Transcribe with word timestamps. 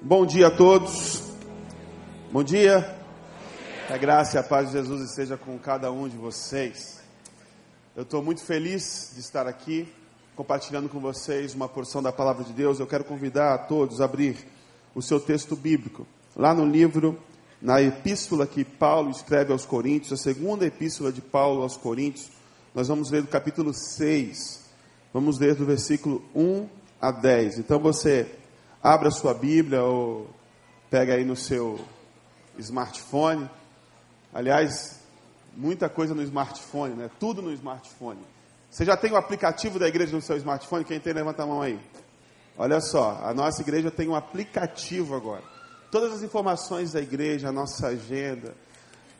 Bom 0.00 0.24
dia 0.24 0.46
a 0.46 0.50
todos. 0.50 1.24
Bom 2.30 2.44
dia. 2.44 2.96
Que 3.88 3.92
a 3.92 3.96
graça 3.96 4.36
e 4.36 4.38
a 4.38 4.44
paz 4.44 4.68
de 4.68 4.74
Jesus 4.74 5.10
esteja 5.10 5.36
com 5.36 5.58
cada 5.58 5.90
um 5.90 6.08
de 6.08 6.16
vocês. 6.16 7.00
Eu 7.96 8.04
estou 8.04 8.22
muito 8.22 8.40
feliz 8.40 9.10
de 9.14 9.20
estar 9.20 9.48
aqui 9.48 9.92
compartilhando 10.36 10.88
com 10.88 11.00
vocês 11.00 11.52
uma 11.52 11.68
porção 11.68 12.00
da 12.00 12.12
palavra 12.12 12.44
de 12.44 12.52
Deus. 12.52 12.78
Eu 12.78 12.86
quero 12.86 13.02
convidar 13.02 13.54
a 13.54 13.58
todos 13.58 14.00
a 14.00 14.04
abrir 14.04 14.36
o 14.94 15.02
seu 15.02 15.18
texto 15.18 15.56
bíblico 15.56 16.06
lá 16.36 16.54
no 16.54 16.64
livro, 16.64 17.18
na 17.60 17.82
epístola 17.82 18.46
que 18.46 18.64
Paulo 18.64 19.10
escreve 19.10 19.50
aos 19.50 19.66
Coríntios, 19.66 20.12
a 20.12 20.22
segunda 20.22 20.64
epístola 20.64 21.10
de 21.10 21.20
Paulo 21.20 21.62
aos 21.62 21.76
Coríntios. 21.76 22.30
Nós 22.72 22.86
vamos 22.86 23.10
ler 23.10 23.22
do 23.22 23.28
capítulo 23.28 23.74
6. 23.74 24.64
Vamos 25.12 25.40
ler 25.40 25.56
do 25.56 25.66
versículo 25.66 26.24
1 26.36 26.68
a 27.00 27.10
10. 27.10 27.58
Então 27.58 27.80
você 27.80 28.37
abra 28.82 29.10
sua 29.10 29.34
Bíblia 29.34 29.82
ou 29.82 30.28
pega 30.90 31.14
aí 31.14 31.24
no 31.24 31.36
seu 31.36 31.80
smartphone. 32.58 33.48
Aliás, 34.32 35.00
muita 35.56 35.88
coisa 35.88 36.14
no 36.14 36.22
smartphone, 36.22 36.94
né? 36.94 37.10
Tudo 37.18 37.42
no 37.42 37.52
smartphone. 37.52 38.20
Você 38.70 38.84
já 38.84 38.96
tem 38.96 39.12
o 39.12 39.16
aplicativo 39.16 39.78
da 39.78 39.88
igreja 39.88 40.14
no 40.14 40.22
seu 40.22 40.36
smartphone? 40.36 40.84
Quem 40.84 41.00
tem, 41.00 41.12
levanta 41.12 41.42
a 41.42 41.46
mão 41.46 41.62
aí. 41.62 41.78
Olha 42.56 42.80
só, 42.80 43.20
a 43.22 43.32
nossa 43.32 43.62
igreja 43.62 43.90
tem 43.90 44.08
um 44.08 44.14
aplicativo 44.14 45.14
agora. 45.14 45.42
Todas 45.90 46.12
as 46.12 46.22
informações 46.22 46.92
da 46.92 47.00
igreja, 47.00 47.48
a 47.48 47.52
nossa 47.52 47.88
agenda, 47.88 48.54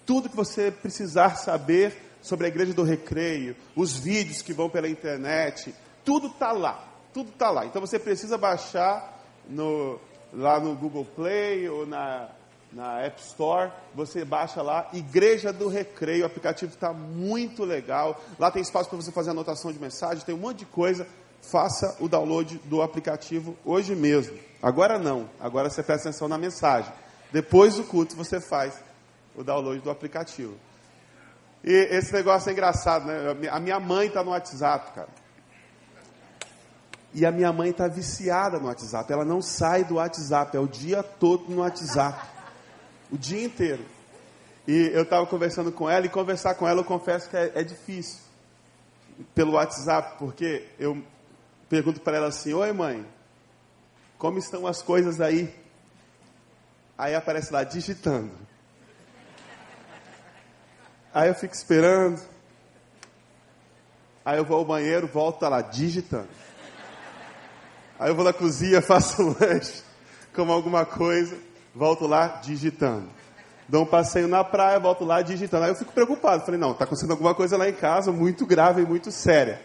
tudo 0.05 0.29
que 0.29 0.37
você 0.37 0.71
precisar 0.71 1.37
saber 1.37 1.97
sobre 2.21 2.47
a 2.47 2.49
igreja 2.49 2.75
do 2.75 2.83
recreio, 2.83 3.57
os 3.75 3.97
vídeos 3.97 4.43
que 4.43 4.53
vão 4.53 4.69
pela 4.69 4.89
internet, 4.89 5.75
tudo 6.05 6.27
está 6.27 6.53
lá. 6.53 6.85
Tudo 7.15 7.31
está 7.31 7.51
lá. 7.51 7.65
Então 7.65 7.81
você 7.81 7.99
precisa 7.99 8.37
baixar 8.37 9.18
no, 9.49 9.99
lá 10.33 10.61
no 10.61 10.75
Google 10.75 11.05
Play 11.05 11.69
ou 11.69 11.87
na, 11.87 12.29
na 12.73 13.01
App 13.01 13.21
Store, 13.21 13.73
você 13.95 14.25
baixa 14.25 14.63
lá, 14.63 14.89
Igreja 14.93 15.53
do 15.53 15.69
Recreio, 15.69 16.23
o 16.23 16.27
aplicativo 16.27 16.73
está 16.73 16.93
muito 16.93 17.65
legal. 17.65 18.21
Lá 18.39 18.51
tem 18.51 18.63
espaço 18.63 18.89
para 18.89 18.97
você 18.97 19.11
fazer 19.11 19.31
anotação 19.31 19.73
de 19.73 19.79
mensagem, 19.79 20.25
tem 20.25 20.35
um 20.35 20.39
monte 20.39 20.59
de 20.59 20.67
coisa. 20.67 21.07
Faça 21.41 21.97
o 22.01 22.09
download 22.09 22.61
do 22.65 22.83
aplicativo 22.83 23.57
hoje 23.65 23.95
mesmo. 23.95 24.37
Agora 24.61 24.99
não, 24.99 25.31
agora 25.39 25.71
você 25.71 25.83
presta 25.83 26.09
atenção 26.09 26.29
na 26.29 26.37
mensagem. 26.37 26.93
Depois 27.33 27.77
do 27.77 27.85
culto 27.85 28.17
você 28.17 28.41
faz 28.41 28.75
o 29.37 29.45
download 29.45 29.81
do 29.81 29.91
aplicativo. 29.91 30.57
E 31.63 31.73
esse 31.73 32.13
negócio 32.13 32.49
é 32.51 32.53
engraçado, 32.53 33.07
né? 33.07 33.49
A 33.51 33.61
minha 33.61 33.79
mãe 33.79 34.09
está 34.09 34.23
no 34.23 34.31
WhatsApp, 34.31 34.93
cara. 34.93 35.09
E 37.15 37.25
a 37.25 37.33
minha 37.33 37.53
mãe 37.53 37.71
está 37.71 37.89
viciada 37.89 38.59
no 38.59 38.67
WhatsApp. 38.67 39.13
Ela 39.13 39.25
não 39.25 39.41
sai 39.41 39.85
do 39.85 39.95
WhatsApp, 39.95 40.57
é 40.57 40.61
o 40.61 40.67
dia 40.67 41.03
todo 41.03 41.49
no 41.49 41.61
WhatsApp. 41.63 42.29
O 43.11 43.17
dia 43.17 43.45
inteiro. 43.45 43.85
E 44.67 44.91
eu 44.93 45.03
estava 45.03 45.27
conversando 45.27 45.73
com 45.73 45.89
ela, 45.89 46.05
e 46.05 46.11
conversar 46.11 46.55
com 46.55 46.69
ela 46.69 46.81
eu 46.81 46.85
confesso 46.85 47.31
que 47.31 47.37
é, 47.37 47.53
é 47.55 47.65
difícil. 47.65 48.19
Pelo 49.35 49.53
WhatsApp, 49.53 50.19
porque 50.19 50.69
eu 50.79 51.03
pergunto 51.69 52.01
para 52.01 52.19
ela 52.19 52.29
assim: 52.29 52.53
Oi, 52.53 52.73
mãe, 52.73 53.07
como 54.19 54.39
estão 54.39 54.67
as 54.67 54.83
coisas 54.83 55.21
aí? 55.21 55.53
Aí 56.99 57.15
aparece 57.15 57.53
lá, 57.53 57.65
digitando. 57.65 58.31
Aí 61.15 61.29
eu 61.29 61.35
fico 61.35 61.55
esperando. 61.55 62.21
Aí 64.25 64.37
eu 64.37 64.45
vou 64.45 64.59
ao 64.59 64.65
banheiro, 64.65 65.07
volto, 65.07 65.39
tá 65.39 65.49
lá, 65.49 65.63
digitando. 65.63 66.29
Aí 67.99 68.11
eu 68.11 68.15
vou 68.15 68.25
na 68.25 68.33
cozinha, 68.33 68.81
faço 68.83 69.23
um 69.23 69.35
lanche, 69.39 69.83
como 70.35 70.53
alguma 70.53 70.85
coisa, 70.85 71.37
volto 71.75 72.07
lá 72.07 72.41
digitando. 72.43 73.09
Dou 73.69 73.83
um 73.83 73.87
passeio 73.87 74.27
na 74.27 74.43
praia, 74.43 74.79
volto 74.79 75.05
lá 75.05 75.21
digitando. 75.21 75.65
Aí 75.65 75.71
eu 75.71 75.77
fico 75.77 75.93
preocupado. 75.93 76.45
Falei, 76.45 76.59
não, 76.59 76.73
está 76.73 76.85
acontecendo 76.85 77.11
alguma 77.11 77.35
coisa 77.35 77.57
lá 77.57 77.69
em 77.69 77.75
casa 77.75 78.11
muito 78.11 78.47
grave 78.47 78.81
e 78.83 78.87
muito 78.87 79.11
séria. 79.11 79.61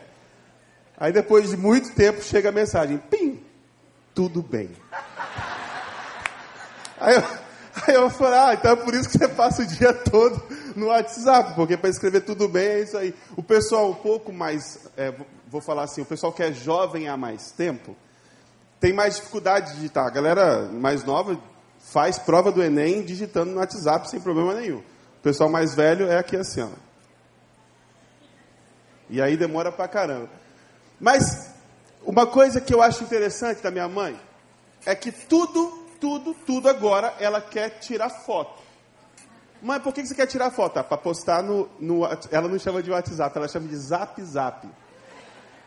Aí 0.98 1.14
depois 1.14 1.50
de 1.50 1.58
muito 1.58 1.94
tempo 1.94 2.22
chega 2.22 2.50
a 2.50 2.52
mensagem, 2.52 2.98
pim, 2.98 3.42
tudo 4.14 4.42
bem. 4.42 4.70
Aí 7.00 7.16
eu, 7.16 7.24
aí 7.86 7.96
eu 7.96 8.10
falei, 8.10 8.40
ah, 8.40 8.54
então 8.54 8.72
é 8.72 8.76
por 8.78 8.94
isso 8.94 9.10
que 9.10 9.18
você 9.18 9.28
passa 9.28 9.62
o 9.62 9.66
dia 9.66 9.92
todo 9.94 10.42
no 10.74 10.86
WhatsApp, 10.86 11.54
porque 11.54 11.76
para 11.76 11.90
escrever 11.90 12.22
tudo 12.22 12.48
bem 12.48 12.66
é 12.66 12.80
isso 12.82 12.98
aí. 12.98 13.14
O 13.36 13.44
pessoal 13.44 13.90
um 13.90 13.96
pouco 13.96 14.32
mais, 14.32 14.90
é, 14.96 15.14
vou 15.50 15.60
falar 15.60 15.84
assim, 15.84 16.02
o 16.02 16.06
pessoal 16.06 16.32
que 16.32 16.42
é 16.42 16.54
jovem 16.54 17.10
há 17.10 17.18
mais 17.18 17.52
tempo, 17.52 17.94
tem 18.84 18.92
mais 18.92 19.16
dificuldade 19.16 19.70
de 19.70 19.76
digitar. 19.78 20.06
A 20.06 20.10
galera 20.10 20.64
mais 20.64 21.06
nova 21.06 21.40
faz 21.80 22.20
prova 22.20 22.52
do 22.52 22.62
Enem 22.62 23.02
digitando 23.02 23.54
no 23.54 23.60
WhatsApp 23.60 24.10
sem 24.10 24.20
problema 24.20 24.54
nenhum. 24.54 24.80
O 24.80 25.22
pessoal 25.24 25.50
mais 25.50 25.74
velho 25.74 26.12
é 26.12 26.18
aqui 26.18 26.36
assim, 26.36 26.64
ó. 26.64 26.68
E 29.10 29.22
aí 29.22 29.38
demora 29.38 29.72
pra 29.72 29.88
caramba. 29.88 30.30
Mas 31.00 31.50
uma 32.04 32.28
coisa 32.28 32.60
que 32.60 32.74
eu 32.74 32.82
acho 32.82 33.06
interessante 33.06 33.64
da 33.64 33.72
minha 33.72 33.88
mãe 33.88 34.20
é 34.86 34.94
que 34.94 35.14
tudo, 35.14 35.88
tudo, 36.02 36.34
tudo 36.46 36.68
agora 36.68 37.16
ela 37.22 37.40
quer 37.40 37.80
tirar 37.80 38.10
foto. 38.10 38.62
Mãe, 39.62 39.80
por 39.80 39.94
que 39.94 40.06
você 40.06 40.14
quer 40.14 40.28
tirar 40.28 40.52
foto? 40.52 40.80
Ah, 40.80 40.84
para 40.84 40.98
postar 40.98 41.42
no, 41.42 41.70
no. 41.80 42.02
Ela 42.30 42.50
não 42.50 42.60
chama 42.60 42.84
de 42.84 42.92
WhatsApp, 42.92 43.38
ela 43.38 43.48
chama 43.48 43.66
de 43.66 43.78
Zap 43.78 44.22
Zap. 44.22 44.68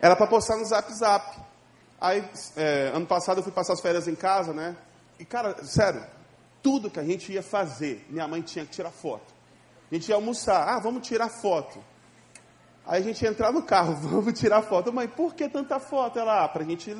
Era 0.02 0.14
para 0.14 0.26
postar 0.26 0.58
no 0.58 0.66
Zap 0.66 0.92
Zap. 0.92 1.55
Aí, 2.00 2.24
é, 2.56 2.90
ano 2.94 3.06
passado 3.06 3.38
eu 3.38 3.42
fui 3.42 3.52
passar 3.52 3.72
as 3.72 3.80
férias 3.80 4.06
em 4.06 4.14
casa, 4.14 4.52
né? 4.52 4.76
E, 5.18 5.24
cara, 5.24 5.64
sério, 5.64 6.04
tudo 6.62 6.90
que 6.90 7.00
a 7.00 7.04
gente 7.04 7.32
ia 7.32 7.42
fazer, 7.42 8.04
minha 8.10 8.28
mãe 8.28 8.42
tinha 8.42 8.64
que 8.64 8.72
tirar 8.72 8.90
foto. 8.90 9.34
A 9.90 9.94
gente 9.94 10.08
ia 10.08 10.14
almoçar, 10.14 10.68
ah, 10.68 10.78
vamos 10.80 11.06
tirar 11.06 11.28
foto. 11.28 11.82
Aí 12.84 13.00
a 13.00 13.04
gente 13.04 13.22
ia 13.22 13.30
entrar 13.30 13.52
no 13.52 13.62
carro, 13.62 13.94
vamos 14.02 14.38
tirar 14.38 14.62
foto. 14.62 14.92
Mãe, 14.92 15.08
por 15.08 15.34
que 15.34 15.48
tanta 15.48 15.78
foto? 15.80 16.18
Ela, 16.18 16.44
ah, 16.44 16.48
para 16.48 16.62
a 16.62 16.66
gente 16.66 16.94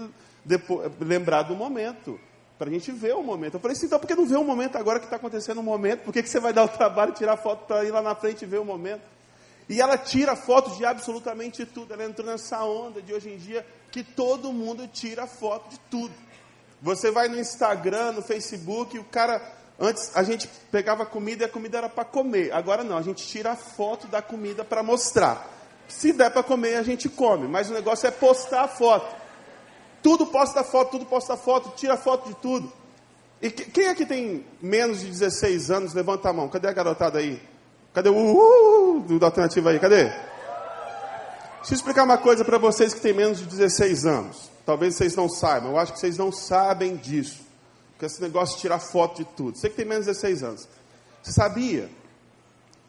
depois, 0.45 0.91
lembrar 1.01 1.43
do 1.43 1.55
momento, 1.55 2.19
para 2.59 2.71
a 2.71 2.73
gente 2.73 2.91
ver 2.93 3.15
o 3.15 3.23
momento. 3.23 3.55
Eu 3.55 3.61
falei 3.61 3.77
assim, 3.77 3.87
então 3.87 3.99
por 3.99 4.07
que 4.07 4.15
não 4.15 4.27
ver 4.27 4.37
o 4.37 4.45
momento 4.45 4.77
agora 4.77 4.99
que 4.99 5.07
está 5.07 5.17
acontecendo 5.17 5.59
o 5.59 5.63
momento? 5.63 6.05
Por 6.05 6.13
que, 6.13 6.23
que 6.23 6.29
você 6.29 6.41
vai 6.41 6.53
dar 6.53 6.65
o 6.65 6.69
trabalho 6.69 7.13
de 7.13 7.19
tirar 7.19 7.37
foto 7.37 7.67
para 7.67 7.85
ir 7.85 7.91
lá 7.91 8.01
na 8.01 8.15
frente 8.15 8.43
e 8.43 8.47
ver 8.47 8.59
o 8.59 8.65
momento? 8.65 9.03
E 9.69 9.81
ela 9.81 9.99
tira 9.99 10.37
fotos 10.37 10.77
de 10.77 10.85
absolutamente 10.85 11.67
tudo. 11.67 11.93
Ela 11.93 12.05
entrou 12.05 12.27
nessa 12.27 12.63
onda 12.65 13.03
de 13.03 13.13
hoje 13.13 13.31
em 13.31 13.37
dia 13.37 13.67
que 13.91 14.05
todo 14.05 14.53
mundo 14.53 14.87
tira 14.87 15.27
foto 15.27 15.71
de 15.71 15.79
tudo. 15.91 16.15
Você 16.81 17.11
vai 17.11 17.29
no 17.29 17.39
Instagram, 17.39 18.13
no 18.13 18.23
Facebook, 18.23 18.99
o 18.99 19.05
cara. 19.05 19.41
Antes 19.79 20.11
a 20.17 20.23
gente 20.23 20.49
pegava 20.71 21.05
comida 21.05 21.45
e 21.45 21.47
a 21.47 21.49
comida 21.49 21.79
era 21.79 21.89
para 21.89 22.05
comer. 22.05 22.53
Agora 22.53 22.83
não, 22.83 22.97
a 22.97 23.03
gente 23.03 23.27
tira 23.27 23.53
a 23.53 23.57
foto 23.57 24.07
da 24.07 24.23
comida 24.23 24.65
para 24.65 24.83
mostrar. 24.83 25.51
Se 25.89 26.13
der 26.13 26.31
para 26.31 26.43
comer, 26.43 26.77
a 26.77 26.83
gente 26.83 27.09
come. 27.09 27.47
Mas 27.47 27.69
o 27.69 27.75
negócio 27.75 28.07
é 28.07 28.11
postar 28.11 28.63
a 28.63 28.69
foto. 28.69 29.15
Tudo 30.03 30.27
posta 30.27 30.63
foto, 30.63 30.93
tudo 30.93 31.07
posta 31.07 31.37
foto, 31.37 31.73
tira 31.77 31.97
foto 31.97 32.29
de 32.29 32.35
tudo. 32.37 32.73
E 33.43 33.51
quem 33.51 33.89
aqui 33.89 34.07
tem 34.07 34.47
menos 34.63 35.01
de 35.01 35.07
16 35.09 35.71
anos, 35.71 35.93
levanta 35.93 36.31
a 36.31 36.33
mão. 36.33 36.49
Cadê 36.49 36.69
a 36.69 36.73
garotada 36.73 37.19
aí? 37.19 37.43
Cadê 37.97 38.11
o 38.11 38.15
uhul 38.15 39.01
do 39.01 39.25
alternativo 39.25 39.71
aí? 39.71 39.81
Cadê? 39.81 40.05
Deixa 40.05 41.73
eu 41.73 41.77
explicar 41.77 42.05
uma 42.05 42.19
coisa 42.19 42.45
para 42.45 42.59
vocês 42.59 42.93
que 42.93 43.01
têm 43.01 43.15
menos 43.15 43.39
de 43.39 43.47
16 43.47 44.05
anos. 44.05 44.51
Talvez 44.67 44.97
vocês 44.97 45.17
não 45.17 45.31
saibam, 45.31 45.71
eu 45.71 45.79
acho 45.79 45.95
que 45.95 46.01
vocês 46.01 46.19
não 46.19 46.31
sabem 46.31 46.95
disso. 46.97 47.41
Porque 47.93 48.05
esse 48.05 48.21
negócio 48.21 48.57
de 48.57 48.61
tirar 48.61 48.81
foto 48.81 49.25
de 49.25 49.25
tudo. 49.35 49.57
Você 49.57 49.71
que 49.71 49.77
tem 49.77 49.87
menos 49.87 50.05
de 50.05 50.11
16 50.11 50.43
anos. 50.43 50.69
Você 51.23 51.33
sabia 51.33 51.89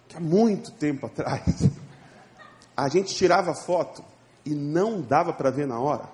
que 0.09 0.17
há 0.17 0.19
muito 0.19 0.71
tempo 0.71 1.05
atrás 1.05 1.41
a 2.75 2.89
gente 2.89 3.15
tirava 3.15 3.55
foto 3.55 4.03
e 4.43 4.53
não 4.53 4.99
dava 4.99 5.31
para 5.31 5.49
ver 5.49 5.67
na 5.67 5.79
hora? 5.79 6.09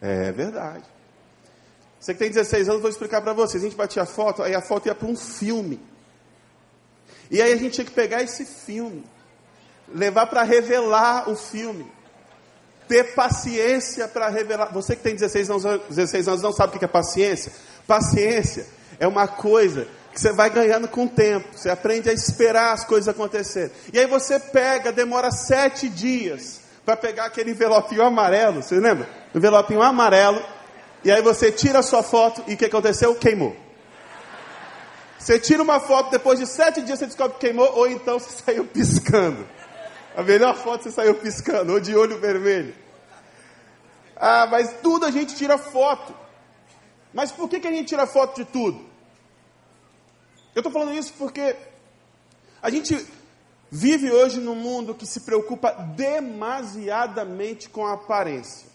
É 0.00 0.32
verdade. 0.32 0.82
Você 2.00 2.12
que 2.12 2.18
tem 2.18 2.28
16 2.28 2.68
anos, 2.68 2.80
vou 2.80 2.90
explicar 2.90 3.22
para 3.22 3.32
vocês. 3.32 3.62
A 3.62 3.66
gente 3.68 3.76
batia 3.76 4.04
foto, 4.04 4.42
aí 4.42 4.52
a 4.52 4.60
foto 4.60 4.86
ia 4.86 4.96
para 4.96 5.06
um 5.06 5.16
filme. 5.16 5.93
E 7.30 7.40
aí 7.40 7.52
a 7.52 7.56
gente 7.56 7.74
tinha 7.74 7.84
que 7.84 7.92
pegar 7.92 8.22
esse 8.22 8.44
filme, 8.44 9.04
levar 9.92 10.26
para 10.26 10.42
revelar 10.42 11.28
o 11.28 11.36
filme, 11.36 11.86
ter 12.88 13.14
paciência 13.14 14.06
para 14.08 14.28
revelar. 14.28 14.72
Você 14.72 14.94
que 14.94 15.02
tem 15.02 15.14
16 15.14 15.50
anos, 15.50 15.64
16 15.88 16.28
anos 16.28 16.42
não 16.42 16.52
sabe 16.52 16.76
o 16.76 16.78
que 16.78 16.84
é 16.84 16.88
paciência? 16.88 17.52
Paciência 17.86 18.66
é 18.98 19.06
uma 19.06 19.26
coisa 19.26 19.86
que 20.12 20.20
você 20.20 20.32
vai 20.32 20.48
ganhando 20.48 20.86
com 20.86 21.04
o 21.04 21.08
tempo. 21.08 21.48
Você 21.56 21.68
aprende 21.68 22.08
a 22.08 22.12
esperar 22.12 22.72
as 22.72 22.84
coisas 22.84 23.08
acontecerem. 23.08 23.72
E 23.92 23.98
aí 23.98 24.06
você 24.06 24.38
pega, 24.38 24.92
demora 24.92 25.30
sete 25.30 25.88
dias 25.88 26.60
para 26.84 26.96
pegar 26.96 27.26
aquele 27.26 27.50
envelopinho 27.50 28.02
amarelo. 28.02 28.62
Você 28.62 28.76
lembra? 28.76 29.08
Envelopinho 29.34 29.82
amarelo. 29.82 30.40
E 31.02 31.10
aí 31.10 31.20
você 31.20 31.50
tira 31.50 31.80
a 31.80 31.82
sua 31.82 32.02
foto 32.02 32.44
e 32.46 32.54
o 32.54 32.56
que 32.56 32.66
aconteceu? 32.66 33.14
Queimou. 33.14 33.63
Você 35.24 35.40
tira 35.40 35.62
uma 35.62 35.80
foto, 35.80 36.10
depois 36.10 36.38
de 36.38 36.46
sete 36.46 36.82
dias 36.82 36.98
você 36.98 37.06
descobre 37.06 37.38
que 37.38 37.46
queimou, 37.46 37.66
ou 37.78 37.88
então 37.88 38.18
você 38.18 38.28
saiu 38.44 38.66
piscando. 38.66 39.48
A 40.14 40.22
melhor 40.22 40.54
foto 40.54 40.82
você 40.82 40.90
saiu 40.90 41.14
piscando, 41.14 41.72
ou 41.72 41.80
de 41.80 41.96
olho 41.96 42.20
vermelho. 42.20 42.74
Ah, 44.14 44.46
mas 44.46 44.74
tudo 44.82 45.06
a 45.06 45.10
gente 45.10 45.34
tira 45.34 45.56
foto. 45.56 46.14
Mas 47.14 47.32
por 47.32 47.48
que, 47.48 47.58
que 47.58 47.66
a 47.66 47.72
gente 47.72 47.88
tira 47.88 48.06
foto 48.06 48.36
de 48.36 48.44
tudo? 48.44 48.84
Eu 50.54 50.60
estou 50.60 50.70
falando 50.70 50.92
isso 50.92 51.14
porque 51.16 51.56
a 52.60 52.68
gente 52.68 52.94
vive 53.70 54.10
hoje 54.10 54.38
num 54.40 54.54
mundo 54.54 54.94
que 54.94 55.06
se 55.06 55.20
preocupa 55.20 55.70
demasiadamente 55.96 57.70
com 57.70 57.86
a 57.86 57.94
aparência. 57.94 58.68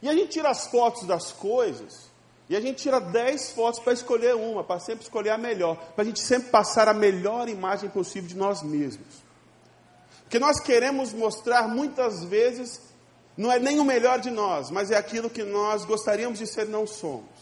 E 0.00 0.08
a 0.08 0.14
gente 0.14 0.28
tira 0.28 0.50
as 0.50 0.68
fotos 0.68 1.02
das 1.02 1.32
coisas, 1.32 2.12
e 2.48 2.56
a 2.56 2.60
gente 2.60 2.82
tira 2.82 3.00
10 3.00 3.50
fotos 3.50 3.80
para 3.80 3.92
escolher 3.92 4.36
uma, 4.36 4.62
para 4.62 4.78
sempre 4.78 5.02
escolher 5.02 5.30
a 5.30 5.38
melhor, 5.38 5.76
para 5.94 6.02
a 6.02 6.06
gente 6.06 6.20
sempre 6.20 6.50
passar 6.50 6.88
a 6.88 6.94
melhor 6.94 7.48
imagem 7.48 7.90
possível 7.90 8.28
de 8.28 8.36
nós 8.36 8.62
mesmos. 8.62 9.24
Porque 10.22 10.38
nós 10.38 10.60
queremos 10.60 11.12
mostrar 11.12 11.66
muitas 11.66 12.24
vezes, 12.24 12.80
não 13.36 13.50
é 13.50 13.58
nem 13.58 13.80
o 13.80 13.84
melhor 13.84 14.20
de 14.20 14.30
nós, 14.30 14.70
mas 14.70 14.90
é 14.90 14.96
aquilo 14.96 15.28
que 15.28 15.42
nós 15.42 15.84
gostaríamos 15.84 16.38
de 16.38 16.46
ser, 16.46 16.66
não 16.66 16.86
somos. 16.86 17.36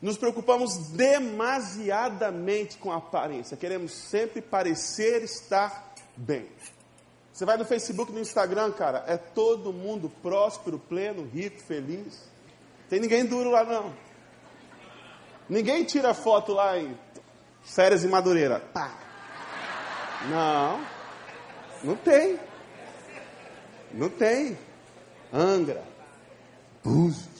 Nos 0.00 0.16
preocupamos 0.16 0.88
demasiadamente 0.88 2.78
com 2.78 2.90
a 2.90 2.96
aparência, 2.96 3.56
queremos 3.56 3.92
sempre 3.92 4.40
parecer 4.40 5.22
estar 5.22 5.94
bem. 6.16 6.48
Você 7.32 7.44
vai 7.44 7.58
no 7.58 7.66
Facebook, 7.66 8.12
no 8.12 8.20
Instagram, 8.20 8.72
cara, 8.72 9.04
é 9.06 9.18
todo 9.18 9.74
mundo 9.74 10.10
próspero, 10.22 10.78
pleno, 10.78 11.22
rico, 11.26 11.60
feliz. 11.60 12.35
Tem 12.88 13.00
ninguém 13.00 13.24
duro 13.24 13.50
lá 13.50 13.64
não. 13.64 13.94
Ninguém 15.48 15.84
tira 15.84 16.14
foto 16.14 16.52
lá 16.52 16.78
em 16.78 16.96
férias 17.62 18.04
em 18.04 18.08
Madureira. 18.08 18.60
Pá. 18.60 18.92
Não. 20.30 20.86
Não 21.84 21.96
tem. 21.96 22.38
Não 23.92 24.08
tem. 24.08 24.58
Angra. 25.32 25.82
Búzios 26.82 27.36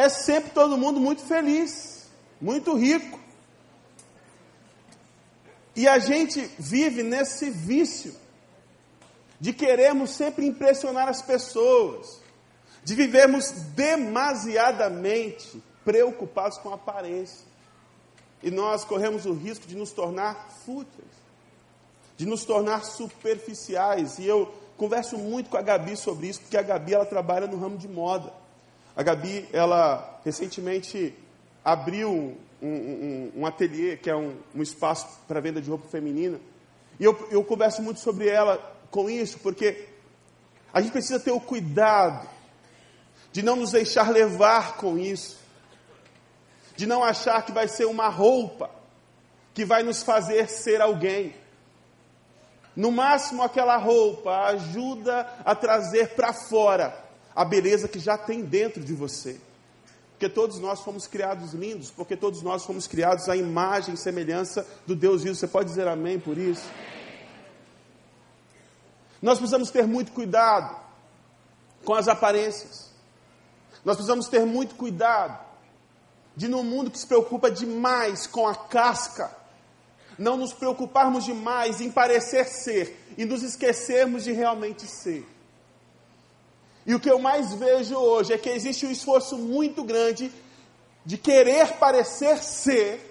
é 0.00 0.08
sempre 0.08 0.50
todo 0.50 0.78
mundo 0.78 0.98
muito 1.00 1.22
feliz, 1.22 2.08
muito 2.40 2.74
rico. 2.74 3.18
E 5.76 5.86
a 5.86 5.98
gente 5.98 6.40
vive 6.58 7.02
nesse 7.02 7.50
vício 7.50 8.14
de 9.38 9.52
queremos 9.52 10.10
sempre 10.10 10.46
impressionar 10.46 11.08
as 11.08 11.22
pessoas, 11.22 12.19
de 12.84 12.94
vivermos 12.94 13.50
demasiadamente 13.74 15.62
preocupados 15.84 16.58
com 16.58 16.70
a 16.70 16.74
aparência. 16.74 17.46
E 18.42 18.50
nós 18.50 18.84
corremos 18.84 19.26
o 19.26 19.32
risco 19.32 19.66
de 19.66 19.76
nos 19.76 19.92
tornar 19.92 20.48
fúteis, 20.64 21.08
de 22.16 22.26
nos 22.26 22.44
tornar 22.44 22.84
superficiais. 22.84 24.18
E 24.18 24.26
eu 24.26 24.52
converso 24.76 25.18
muito 25.18 25.50
com 25.50 25.56
a 25.58 25.62
Gabi 25.62 25.96
sobre 25.96 26.28
isso, 26.28 26.40
porque 26.40 26.56
a 26.56 26.62
Gabi 26.62 26.94
ela 26.94 27.04
trabalha 27.04 27.46
no 27.46 27.58
ramo 27.58 27.76
de 27.76 27.88
moda. 27.88 28.32
A 28.96 29.02
Gabi, 29.02 29.46
ela 29.52 30.20
recentemente 30.24 31.14
abriu 31.62 32.10
um, 32.10 32.36
um, 32.62 33.32
um 33.36 33.46
ateliê, 33.46 33.96
que 33.96 34.08
é 34.08 34.16
um, 34.16 34.36
um 34.54 34.62
espaço 34.62 35.06
para 35.28 35.40
venda 35.40 35.60
de 35.60 35.68
roupa 35.68 35.86
feminina. 35.88 36.40
E 36.98 37.04
eu, 37.04 37.28
eu 37.30 37.44
converso 37.44 37.82
muito 37.82 38.00
sobre 38.00 38.28
ela 38.28 38.58
com 38.90 39.08
isso, 39.08 39.38
porque 39.38 39.86
a 40.72 40.80
gente 40.80 40.92
precisa 40.92 41.20
ter 41.20 41.30
o 41.30 41.40
cuidado 41.40 42.28
de 43.32 43.42
não 43.42 43.56
nos 43.56 43.72
deixar 43.72 44.10
levar 44.10 44.76
com 44.76 44.98
isso, 44.98 45.38
de 46.76 46.86
não 46.86 47.04
achar 47.04 47.44
que 47.44 47.52
vai 47.52 47.68
ser 47.68 47.84
uma 47.84 48.08
roupa 48.08 48.70
que 49.54 49.64
vai 49.64 49.82
nos 49.82 50.02
fazer 50.02 50.48
ser 50.48 50.80
alguém. 50.80 51.34
No 52.74 52.90
máximo, 52.90 53.42
aquela 53.42 53.76
roupa 53.76 54.30
ajuda 54.46 55.28
a 55.44 55.54
trazer 55.54 56.14
para 56.14 56.32
fora 56.32 57.04
a 57.34 57.44
beleza 57.44 57.88
que 57.88 57.98
já 57.98 58.16
tem 58.16 58.42
dentro 58.42 58.82
de 58.82 58.94
você. 58.94 59.40
Porque 60.12 60.28
todos 60.28 60.58
nós 60.58 60.80
fomos 60.80 61.06
criados 61.06 61.52
lindos, 61.54 61.90
porque 61.90 62.16
todos 62.16 62.42
nós 62.42 62.64
fomos 62.64 62.86
criados 62.86 63.28
à 63.28 63.36
imagem 63.36 63.94
e 63.94 63.96
semelhança 63.96 64.66
do 64.86 64.94
Deus 64.94 65.22
vivo. 65.22 65.34
Você 65.34 65.46
pode 65.46 65.68
dizer 65.70 65.88
amém 65.88 66.18
por 66.18 66.36
isso? 66.36 66.68
Nós 69.20 69.38
precisamos 69.38 69.70
ter 69.70 69.86
muito 69.86 70.12
cuidado 70.12 70.76
com 71.84 71.94
as 71.94 72.08
aparências. 72.08 72.89
Nós 73.84 73.96
precisamos 73.96 74.28
ter 74.28 74.44
muito 74.44 74.74
cuidado 74.74 75.38
de, 76.36 76.48
num 76.48 76.62
mundo 76.62 76.90
que 76.90 76.98
se 76.98 77.06
preocupa 77.06 77.50
demais 77.50 78.26
com 78.26 78.46
a 78.46 78.54
casca, 78.54 79.34
não 80.18 80.36
nos 80.36 80.52
preocuparmos 80.52 81.24
demais 81.24 81.80
em 81.80 81.90
parecer 81.90 82.46
ser 82.46 83.12
e 83.16 83.24
nos 83.24 83.42
esquecermos 83.42 84.24
de 84.24 84.32
realmente 84.32 84.86
ser. 84.86 85.26
E 86.86 86.94
o 86.94 87.00
que 87.00 87.10
eu 87.10 87.18
mais 87.18 87.54
vejo 87.54 87.96
hoje 87.96 88.32
é 88.32 88.38
que 88.38 88.48
existe 88.48 88.86
um 88.86 88.90
esforço 88.90 89.36
muito 89.36 89.82
grande 89.84 90.30
de 91.04 91.16
querer 91.16 91.78
parecer 91.78 92.38
ser 92.42 93.06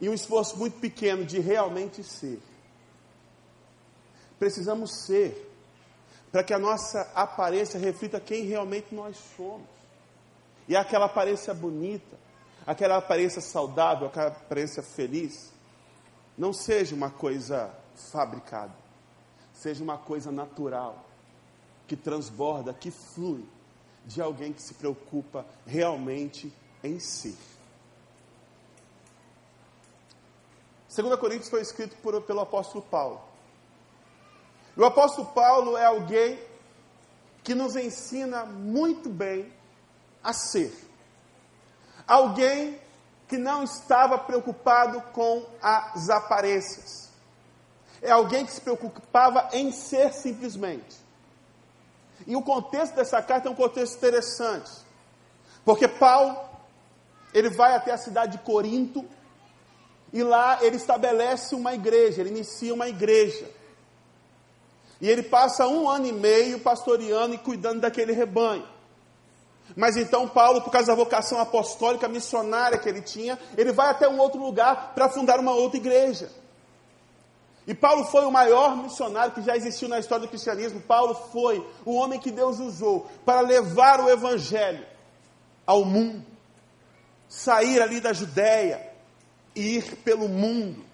e 0.00 0.08
um 0.08 0.14
esforço 0.14 0.56
muito 0.58 0.78
pequeno 0.80 1.24
de 1.24 1.38
realmente 1.38 2.02
ser. 2.02 2.40
Precisamos 4.38 5.04
ser 5.04 5.51
para 6.32 6.42
que 6.42 6.54
a 6.54 6.58
nossa 6.58 7.02
aparência 7.14 7.78
reflita 7.78 8.18
quem 8.18 8.46
realmente 8.46 8.94
nós 8.94 9.18
somos. 9.36 9.68
E 10.66 10.74
aquela 10.74 11.04
aparência 11.04 11.52
bonita, 11.52 12.18
aquela 12.66 12.96
aparência 12.96 13.42
saudável, 13.42 14.06
aquela 14.06 14.28
aparência 14.28 14.82
feliz, 14.82 15.52
não 16.36 16.54
seja 16.54 16.94
uma 16.94 17.10
coisa 17.10 17.70
fabricada, 18.10 18.72
seja 19.52 19.84
uma 19.84 19.98
coisa 19.98 20.32
natural 20.32 21.04
que 21.86 21.96
transborda, 21.96 22.72
que 22.72 22.90
flui 22.90 23.44
de 24.06 24.22
alguém 24.22 24.54
que 24.54 24.62
se 24.62 24.72
preocupa 24.72 25.44
realmente 25.66 26.50
em 26.82 26.98
si. 26.98 27.36
2 30.96 31.16
Coríntios 31.16 31.50
foi 31.50 31.60
escrito 31.60 31.96
por, 31.96 32.20
pelo 32.22 32.40
apóstolo 32.40 32.82
Paulo. 32.82 33.31
O 34.76 34.84
apóstolo 34.84 35.28
Paulo 35.28 35.76
é 35.76 35.84
alguém 35.84 36.38
que 37.44 37.54
nos 37.54 37.76
ensina 37.76 38.44
muito 38.44 39.08
bem 39.08 39.52
a 40.22 40.32
ser. 40.32 40.72
Alguém 42.06 42.80
que 43.28 43.36
não 43.36 43.62
estava 43.64 44.18
preocupado 44.18 45.00
com 45.12 45.44
as 45.60 46.08
aparências. 46.08 47.10
É 48.00 48.10
alguém 48.10 48.44
que 48.44 48.52
se 48.52 48.60
preocupava 48.60 49.48
em 49.52 49.72
ser 49.72 50.12
simplesmente. 50.12 50.96
E 52.26 52.36
o 52.36 52.42
contexto 52.42 52.94
dessa 52.94 53.22
carta 53.22 53.48
é 53.48 53.50
um 53.50 53.54
contexto 53.54 53.96
interessante. 53.96 54.70
Porque 55.64 55.86
Paulo, 55.86 56.36
ele 57.32 57.50
vai 57.50 57.74
até 57.74 57.92
a 57.92 57.98
cidade 57.98 58.38
de 58.38 58.44
Corinto, 58.44 59.04
e 60.12 60.22
lá 60.22 60.58
ele 60.62 60.76
estabelece 60.76 61.54
uma 61.54 61.72
igreja, 61.72 62.20
ele 62.20 62.30
inicia 62.30 62.74
uma 62.74 62.88
igreja. 62.88 63.48
E 65.02 65.10
ele 65.10 65.24
passa 65.24 65.66
um 65.66 65.88
ano 65.88 66.06
e 66.06 66.12
meio 66.12 66.60
pastoreando 66.60 67.34
e 67.34 67.38
cuidando 67.38 67.80
daquele 67.80 68.12
rebanho. 68.12 68.64
Mas 69.74 69.96
então 69.96 70.28
Paulo, 70.28 70.62
por 70.62 70.70
causa 70.70 70.86
da 70.86 70.94
vocação 70.94 71.40
apostólica 71.40 72.06
missionária 72.06 72.78
que 72.78 72.88
ele 72.88 73.02
tinha, 73.02 73.36
ele 73.58 73.72
vai 73.72 73.90
até 73.90 74.08
um 74.08 74.20
outro 74.20 74.40
lugar 74.40 74.92
para 74.94 75.08
fundar 75.08 75.40
uma 75.40 75.50
outra 75.50 75.76
igreja. 75.76 76.30
E 77.66 77.74
Paulo 77.74 78.04
foi 78.04 78.24
o 78.24 78.30
maior 78.30 78.76
missionário 78.76 79.34
que 79.34 79.42
já 79.42 79.56
existiu 79.56 79.88
na 79.88 79.98
história 79.98 80.24
do 80.24 80.28
cristianismo. 80.28 80.80
Paulo 80.80 81.14
foi 81.32 81.66
o 81.84 81.94
homem 81.94 82.20
que 82.20 82.30
Deus 82.30 82.60
usou 82.60 83.10
para 83.24 83.40
levar 83.40 84.00
o 84.00 84.08
evangelho 84.08 84.86
ao 85.66 85.84
mundo, 85.84 86.24
sair 87.28 87.82
ali 87.82 88.00
da 88.00 88.12
Judéia 88.12 88.88
e 89.54 89.78
ir 89.78 89.96
pelo 89.96 90.28
mundo, 90.28 90.84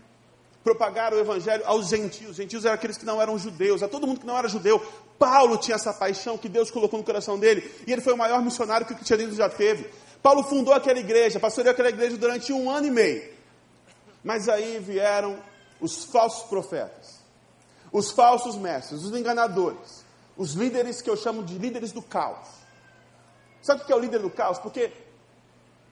propagar 0.62 1.12
o 1.12 1.18
evangelho 1.18 1.62
aos 1.66 1.88
gentios. 1.88 2.30
Os 2.30 2.36
gentios 2.36 2.64
eram 2.64 2.74
aqueles 2.74 2.96
que 2.96 3.04
não 3.04 3.20
eram 3.20 3.38
judeus, 3.38 3.82
a 3.82 3.88
todo 3.88 4.06
mundo 4.06 4.20
que 4.20 4.26
não 4.26 4.36
era 4.36 4.48
judeu. 4.48 4.80
Paulo 5.18 5.56
tinha 5.58 5.74
essa 5.74 5.92
paixão 5.92 6.38
que 6.38 6.48
Deus 6.48 6.70
colocou 6.70 6.98
no 6.98 7.04
coração 7.04 7.38
dele, 7.38 7.68
e 7.86 7.92
ele 7.92 8.00
foi 8.00 8.12
o 8.12 8.16
maior 8.16 8.40
missionário 8.42 8.86
que 8.86 8.92
o 8.92 8.96
cristianismo 8.96 9.34
já 9.34 9.48
teve. 9.48 9.90
Paulo 10.22 10.42
fundou 10.44 10.74
aquela 10.74 10.98
igreja, 10.98 11.40
pastoreou 11.40 11.72
aquela 11.72 11.88
igreja 11.88 12.16
durante 12.16 12.52
um 12.52 12.70
ano 12.70 12.86
e 12.86 12.90
meio. 12.90 13.32
Mas 14.22 14.48
aí 14.48 14.78
vieram 14.78 15.38
os 15.80 16.04
falsos 16.04 16.48
profetas, 16.48 17.20
os 17.92 18.10
falsos 18.10 18.56
mestres, 18.56 19.02
os 19.04 19.16
enganadores, 19.16 20.04
os 20.36 20.52
líderes 20.52 21.00
que 21.00 21.08
eu 21.08 21.16
chamo 21.16 21.42
de 21.42 21.56
líderes 21.56 21.92
do 21.92 22.02
caos. 22.02 22.48
Sabe 23.62 23.82
o 23.82 23.86
que 23.86 23.92
é 23.92 23.96
o 23.96 24.00
líder 24.00 24.20
do 24.20 24.30
caos? 24.30 24.58
Porque 24.58 24.92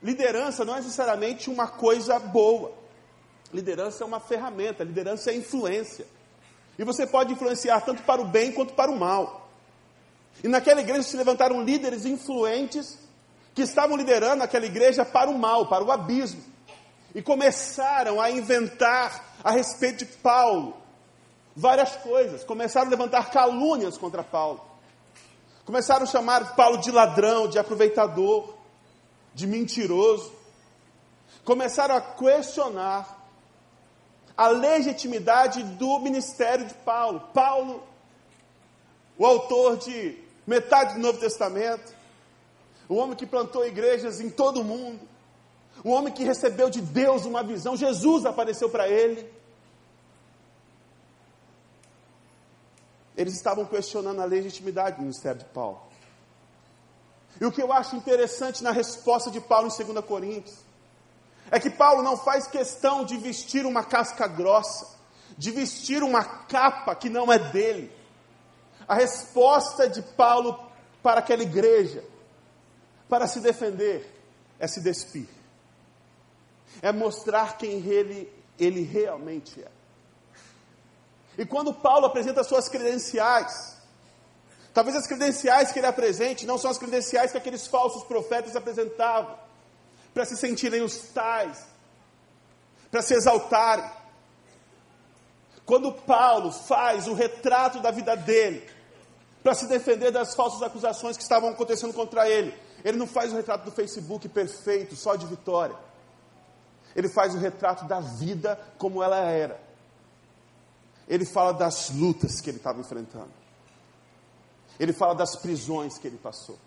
liderança 0.03 0.65
não 0.65 0.75
é 0.75 0.79
necessariamente 0.79 1.51
uma 1.51 1.69
coisa 1.69 2.19
boa. 2.19 2.73
Liderança 3.53 4.03
é 4.03 4.07
uma 4.07 4.21
ferramenta, 4.21 4.85
liderança 4.85 5.31
é 5.31 5.37
influência. 5.37 6.07
E 6.79 6.85
você 6.85 7.07
pode 7.07 7.33
influenciar 7.33 7.81
tanto 7.81 8.03
para 8.03 8.21
o 8.21 8.25
bem 8.25 8.53
quanto 8.53 8.75
para 8.75 8.91
o 8.91 8.99
mal. 8.99 9.49
E 10.45 10.49
naquela 10.49 10.81
igreja 10.81 11.03
se 11.03 11.17
levantaram 11.17 11.63
líderes 11.63 12.05
influentes 12.05 12.99
que 13.55 13.63
estavam 13.63 13.97
liderando 13.97 14.43
aquela 14.43 14.67
igreja 14.67 15.05
para 15.05 15.31
o 15.31 15.39
mal, 15.39 15.67
para 15.67 15.83
o 15.83 15.91
abismo. 15.91 16.43
E 17.15 17.23
começaram 17.23 18.21
a 18.21 18.31
inventar 18.31 19.25
a 19.43 19.51
respeito 19.51 20.05
de 20.05 20.13
Paulo 20.17 20.77
várias 21.55 21.97
coisas. 21.97 22.45
Começaram 22.45 22.89
a 22.89 22.91
levantar 22.91 23.31
calúnias 23.31 23.97
contra 23.97 24.23
Paulo. 24.23 24.61
Começaram 25.65 26.05
a 26.05 26.07
chamar 26.07 26.55
Paulo 26.55 26.79
de 26.79 26.91
ladrão, 26.91 27.49
de 27.49 27.59
aproveitador, 27.59 28.55
de 29.35 29.47
mentiroso. 29.47 30.31
Começaram 31.45 31.97
a 31.97 32.01
questionar 32.01 33.16
a 34.37 34.49
legitimidade 34.49 35.63
do 35.63 35.99
ministério 35.99 36.67
de 36.67 36.75
Paulo. 36.75 37.21
Paulo, 37.33 37.83
o 39.17 39.25
autor 39.25 39.79
de 39.79 40.19
metade 40.47 40.95
do 40.95 41.01
Novo 41.01 41.19
Testamento, 41.19 41.95
o 42.89 42.97
homem 42.97 43.17
que 43.17 43.27
plantou 43.27 43.67
igrejas 43.67 44.21
em 44.21 44.29
todo 44.29 44.61
o 44.61 44.65
mundo, 44.65 45.01
o 45.83 45.91
homem 45.91 46.13
que 46.13 46.25
recebeu 46.25 46.69
de 46.69 46.81
Deus 46.81 47.25
uma 47.25 47.43
visão, 47.43 47.77
Jesus 47.77 48.27
apareceu 48.27 48.69
para 48.69 48.89
ele. 48.89 49.35
Eles 53.17 53.35
estavam 53.35 53.65
questionando 53.65 54.21
a 54.21 54.27
legitimidade 54.27 54.97
do 54.97 55.03
ministério 55.03 55.39
de 55.39 55.47
Paulo. 55.47 55.81
E 57.41 57.45
o 57.45 57.53
que 57.53 57.63
eu 57.63 57.73
acho 57.73 57.97
interessante 57.97 58.63
na 58.63 58.71
resposta 58.71 59.31
de 59.31 59.41
Paulo 59.41 59.69
em 59.69 59.85
2 59.85 60.05
Coríntios 60.05 60.66
é 61.51 61.61
que 61.61 61.71
Paulo 61.71 62.03
não 62.03 62.17
faz 62.17 62.47
questão 62.47 63.05
de 63.05 63.17
vestir 63.17 63.65
uma 63.65 63.85
casca 63.85 64.27
grossa, 64.27 64.97
de 65.39 65.51
vestir 65.51 66.03
uma 66.03 66.25
capa 66.25 66.95
que 66.95 67.09
não 67.09 67.33
é 67.33 67.39
dele. 67.39 67.93
A 68.89 68.95
resposta 68.95 69.89
de 69.89 70.03
Paulo 70.03 70.59
para 71.03 71.21
aquela 71.21 71.43
igreja, 71.43 72.05
para 73.09 73.27
se 73.27 73.41
defender, 73.41 74.13
é 74.59 74.67
se 74.67 74.81
despir, 74.81 75.29
é 76.83 76.91
mostrar 76.91 77.57
quem 77.57 77.85
ele, 77.87 78.33
ele 78.59 78.83
realmente 78.83 79.63
é. 79.63 79.71
E 81.39 81.45
quando 81.45 81.73
Paulo 81.75 82.07
apresenta 82.07 82.43
suas 82.43 82.69
credenciais, 82.69 83.77
talvez 84.73 84.97
as 84.97 85.07
credenciais 85.07 85.71
que 85.71 85.79
ele 85.79 85.87
apresente 85.87 86.47
não 86.47 86.57
são 86.59 86.71
as 86.71 86.79
credenciais 86.79 87.31
que 87.31 87.39
aqueles 87.39 87.67
falsos 87.67 88.03
profetas 88.05 88.57
apresentavam, 88.57 89.37
para 90.17 90.25
se 90.25 90.35
sentirem 90.35 90.81
os 90.81 90.97
tais, 91.11 91.63
para 92.91 93.03
se 93.03 93.13
exaltarem. 93.13 93.85
Quando 95.67 95.93
Paulo 95.93 96.51
faz 96.51 97.07
o 97.07 97.13
retrato 97.13 97.81
da 97.83 97.91
vida 97.91 98.17
dele, 98.17 98.67
para 99.43 99.55
se 99.55 99.67
defender 99.67 100.11
das 100.11 100.35
falsas 100.35 100.63
acusações 100.63 101.19
que 101.19 101.23
estavam 101.23 101.51
acontecendo 101.51 101.93
contra 101.93 102.27
ele, 102.27 102.59
ele 102.83 102.97
não 102.97 103.07
faz 103.07 103.31
o 103.31 103.37
retrato 103.37 103.67
do 103.67 103.71
Facebook 103.71 104.27
perfeito, 104.31 104.97
só 104.97 105.17
de 105.17 105.27
vitória. 105.27 105.77
Ele 106.95 107.11
faz 107.11 107.35
o 107.35 107.39
retrato 107.39 107.85
da 107.85 108.01
vida 108.01 108.59
como 108.79 109.03
ela 109.03 109.21
era 109.21 109.67
ele 111.09 111.25
fala 111.25 111.53
das 111.53 111.91
lutas 111.91 112.41
que 112.41 112.51
ele 112.51 112.57
estava 112.57 112.81
enfrentando. 112.81 113.31
Ele 114.79 114.93
fala 114.93 115.15
das 115.15 115.37
prisões 115.37 115.99
que 115.99 116.07
ele 116.07 116.19
passou. 116.19 116.59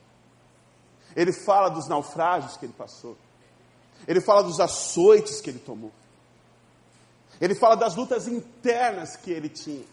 Ele 1.16 1.34
fala 1.34 1.70
dos 1.70 1.88
naufrágios 1.88 2.56
que 2.56 2.66
ele 2.66 2.74
passou. 2.74 3.18
Ele 4.08 4.22
fala 4.22 4.42
dos 4.42 4.60
açoites 4.60 5.42
que 5.42 5.50
ele 5.50 5.60
tomou. 5.60 5.92
Ele 7.40 7.56
fala 7.56 7.76
das 7.76 7.96
lutas 7.96 8.28
internas 8.28 9.16
que 9.16 9.32
ele 9.32 9.50
tinha. 9.50 9.86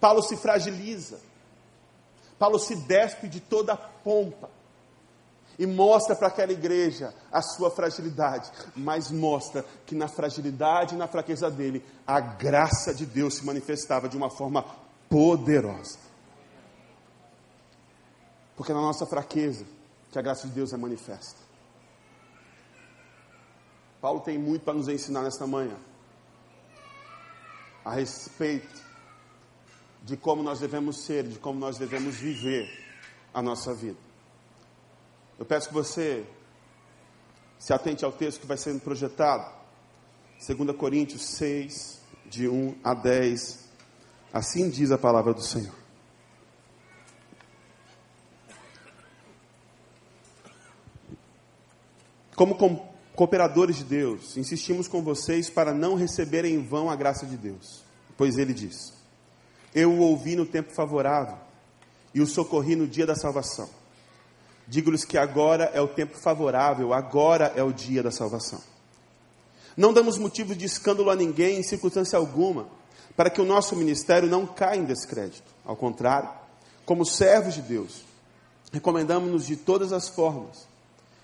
Paulo 0.00 0.22
se 0.22 0.36
fragiliza. 0.36 1.18
Paulo 2.38 2.58
se 2.58 2.76
despe 2.76 3.28
de 3.28 3.40
toda 3.40 3.72
a 3.72 3.76
pompa 3.76 4.50
e 5.58 5.66
mostra 5.66 6.14
para 6.14 6.28
aquela 6.28 6.52
igreja 6.52 7.14
a 7.32 7.40
sua 7.40 7.70
fragilidade, 7.70 8.50
mas 8.74 9.10
mostra 9.10 9.64
que 9.86 9.94
na 9.94 10.06
fragilidade 10.06 10.94
e 10.94 10.98
na 10.98 11.08
fraqueza 11.08 11.50
dele, 11.50 11.84
a 12.06 12.20
graça 12.20 12.94
de 12.94 13.06
Deus 13.06 13.36
se 13.36 13.44
manifestava 13.44 14.08
de 14.08 14.16
uma 14.16 14.30
forma 14.30 14.64
poderosa. 15.08 15.98
Porque 18.54 18.72
na 18.72 18.80
nossa 18.80 19.06
fraqueza 19.06 19.64
que 20.10 20.18
a 20.18 20.22
graça 20.22 20.46
de 20.46 20.54
Deus 20.54 20.72
é 20.72 20.76
manifesta. 20.76 21.45
Paulo 24.00 24.20
tem 24.20 24.38
muito 24.38 24.62
para 24.62 24.74
nos 24.74 24.88
ensinar 24.88 25.22
nesta 25.22 25.46
manhã 25.46 25.76
a 27.84 27.94
respeito 27.94 28.84
de 30.02 30.16
como 30.16 30.42
nós 30.42 30.58
devemos 30.58 31.04
ser, 31.04 31.24
de 31.24 31.38
como 31.38 31.58
nós 31.58 31.78
devemos 31.78 32.16
viver 32.16 32.68
a 33.32 33.40
nossa 33.40 33.72
vida. 33.74 33.98
Eu 35.38 35.44
peço 35.44 35.68
que 35.68 35.74
você 35.74 36.26
se 37.58 37.72
atente 37.72 38.04
ao 38.04 38.12
texto 38.12 38.40
que 38.40 38.46
vai 38.46 38.56
sendo 38.56 38.80
projetado. 38.80 39.54
2 40.46 40.76
Coríntios 40.76 41.22
6, 41.26 42.00
de 42.26 42.48
1 42.48 42.76
a 42.82 42.94
10. 42.94 43.68
Assim 44.32 44.68
diz 44.68 44.90
a 44.90 44.98
palavra 44.98 45.32
do 45.32 45.42
Senhor. 45.42 45.74
Como 52.34 52.56
cooperadores 53.16 53.76
de 53.76 53.84
Deus, 53.84 54.36
insistimos 54.36 54.86
com 54.86 55.02
vocês 55.02 55.48
para 55.48 55.72
não 55.72 55.94
receberem 55.94 56.54
em 56.54 56.62
vão 56.62 56.90
a 56.90 56.94
graça 56.94 57.24
de 57.24 57.36
Deus. 57.36 57.82
Pois 58.16 58.36
ele 58.36 58.52
diz: 58.52 58.92
Eu 59.74 59.92
o 59.92 60.00
ouvi 60.00 60.36
no 60.36 60.46
tempo 60.46 60.72
favorável 60.72 61.38
e 62.14 62.20
o 62.20 62.26
socorri 62.26 62.76
no 62.76 62.86
dia 62.86 63.06
da 63.06 63.16
salvação. 63.16 63.68
Digo-lhes 64.68 65.04
que 65.04 65.16
agora 65.16 65.70
é 65.72 65.80
o 65.80 65.88
tempo 65.88 66.18
favorável, 66.18 66.92
agora 66.92 67.52
é 67.56 67.62
o 67.62 67.72
dia 67.72 68.02
da 68.02 68.10
salvação. 68.10 68.60
Não 69.76 69.92
damos 69.92 70.18
motivo 70.18 70.54
de 70.54 70.66
escândalo 70.66 71.10
a 71.10 71.16
ninguém 71.16 71.58
em 71.58 71.62
circunstância 71.62 72.18
alguma, 72.18 72.66
para 73.16 73.30
que 73.30 73.40
o 73.40 73.44
nosso 73.44 73.76
ministério 73.76 74.28
não 74.28 74.46
caia 74.46 74.78
em 74.78 74.84
descrédito. 74.84 75.54
Ao 75.64 75.76
contrário, 75.76 76.28
como 76.84 77.04
servos 77.04 77.54
de 77.54 77.62
Deus, 77.62 78.04
recomendamos-nos 78.72 79.46
de 79.46 79.56
todas 79.56 79.92
as 79.92 80.08
formas, 80.08 80.66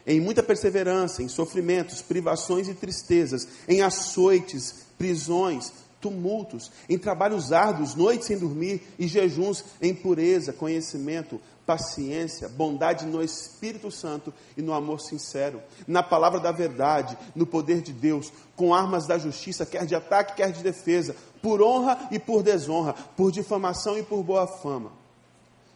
em 0.07 0.21
muita 0.21 0.43
perseverança, 0.43 1.23
em 1.23 1.29
sofrimentos, 1.29 2.03
privações 2.03 2.69
e 2.69 2.75
tristezas, 2.75 3.47
em 3.69 3.83
açoites, 3.83 4.87
prisões, 4.99 5.73
tumultos, 6.01 6.71
em 6.89 6.99
trabalhos 6.99 7.53
árduos, 7.53 7.95
noites 7.95 8.27
sem 8.27 8.37
dormir 8.37 8.83
e 8.99 9.07
jejuns, 9.07 9.65
em 9.81 9.95
pureza, 9.95 10.53
conhecimento, 10.53 11.41
paciência, 11.65 12.49
bondade 12.49 13.07
no 13.07 13.23
Espírito 13.23 13.91
Santo 13.91 14.35
e 14.57 14.63
no 14.63 14.75
amor 14.75 15.01
sincero, 15.01 15.63
na 15.87 16.03
palavra 16.03 16.41
da 16.41 16.51
verdade, 16.51 17.17
no 17.35 17.47
poder 17.47 17.81
de 17.81 17.93
Deus, 17.93 18.33
com 18.57 18.75
armas 18.75 19.07
da 19.07 19.17
justiça, 19.17 19.65
quer 19.65 19.87
de 19.87 19.95
ataque, 19.95 20.35
quer 20.35 20.51
de 20.51 20.63
defesa, 20.63 21.15
por 21.41 21.63
honra 21.63 22.09
e 22.11 22.19
por 22.19 22.43
desonra, 22.43 22.93
por 23.17 23.31
difamação 23.31 23.97
e 23.97 24.03
por 24.03 24.23
boa 24.25 24.47
fama, 24.47 24.93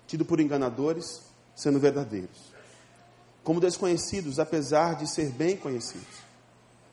tido 0.07 0.25
por 0.25 0.41
enganadores, 0.41 1.23
sendo 1.55 1.79
verdadeiros, 1.79 2.46
como 3.47 3.61
desconhecidos, 3.61 4.41
apesar 4.41 4.97
de 4.97 5.07
ser 5.07 5.31
bem 5.31 5.57
conhecidos, 5.57 6.19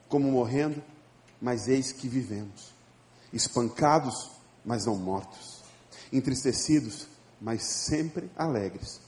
como 0.07 0.31
morrendo, 0.31 0.83
mas 1.41 1.67
eis 1.67 1.91
que 1.91 2.07
vivemos, 2.07 2.71
espancados, 3.33 4.29
mas 4.63 4.85
não 4.85 4.95
mortos, 4.95 5.63
entristecidos, 6.11 7.07
mas 7.41 7.63
sempre 7.63 8.29
alegres, 8.35 9.01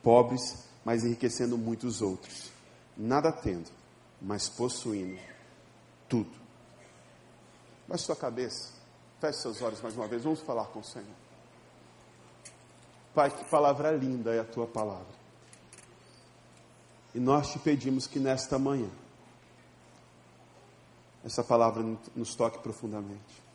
pobres, 0.00 0.58
mas 0.84 1.02
enriquecendo 1.02 1.58
muitos 1.58 2.00
outros, 2.00 2.52
nada 2.96 3.32
tendo, 3.32 3.68
mas 4.22 4.48
possuindo 4.48 5.18
tudo. 6.08 6.38
Baixe 7.88 8.04
sua 8.04 8.14
cabeça, 8.14 8.74
feche 9.20 9.40
seus 9.40 9.60
olhos 9.60 9.82
mais 9.82 9.96
uma 9.96 10.06
vez, 10.06 10.22
vamos 10.22 10.40
falar 10.40 10.66
com 10.66 10.78
o 10.78 10.84
Senhor. 10.84 11.16
Pai, 13.12 13.28
que 13.36 13.44
palavra 13.46 13.90
linda 13.90 14.32
é 14.32 14.38
a 14.38 14.44
tua 14.44 14.68
palavra. 14.68 15.25
E 17.16 17.18
nós 17.18 17.50
te 17.50 17.58
pedimos 17.58 18.06
que 18.06 18.20
nesta 18.20 18.58
manhã, 18.58 18.90
essa 21.24 21.42
palavra 21.42 21.82
nos 22.14 22.36
toque 22.36 22.58
profundamente 22.58 23.46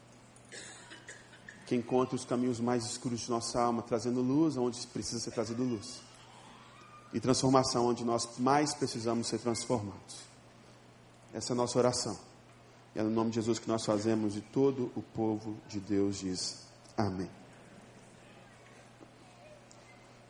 que 1.72 1.76
encontre 1.78 2.18
os 2.18 2.26
caminhos 2.26 2.60
mais 2.60 2.84
escuros 2.84 3.22
de 3.22 3.30
nossa 3.30 3.62
alma, 3.62 3.82
trazendo 3.82 4.22
luz 4.22 4.58
onde 4.58 4.86
precisa 4.88 5.22
ser 5.22 5.32
trazido 5.32 5.64
luz. 5.64 6.02
E 7.14 7.20
transformação 7.22 7.88
onde 7.88 8.04
nós 8.04 8.28
mais 8.38 8.74
precisamos 8.74 9.28
ser 9.28 9.40
transformados. 9.40 10.18
Essa 11.34 11.54
é 11.54 11.54
a 11.54 11.56
nossa 11.56 11.80
oração. 11.80 12.20
E 12.94 13.00
é 13.00 13.04
no 13.04 13.10
nome 13.10 13.30
de 13.30 13.36
Jesus 13.36 13.58
que 13.58 13.70
nós 13.70 13.86
fazemos 13.86 14.36
e 14.36 14.42
todo 14.42 14.92
o 14.98 15.02
povo 15.02 15.56
de 15.70 15.80
Deus 15.80 16.20
diz 16.20 16.58
amém. 16.98 17.41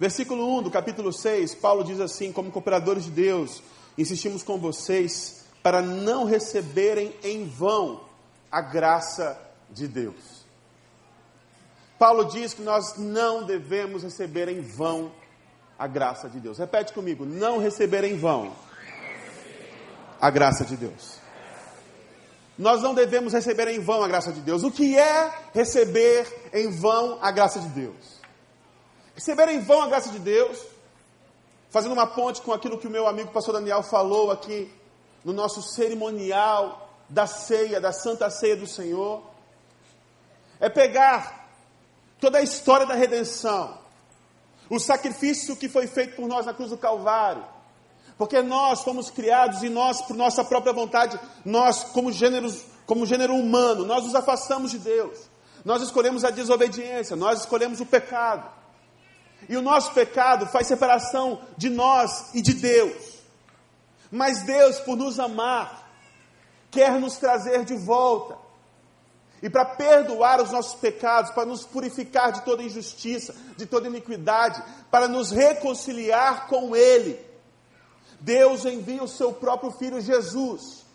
Versículo 0.01 0.57
1 0.57 0.63
do 0.63 0.71
capítulo 0.71 1.13
6, 1.13 1.53
Paulo 1.53 1.83
diz 1.83 1.99
assim: 1.99 2.31
Como 2.31 2.49
cooperadores 2.49 3.03
de 3.03 3.11
Deus, 3.11 3.61
insistimos 3.95 4.41
com 4.41 4.57
vocês 4.57 5.45
para 5.61 5.79
não 5.79 6.25
receberem 6.25 7.13
em 7.23 7.47
vão 7.47 8.01
a 8.51 8.61
graça 8.61 9.39
de 9.69 9.87
Deus. 9.87 10.43
Paulo 11.99 12.25
diz 12.25 12.51
que 12.51 12.63
nós 12.63 12.97
não 12.97 13.43
devemos 13.43 14.01
receber 14.01 14.49
em 14.49 14.59
vão 14.59 15.11
a 15.77 15.85
graça 15.85 16.27
de 16.27 16.39
Deus. 16.39 16.57
Repete 16.57 16.93
comigo: 16.93 17.23
não 17.23 17.59
receber 17.59 18.03
em 18.03 18.17
vão 18.17 18.55
a 20.19 20.31
graça 20.31 20.65
de 20.65 20.77
Deus. 20.77 21.19
Nós 22.57 22.81
não 22.81 22.95
devemos 22.95 23.33
receber 23.33 23.67
em 23.67 23.79
vão 23.79 24.03
a 24.03 24.07
graça 24.07 24.31
de 24.31 24.41
Deus. 24.41 24.63
O 24.63 24.71
que 24.71 24.97
é 24.97 25.31
receber 25.53 26.49
em 26.51 26.71
vão 26.71 27.19
a 27.21 27.29
graça 27.29 27.59
de 27.59 27.67
Deus? 27.67 28.20
Receber 29.21 29.49
em 29.49 29.59
vão 29.59 29.83
a 29.83 29.87
graça 29.87 30.09
de 30.09 30.17
Deus, 30.17 30.57
fazendo 31.69 31.91
uma 31.91 32.07
ponte 32.07 32.41
com 32.41 32.51
aquilo 32.51 32.79
que 32.79 32.87
o 32.87 32.89
meu 32.89 33.07
amigo 33.07 33.31
pastor 33.31 33.53
Daniel 33.53 33.83
falou 33.83 34.31
aqui 34.31 34.73
no 35.23 35.31
nosso 35.31 35.61
cerimonial 35.61 36.89
da 37.07 37.27
ceia, 37.27 37.79
da 37.79 37.91
Santa 37.91 38.31
Ceia 38.31 38.57
do 38.57 38.65
Senhor, 38.65 39.21
é 40.59 40.69
pegar 40.69 41.51
toda 42.19 42.39
a 42.39 42.41
história 42.41 42.83
da 42.87 42.95
redenção, 42.95 43.77
o 44.67 44.79
sacrifício 44.79 45.55
que 45.55 45.69
foi 45.69 45.85
feito 45.85 46.15
por 46.15 46.27
nós 46.27 46.47
na 46.47 46.53
cruz 46.55 46.71
do 46.71 46.77
Calvário, 46.77 47.45
porque 48.17 48.41
nós 48.41 48.81
fomos 48.81 49.11
criados 49.11 49.61
e 49.61 49.69
nós, 49.69 50.01
por 50.01 50.15
nossa 50.15 50.43
própria 50.43 50.73
vontade, 50.73 51.19
nós, 51.45 51.83
como, 51.83 52.11
gêneros, 52.11 52.63
como 52.87 53.05
gênero 53.05 53.35
humano, 53.35 53.85
nós 53.85 54.03
nos 54.03 54.15
afastamos 54.15 54.71
de 54.71 54.79
Deus, 54.79 55.29
nós 55.63 55.83
escolhemos 55.83 56.23
a 56.23 56.31
desobediência, 56.31 57.15
nós 57.15 57.41
escolhemos 57.41 57.79
o 57.79 57.85
pecado, 57.85 58.60
e 59.49 59.57
o 59.57 59.61
nosso 59.61 59.93
pecado 59.93 60.45
faz 60.47 60.67
separação 60.67 61.41
de 61.57 61.69
nós 61.69 62.33
e 62.33 62.41
de 62.41 62.53
Deus, 62.53 63.19
mas 64.11 64.43
Deus, 64.43 64.79
por 64.79 64.95
nos 64.95 65.19
amar, 65.19 65.89
quer 66.69 66.99
nos 66.99 67.17
trazer 67.17 67.65
de 67.65 67.75
volta. 67.75 68.37
E 69.41 69.49
para 69.49 69.65
perdoar 69.65 70.39
os 70.39 70.51
nossos 70.51 70.75
pecados, 70.75 71.31
para 71.31 71.45
nos 71.45 71.65
purificar 71.65 72.31
de 72.31 72.41
toda 72.41 72.61
injustiça, 72.61 73.33
de 73.57 73.65
toda 73.65 73.87
iniquidade, 73.87 74.61
para 74.91 75.07
nos 75.07 75.31
reconciliar 75.31 76.47
com 76.47 76.75
Ele, 76.75 77.19
Deus 78.19 78.65
envia 78.65 79.03
o 79.03 79.07
seu 79.07 79.33
próprio 79.33 79.71
Filho 79.71 79.99
Jesus, 79.99 80.85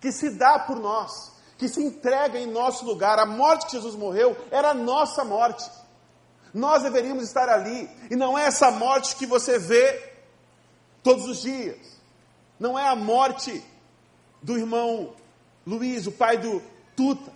que 0.00 0.12
se 0.12 0.30
dá 0.30 0.60
por 0.60 0.78
nós, 0.78 1.32
que 1.58 1.68
se 1.68 1.82
entrega 1.82 2.38
em 2.38 2.46
nosso 2.46 2.84
lugar. 2.84 3.18
A 3.18 3.26
morte 3.26 3.66
que 3.66 3.72
Jesus 3.72 3.96
morreu 3.96 4.36
era 4.52 4.70
a 4.70 4.74
nossa 4.74 5.24
morte. 5.24 5.68
Nós 6.52 6.82
deveríamos 6.82 7.24
estar 7.24 7.48
ali, 7.48 7.88
e 8.10 8.16
não 8.16 8.38
é 8.38 8.44
essa 8.44 8.70
morte 8.70 9.16
que 9.16 9.26
você 9.26 9.58
vê 9.58 10.10
todos 11.02 11.26
os 11.26 11.42
dias, 11.42 11.78
não 12.58 12.78
é 12.78 12.88
a 12.88 12.96
morte 12.96 13.64
do 14.42 14.58
irmão 14.58 15.14
Luiz, 15.66 16.06
o 16.06 16.12
pai 16.12 16.38
do 16.38 16.62
Tuta, 16.96 17.32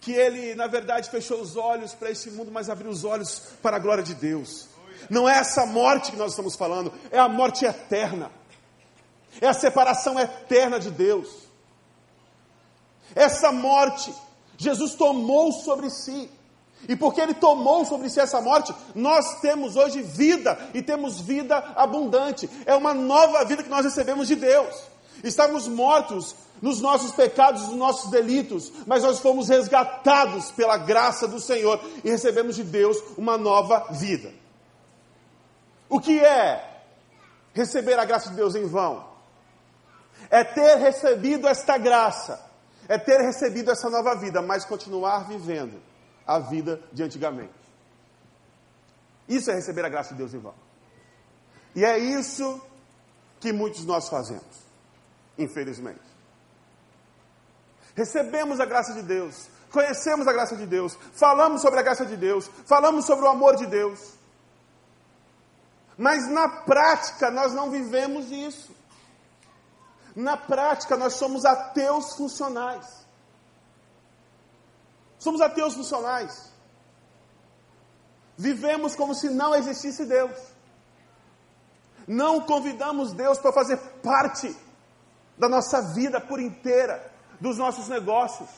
que 0.00 0.12
ele, 0.12 0.54
na 0.54 0.66
verdade, 0.66 1.10
fechou 1.10 1.40
os 1.40 1.56
olhos 1.56 1.94
para 1.94 2.10
esse 2.10 2.30
mundo, 2.30 2.50
mas 2.50 2.70
abriu 2.70 2.90
os 2.90 3.04
olhos 3.04 3.40
para 3.60 3.76
a 3.76 3.80
glória 3.80 4.02
de 4.02 4.14
Deus. 4.14 4.68
Não 5.10 5.28
é 5.28 5.38
essa 5.38 5.66
morte 5.66 6.10
que 6.10 6.16
nós 6.16 6.32
estamos 6.32 6.56
falando, 6.56 6.92
é 7.10 7.18
a 7.18 7.28
morte 7.28 7.64
eterna, 7.64 8.30
é 9.40 9.46
a 9.46 9.54
separação 9.54 10.18
eterna 10.18 10.80
de 10.80 10.90
Deus. 10.90 11.28
Essa 13.14 13.52
morte, 13.52 14.14
Jesus 14.56 14.94
tomou 14.94 15.52
sobre 15.52 15.90
si. 15.90 16.30
E 16.86 16.94
porque 16.94 17.20
Ele 17.20 17.34
tomou 17.34 17.84
sobre 17.84 18.08
si 18.08 18.20
essa 18.20 18.40
morte, 18.40 18.74
nós 18.94 19.40
temos 19.40 19.76
hoje 19.76 20.02
vida 20.02 20.58
e 20.74 20.82
temos 20.82 21.20
vida 21.20 21.56
abundante. 21.74 22.48
É 22.64 22.74
uma 22.74 22.94
nova 22.94 23.44
vida 23.44 23.62
que 23.62 23.70
nós 23.70 23.84
recebemos 23.84 24.28
de 24.28 24.36
Deus. 24.36 24.74
Estávamos 25.24 25.66
mortos 25.66 26.36
nos 26.62 26.80
nossos 26.80 27.12
pecados, 27.12 27.62
nos 27.68 27.76
nossos 27.76 28.10
delitos, 28.10 28.72
mas 28.86 29.02
nós 29.02 29.18
fomos 29.18 29.48
resgatados 29.48 30.50
pela 30.52 30.76
graça 30.76 31.26
do 31.26 31.40
Senhor 31.40 31.80
e 32.04 32.10
recebemos 32.10 32.54
de 32.54 32.64
Deus 32.64 32.96
uma 33.16 33.36
nova 33.36 33.88
vida. 33.90 34.32
O 35.88 36.00
que 36.00 36.20
é 36.20 36.82
receber 37.54 37.98
a 37.98 38.04
graça 38.04 38.30
de 38.30 38.36
Deus 38.36 38.54
em 38.54 38.66
vão? 38.66 39.06
É 40.30 40.44
ter 40.44 40.76
recebido 40.76 41.48
esta 41.48 41.78
graça, 41.78 42.40
é 42.88 42.98
ter 42.98 43.20
recebido 43.20 43.70
essa 43.70 43.88
nova 43.88 44.14
vida, 44.14 44.42
mas 44.42 44.64
continuar 44.64 45.26
vivendo 45.26 45.88
a 46.28 46.38
vida 46.38 46.80
de 46.92 47.02
antigamente. 47.02 47.58
Isso 49.28 49.50
é 49.50 49.54
receber 49.54 49.84
a 49.84 49.88
graça 49.88 50.14
de 50.14 50.18
Deus 50.18 50.32
em 50.32 50.38
vão. 50.38 50.54
E 51.74 51.84
é 51.84 51.98
isso 51.98 52.62
que 53.40 53.52
muitos 53.52 53.84
nós 53.84 54.08
fazemos 54.08 54.68
infelizmente. 55.38 56.00
Recebemos 57.94 58.60
a 58.60 58.66
graça 58.66 58.92
de 58.92 59.02
Deus, 59.02 59.48
conhecemos 59.70 60.26
a 60.26 60.32
graça 60.32 60.56
de 60.56 60.66
Deus, 60.66 60.98
falamos 61.12 61.62
sobre 61.62 61.80
a 61.80 61.82
graça 61.82 62.04
de 62.04 62.16
Deus, 62.16 62.50
falamos 62.66 63.06
sobre 63.06 63.24
o 63.24 63.28
amor 63.28 63.56
de 63.56 63.66
Deus. 63.66 64.14
Mas 65.96 66.28
na 66.28 66.48
prática 66.48 67.30
nós 67.30 67.54
não 67.54 67.70
vivemos 67.70 68.30
isso. 68.30 68.76
Na 70.14 70.36
prática 70.36 70.96
nós 70.96 71.14
somos 71.14 71.44
ateus 71.44 72.14
funcionais. 72.14 72.97
Somos 75.18 75.40
ateus 75.40 75.74
funcionais. 75.74 76.52
Vivemos 78.36 78.94
como 78.94 79.14
se 79.14 79.28
não 79.30 79.54
existisse 79.54 80.04
Deus. 80.04 80.36
Não 82.06 82.40
convidamos 82.40 83.12
Deus 83.12 83.38
para 83.38 83.52
fazer 83.52 83.76
parte 84.02 84.56
da 85.36 85.48
nossa 85.48 85.82
vida 85.92 86.20
por 86.20 86.40
inteira, 86.40 87.12
dos 87.40 87.58
nossos 87.58 87.88
negócios. 87.88 88.48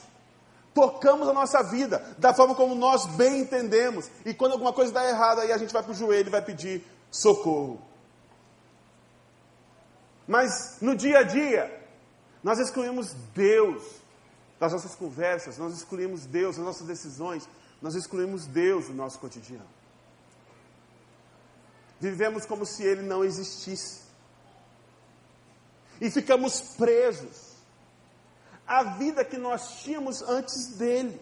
Tocamos 0.73 1.27
a 1.27 1.33
nossa 1.33 1.61
vida 1.63 2.15
da 2.17 2.33
forma 2.33 2.55
como 2.55 2.75
nós 2.75 3.05
bem 3.05 3.39
entendemos. 3.39 4.09
E 4.23 4.33
quando 4.33 4.53
alguma 4.53 4.71
coisa 4.71 4.91
dá 4.91 5.05
errado, 5.05 5.41
aí 5.41 5.51
a 5.51 5.57
gente 5.57 5.73
vai 5.73 5.83
para 5.83 5.91
o 5.91 5.95
joelho 5.95 6.27
e 6.27 6.31
vai 6.31 6.41
pedir 6.41 6.85
socorro. 7.09 7.81
Mas 10.27 10.77
no 10.79 10.95
dia 10.95 11.19
a 11.19 11.23
dia, 11.23 11.85
nós 12.41 12.57
excluímos 12.57 13.13
Deus 13.33 14.00
das 14.61 14.73
nossas 14.73 14.93
conversas, 14.93 15.57
nós 15.57 15.73
excluímos 15.73 16.27
Deus 16.27 16.55
das 16.55 16.63
nossas 16.63 16.85
decisões, 16.85 17.49
nós 17.81 17.95
excluímos 17.95 18.45
Deus 18.45 18.85
do 18.85 18.93
nosso 18.93 19.17
cotidiano. 19.17 19.65
Vivemos 21.99 22.45
como 22.45 22.63
se 22.63 22.83
Ele 22.83 23.01
não 23.01 23.23
existisse 23.23 24.01
e 25.99 26.11
ficamos 26.11 26.61
presos 26.77 27.53
à 28.67 28.83
vida 28.83 29.25
que 29.25 29.35
nós 29.35 29.81
tínhamos 29.81 30.21
antes 30.21 30.75
dele. 30.75 31.19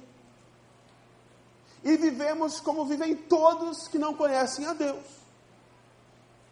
E 1.82 1.96
vivemos 1.96 2.60
como 2.60 2.84
vivem 2.84 3.16
todos 3.16 3.88
que 3.88 3.98
não 3.98 4.14
conhecem 4.14 4.66
a 4.66 4.74
Deus. 4.74 5.06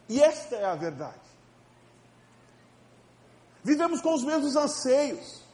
E 0.08 0.22
esta 0.22 0.56
é 0.56 0.64
a 0.64 0.76
verdade. 0.76 1.20
Vivemos 3.62 4.00
com 4.00 4.14
os 4.14 4.24
mesmos 4.24 4.56
anseios, 4.56 5.47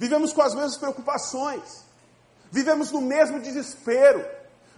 vivemos 0.00 0.32
com 0.32 0.40
as 0.40 0.54
mesmas 0.54 0.78
preocupações, 0.78 1.84
vivemos 2.50 2.90
no 2.90 3.02
mesmo 3.02 3.38
desespero, 3.38 4.26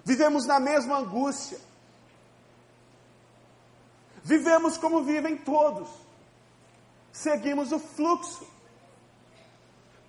vivemos 0.04 0.44
na 0.46 0.58
mesma 0.58 0.98
angústia. 0.98 1.58
Vivemos 4.24 4.76
como 4.76 5.02
vivem 5.02 5.36
todos. 5.36 5.88
Seguimos 7.12 7.70
o 7.70 7.78
fluxo. 7.78 8.46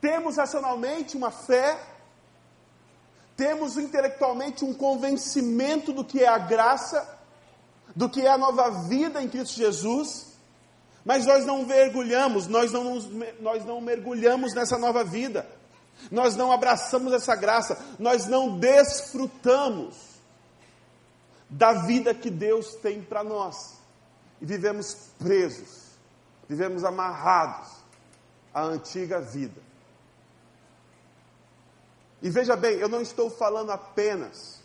Temos 0.02 0.38
racionalmente 0.38 1.16
uma 1.16 1.32
fé, 1.32 1.80
temos 3.38 3.78
intelectualmente 3.78 4.66
um 4.66 4.74
convencimento 4.74 5.94
do 5.94 6.04
que 6.04 6.22
é 6.24 6.28
a 6.28 6.38
graça, 6.38 7.20
do 7.96 8.10
que 8.10 8.22
é 8.22 8.30
a 8.30 8.38
nova 8.38 8.70
vida 8.88 9.22
em 9.22 9.30
Cristo 9.30 9.56
Jesus, 9.56 10.33
mas 11.06 11.26
nós 11.26 11.46
não 11.46 11.66
mergulhamos, 11.66 12.48
nós 12.48 12.72
não, 12.72 13.00
nós 13.40 13.66
não 13.66 13.82
mergulhamos 13.82 14.54
nessa 14.54 14.78
nova 14.78 15.04
vida, 15.04 15.48
nós 16.10 16.36
não 16.36 16.52
abraçamos 16.52 17.14
essa 17.14 17.36
graça, 17.36 17.78
nós 18.00 18.26
não 18.26 18.58
desfrutamos 18.58 19.96
da 21.50 21.74
vida 21.74 22.14
que 22.14 22.30
Deus 22.30 22.76
tem 22.76 23.02
para 23.02 23.24
nós. 23.24 23.82
E 24.42 24.46
vivemos 24.46 24.96
presos 25.20 25.84
vivemos 26.48 26.84
amarrados 26.84 27.70
à 28.54 28.62
antiga 28.62 29.20
vida. 29.20 29.62
E 32.22 32.30
veja 32.30 32.56
bem, 32.56 32.78
eu 32.78 32.88
não 32.88 33.02
estou 33.02 33.30
falando 33.30 33.72
apenas 33.72 34.62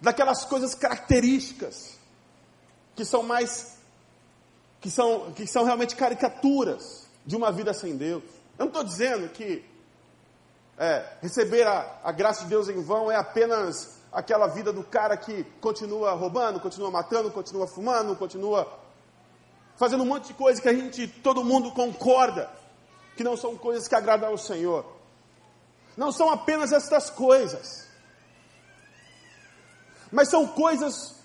daquelas 0.00 0.44
coisas 0.44 0.74
características 0.74 1.98
que 2.96 3.04
são 3.04 3.22
mais 3.22 3.76
que 4.80 4.90
são, 4.90 5.32
que 5.32 5.46
são 5.46 5.64
realmente 5.64 5.94
caricaturas 5.94 7.06
de 7.24 7.36
uma 7.36 7.52
vida 7.52 7.72
sem 7.74 7.96
Deus. 7.96 8.22
Eu 8.58 8.66
não 8.66 8.68
estou 8.68 8.84
dizendo 8.84 9.28
que 9.28 9.64
é, 10.78 11.04
receber 11.20 11.66
a, 11.66 12.00
a 12.02 12.12
graça 12.12 12.44
de 12.44 12.50
Deus 12.50 12.68
em 12.68 12.82
vão 12.82 13.10
é 13.10 13.16
apenas 13.16 13.98
aquela 14.10 14.46
vida 14.46 14.72
do 14.72 14.82
cara 14.82 15.16
que 15.16 15.44
continua 15.60 16.12
roubando, 16.12 16.58
continua 16.58 16.90
matando, 16.90 17.30
continua 17.30 17.66
fumando, 17.66 18.16
continua 18.16 18.80
fazendo 19.76 20.02
um 20.02 20.06
monte 20.06 20.28
de 20.28 20.34
coisa 20.34 20.60
que 20.60 20.68
a 20.68 20.74
gente, 20.74 21.06
todo 21.06 21.44
mundo 21.44 21.72
concorda 21.72 22.50
que 23.16 23.22
não 23.22 23.36
são 23.36 23.56
coisas 23.56 23.86
que 23.86 23.94
agradam 23.94 24.30
ao 24.30 24.38
Senhor. 24.38 24.84
Não 25.96 26.10
são 26.10 26.30
apenas 26.30 26.72
estas 26.72 27.10
coisas, 27.10 27.86
mas 30.10 30.28
são 30.28 30.46
coisas 30.46 31.19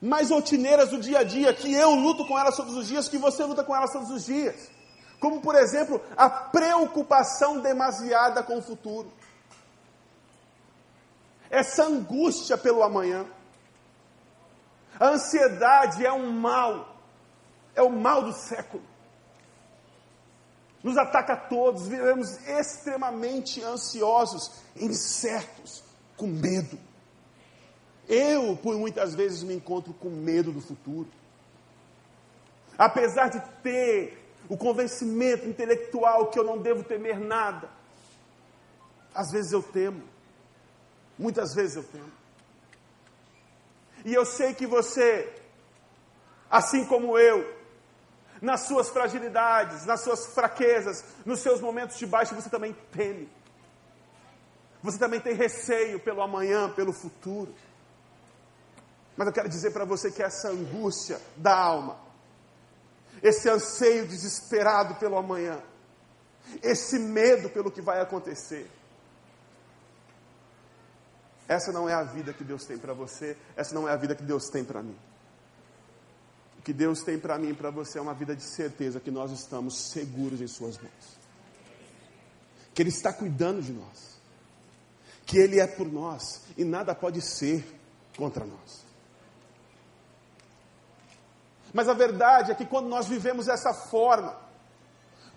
mais 0.00 0.30
rotineiras 0.30 0.90
do 0.90 0.98
dia 0.98 1.18
a 1.20 1.24
dia, 1.24 1.52
que 1.52 1.72
eu 1.72 1.94
luto 1.94 2.26
com 2.26 2.38
elas 2.38 2.56
todos 2.56 2.74
os 2.74 2.86
dias, 2.86 3.08
que 3.08 3.18
você 3.18 3.44
luta 3.44 3.62
com 3.62 3.76
elas 3.76 3.92
todos 3.92 4.10
os 4.10 4.24
dias. 4.24 4.70
Como, 5.18 5.40
por 5.42 5.54
exemplo, 5.54 6.00
a 6.16 6.30
preocupação 6.30 7.60
demasiada 7.60 8.42
com 8.42 8.58
o 8.58 8.62
futuro. 8.62 9.12
essa 11.50 11.84
angústia 11.84 12.56
pelo 12.56 12.82
amanhã. 12.82 13.26
A 14.98 15.08
ansiedade 15.08 16.06
é 16.06 16.12
um 16.12 16.30
mal, 16.30 16.94
é 17.74 17.82
o 17.82 17.90
mal 17.90 18.22
do 18.22 18.32
século. 18.32 18.82
Nos 20.82 20.96
ataca 20.96 21.32
a 21.32 21.36
todos, 21.36 21.88
vivemos 21.88 22.30
extremamente 22.46 23.62
ansiosos, 23.62 24.50
incertos, 24.76 25.82
com 26.16 26.26
medo. 26.26 26.78
Eu, 28.12 28.56
por 28.56 28.76
muitas 28.76 29.14
vezes, 29.14 29.44
me 29.44 29.54
encontro 29.54 29.94
com 29.94 30.10
medo 30.10 30.50
do 30.50 30.60
futuro. 30.60 31.08
Apesar 32.76 33.28
de 33.28 33.40
ter 33.62 34.20
o 34.48 34.56
convencimento 34.56 35.46
intelectual 35.46 36.26
que 36.26 36.36
eu 36.36 36.42
não 36.42 36.58
devo 36.58 36.82
temer 36.82 37.20
nada, 37.20 37.70
às 39.14 39.30
vezes 39.30 39.52
eu 39.52 39.62
temo. 39.62 40.02
Muitas 41.16 41.54
vezes 41.54 41.76
eu 41.76 41.84
temo. 41.84 42.10
E 44.04 44.12
eu 44.12 44.26
sei 44.26 44.54
que 44.54 44.66
você, 44.66 45.32
assim 46.50 46.84
como 46.86 47.16
eu, 47.16 47.60
nas 48.42 48.62
suas 48.62 48.88
fragilidades, 48.88 49.86
nas 49.86 50.00
suas 50.00 50.26
fraquezas, 50.34 51.04
nos 51.24 51.38
seus 51.38 51.60
momentos 51.60 51.96
de 51.96 52.06
baixo, 52.06 52.34
você 52.34 52.50
também 52.50 52.74
teme. 52.90 53.28
Você 54.82 54.98
também 54.98 55.20
tem 55.20 55.34
receio 55.34 56.00
pelo 56.00 56.22
amanhã, 56.22 56.70
pelo 56.70 56.92
futuro. 56.92 57.54
Mas 59.20 59.26
eu 59.26 59.34
quero 59.34 59.50
dizer 59.50 59.70
para 59.72 59.84
você 59.84 60.10
que 60.10 60.22
essa 60.22 60.48
angústia 60.48 61.20
da 61.36 61.54
alma, 61.54 62.00
esse 63.22 63.50
anseio 63.50 64.08
desesperado 64.08 64.94
pelo 64.94 65.18
amanhã, 65.18 65.60
esse 66.62 66.98
medo 66.98 67.50
pelo 67.50 67.70
que 67.70 67.82
vai 67.82 68.00
acontecer, 68.00 68.66
essa 71.46 71.70
não 71.70 71.86
é 71.86 71.92
a 71.92 72.02
vida 72.02 72.32
que 72.32 72.42
Deus 72.42 72.64
tem 72.64 72.78
para 72.78 72.94
você, 72.94 73.36
essa 73.54 73.74
não 73.74 73.86
é 73.86 73.92
a 73.92 73.96
vida 73.96 74.14
que 74.14 74.22
Deus 74.22 74.48
tem 74.48 74.64
para 74.64 74.82
mim. 74.82 74.96
O 76.58 76.62
que 76.62 76.72
Deus 76.72 77.02
tem 77.02 77.18
para 77.18 77.38
mim 77.38 77.50
e 77.50 77.54
para 77.54 77.68
você 77.68 77.98
é 77.98 78.00
uma 78.00 78.14
vida 78.14 78.34
de 78.34 78.42
certeza 78.42 79.00
que 79.00 79.10
nós 79.10 79.30
estamos 79.32 79.90
seguros 79.90 80.40
em 80.40 80.46
Suas 80.46 80.78
mãos. 80.78 81.18
Que 82.72 82.80
Ele 82.80 82.88
está 82.88 83.12
cuidando 83.12 83.60
de 83.60 83.72
nós. 83.74 84.18
Que 85.26 85.36
Ele 85.36 85.60
é 85.60 85.66
por 85.66 85.92
nós 85.92 86.40
e 86.56 86.64
nada 86.64 86.94
pode 86.94 87.20
ser 87.20 87.62
contra 88.16 88.46
nós. 88.46 88.88
Mas 91.72 91.88
a 91.88 91.94
verdade 91.94 92.52
é 92.52 92.54
que 92.54 92.64
quando 92.64 92.88
nós 92.88 93.06
vivemos 93.06 93.46
dessa 93.46 93.72
forma, 93.72 94.36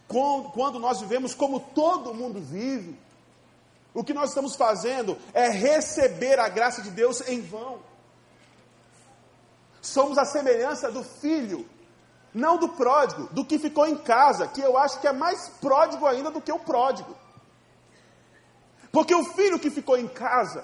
quando 0.08 0.80
nós 0.80 1.00
vivemos 1.00 1.34
como 1.34 1.60
todo 1.60 2.13
mundo 2.13 2.39
vive, 2.39 3.00
o 3.93 4.04
que 4.04 4.13
nós 4.13 4.30
estamos 4.30 4.56
fazendo 4.56 5.17
é 5.34 5.50
receber 5.50 6.39
a 6.39 6.50
graça 6.50 6.82
de 6.82 6.89
Deus 6.89 7.22
em 7.28 7.41
vão. 7.41 7.80
Somos 9.82 10.17
a 10.17 10.26
semelhança 10.26 10.91
do 10.91 11.04
filho, 11.04 11.67
não 12.34 12.58
do 12.58 12.69
pródigo, 12.69 13.28
do 13.34 13.46
que 13.46 13.60
ficou 13.60 13.86
em 13.86 13.98
casa, 13.98 14.48
que 14.48 14.62
eu 14.62 14.78
acho 14.78 15.00
que 15.00 15.08
é 15.08 15.13
mais 15.13 15.50
pródigo 15.62 16.08
ainda 16.08 16.32
do 16.32 16.41
que 16.41 16.52
o 16.52 16.60
pródigo. 16.60 17.15
Porque 18.91 19.13
o 19.13 19.26
filho 19.26 19.60
que 19.60 19.69
ficou 19.69 19.98
em 19.98 20.08
casa, 20.08 20.63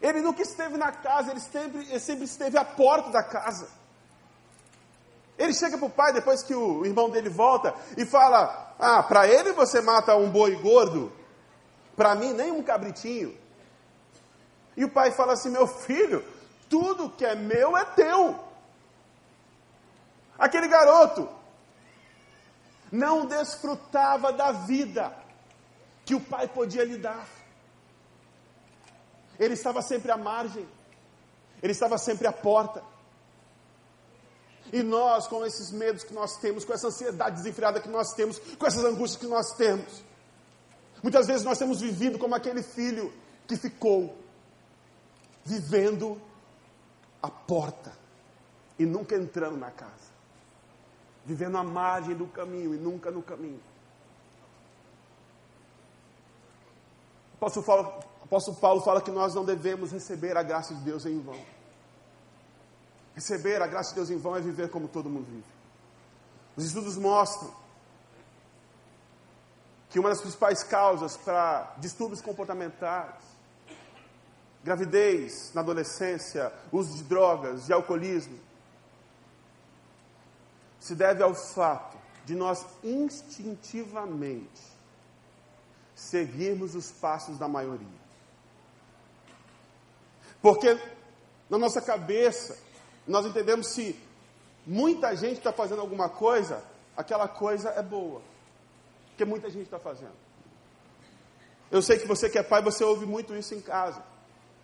ele 0.00 0.20
nunca 0.20 0.42
esteve 0.42 0.76
na 0.76 0.92
casa, 0.92 1.30
ele 1.30 1.40
sempre, 1.40 1.80
ele 1.88 2.00
sempre 2.00 2.24
esteve 2.24 2.56
à 2.56 2.64
porta 2.64 3.10
da 3.10 3.22
casa. 3.22 3.68
Ele 5.36 5.54
chega 5.54 5.78
para 5.78 5.86
o 5.86 5.90
pai 5.90 6.12
depois 6.12 6.42
que 6.42 6.54
o 6.54 6.84
irmão 6.84 7.10
dele 7.10 7.28
volta 7.28 7.74
e 7.96 8.04
fala: 8.04 8.74
Ah, 8.78 9.02
para 9.02 9.26
ele 9.26 9.52
você 9.52 9.80
mata 9.80 10.16
um 10.16 10.30
boi 10.30 10.56
gordo, 10.56 11.12
para 11.96 12.14
mim 12.14 12.32
nem 12.32 12.50
um 12.50 12.62
cabritinho. 12.62 13.36
E 14.76 14.84
o 14.84 14.90
pai 14.90 15.12
fala 15.12 15.34
assim: 15.34 15.50
Meu 15.50 15.66
filho, 15.66 16.24
tudo 16.68 17.10
que 17.10 17.24
é 17.24 17.34
meu 17.34 17.76
é 17.76 17.84
teu. 17.84 18.38
Aquele 20.38 20.68
garoto 20.68 21.28
não 22.90 23.26
desfrutava 23.26 24.32
da 24.32 24.52
vida 24.52 25.12
que 26.04 26.14
o 26.14 26.20
pai 26.20 26.48
podia 26.48 26.84
lhe 26.84 26.96
dar. 26.96 27.37
Ele 29.38 29.54
estava 29.54 29.80
sempre 29.82 30.10
à 30.10 30.16
margem, 30.16 30.66
ele 31.62 31.72
estava 31.72 31.96
sempre 31.98 32.26
à 32.26 32.32
porta. 32.32 32.82
E 34.72 34.82
nós, 34.82 35.26
com 35.26 35.44
esses 35.46 35.70
medos 35.70 36.04
que 36.04 36.12
nós 36.12 36.36
temos, 36.36 36.64
com 36.64 36.72
essa 36.72 36.88
ansiedade 36.88 37.36
desenfreada 37.36 37.80
que 37.80 37.88
nós 37.88 38.12
temos, 38.12 38.38
com 38.38 38.66
essas 38.66 38.84
angústias 38.84 39.20
que 39.20 39.26
nós 39.26 39.52
temos, 39.56 40.04
muitas 41.02 41.26
vezes 41.26 41.44
nós 41.44 41.58
temos 41.58 41.80
vivido 41.80 42.18
como 42.18 42.34
aquele 42.34 42.62
filho 42.62 43.12
que 43.46 43.56
ficou 43.56 44.16
vivendo 45.44 46.20
à 47.22 47.30
porta 47.30 47.96
e 48.78 48.84
nunca 48.84 49.16
entrando 49.16 49.56
na 49.56 49.70
casa, 49.70 50.12
vivendo 51.24 51.56
à 51.56 51.64
margem 51.64 52.14
do 52.14 52.26
caminho 52.26 52.74
e 52.74 52.78
nunca 52.78 53.10
no 53.10 53.22
caminho. 53.22 53.60
Apóstolo 57.34 57.64
Paulo, 57.64 58.04
apóstolo 58.28 58.58
Paulo 58.58 58.82
fala 58.82 59.00
que 59.00 59.10
nós 59.10 59.34
não 59.34 59.42
devemos 59.42 59.90
receber 59.90 60.36
a 60.36 60.42
graça 60.42 60.74
de 60.74 60.82
Deus 60.82 61.06
em 61.06 61.18
vão. 61.18 61.40
Receber 63.14 63.62
a 63.62 63.66
graça 63.66 63.90
de 63.90 63.96
Deus 63.96 64.10
em 64.10 64.18
vão 64.18 64.36
é 64.36 64.40
viver 64.40 64.70
como 64.70 64.86
todo 64.86 65.08
mundo 65.08 65.26
vive. 65.26 65.44
Os 66.54 66.64
estudos 66.66 66.98
mostram 66.98 67.50
que 69.88 69.98
uma 69.98 70.10
das 70.10 70.20
principais 70.20 70.62
causas 70.62 71.16
para 71.16 71.74
distúrbios 71.78 72.20
comportamentais, 72.20 73.14
gravidez 74.62 75.52
na 75.54 75.62
adolescência, 75.62 76.52
uso 76.70 76.98
de 76.98 77.04
drogas, 77.04 77.64
de 77.64 77.72
alcoolismo, 77.72 78.38
se 80.78 80.94
deve 80.94 81.22
ao 81.22 81.34
fato 81.34 81.96
de 82.26 82.34
nós 82.34 82.66
instintivamente 82.84 84.62
seguirmos 85.94 86.74
os 86.74 86.90
passos 86.92 87.38
da 87.38 87.48
maioria. 87.48 88.07
Porque 90.40 90.78
na 91.48 91.58
nossa 91.58 91.80
cabeça, 91.80 92.56
nós 93.06 93.26
entendemos 93.26 93.68
se 93.68 93.98
muita 94.66 95.16
gente 95.16 95.38
está 95.38 95.52
fazendo 95.52 95.80
alguma 95.80 96.08
coisa, 96.08 96.62
aquela 96.96 97.26
coisa 97.26 97.70
é 97.70 97.82
boa. 97.82 98.20
Porque 99.08 99.24
muita 99.24 99.48
gente 99.50 99.64
está 99.64 99.78
fazendo. 99.78 100.16
Eu 101.70 101.82
sei 101.82 101.98
que 101.98 102.06
você 102.06 102.30
que 102.30 102.38
é 102.38 102.42
pai, 102.42 102.62
você 102.62 102.84
ouve 102.84 103.04
muito 103.04 103.34
isso 103.34 103.54
em 103.54 103.60
casa, 103.60 104.02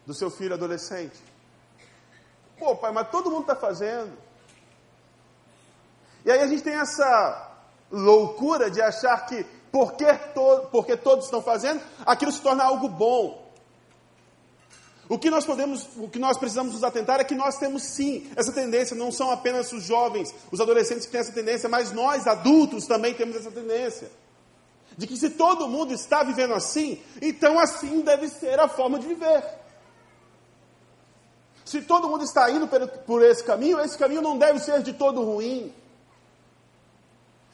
do 0.06 0.14
seu 0.14 0.30
filho 0.30 0.54
adolescente. 0.54 1.18
Pô, 2.58 2.76
pai, 2.76 2.92
mas 2.92 3.10
todo 3.10 3.30
mundo 3.30 3.42
está 3.42 3.56
fazendo. 3.56 4.16
E 6.24 6.30
aí 6.30 6.40
a 6.40 6.46
gente 6.46 6.62
tem 6.62 6.74
essa 6.74 7.52
loucura 7.90 8.70
de 8.70 8.80
achar 8.80 9.26
que 9.26 9.44
porque, 9.70 10.06
to 10.34 10.68
porque 10.70 10.96
todos 10.96 11.24
estão 11.24 11.42
fazendo, 11.42 11.82
aquilo 12.06 12.30
se 12.30 12.40
torna 12.40 12.64
algo 12.64 12.88
bom. 12.88 13.43
O 15.08 15.18
que 15.18 15.28
nós 15.28 15.44
podemos, 15.44 15.86
o 15.96 16.08
que 16.08 16.18
nós 16.18 16.38
precisamos 16.38 16.72
nos 16.72 16.82
atentar 16.82 17.20
é 17.20 17.24
que 17.24 17.34
nós 17.34 17.58
temos 17.58 17.82
sim 17.82 18.30
essa 18.34 18.52
tendência, 18.52 18.96
não 18.96 19.12
são 19.12 19.30
apenas 19.30 19.70
os 19.72 19.84
jovens, 19.84 20.34
os 20.50 20.60
adolescentes 20.60 21.04
que 21.04 21.12
têm 21.12 21.20
essa 21.20 21.32
tendência, 21.32 21.68
mas 21.68 21.92
nós 21.92 22.26
adultos 22.26 22.86
também 22.86 23.12
temos 23.12 23.36
essa 23.36 23.50
tendência. 23.50 24.10
De 24.96 25.06
que 25.06 25.16
se 25.16 25.30
todo 25.30 25.68
mundo 25.68 25.92
está 25.92 26.22
vivendo 26.22 26.54
assim, 26.54 27.02
então 27.20 27.58
assim 27.58 28.00
deve 28.00 28.28
ser 28.28 28.58
a 28.58 28.68
forma 28.68 28.98
de 28.98 29.06
viver. 29.06 29.44
Se 31.64 31.82
todo 31.82 32.08
mundo 32.08 32.24
está 32.24 32.50
indo 32.50 32.68
por 33.06 33.22
esse 33.22 33.42
caminho, 33.42 33.80
esse 33.80 33.98
caminho 33.98 34.22
não 34.22 34.38
deve 34.38 34.58
ser 34.58 34.82
de 34.82 34.92
todo 34.92 35.22
ruim. 35.22 35.72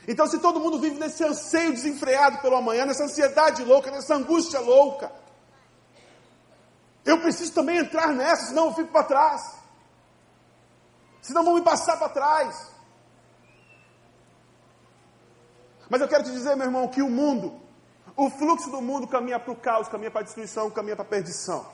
Então, 0.07 0.27
se 0.27 0.39
todo 0.39 0.61
mundo 0.61 0.79
vive 0.79 0.99
nesse 0.99 1.23
anseio 1.23 1.73
desenfreado 1.73 2.39
pelo 2.39 2.57
amanhã, 2.57 2.85
nessa 2.85 3.05
ansiedade 3.05 3.65
louca, 3.65 3.91
nessa 3.91 4.15
angústia 4.15 4.59
louca, 4.59 5.13
eu 7.05 7.21
preciso 7.21 7.53
também 7.53 7.79
entrar 7.79 8.09
nessa, 8.09 8.49
senão 8.49 8.67
eu 8.67 8.75
fico 8.75 8.93
para 8.93 9.05
trás. 9.05 9.61
Senão 11.23 11.45
vão 11.45 11.55
me 11.55 11.63
passar 11.63 11.97
para 11.97 12.09
trás. 12.09 12.71
Mas 15.89 16.01
eu 16.01 16.09
quero 16.09 16.25
te 16.25 16.31
dizer, 16.31 16.57
meu 16.57 16.67
irmão, 16.67 16.89
que 16.89 17.03
o 17.03 17.11
mundo, 17.11 17.61
o 18.17 18.31
fluxo 18.31 18.71
do 18.71 18.81
mundo 18.81 19.09
caminha 19.09 19.41
para 19.41 19.53
o 19.53 19.57
caos, 19.57 19.89
caminha 19.89 20.11
para 20.11 20.21
a 20.21 20.25
destruição, 20.25 20.71
caminha 20.71 20.95
para 20.95 21.05
a 21.05 21.09
perdição. 21.09 21.67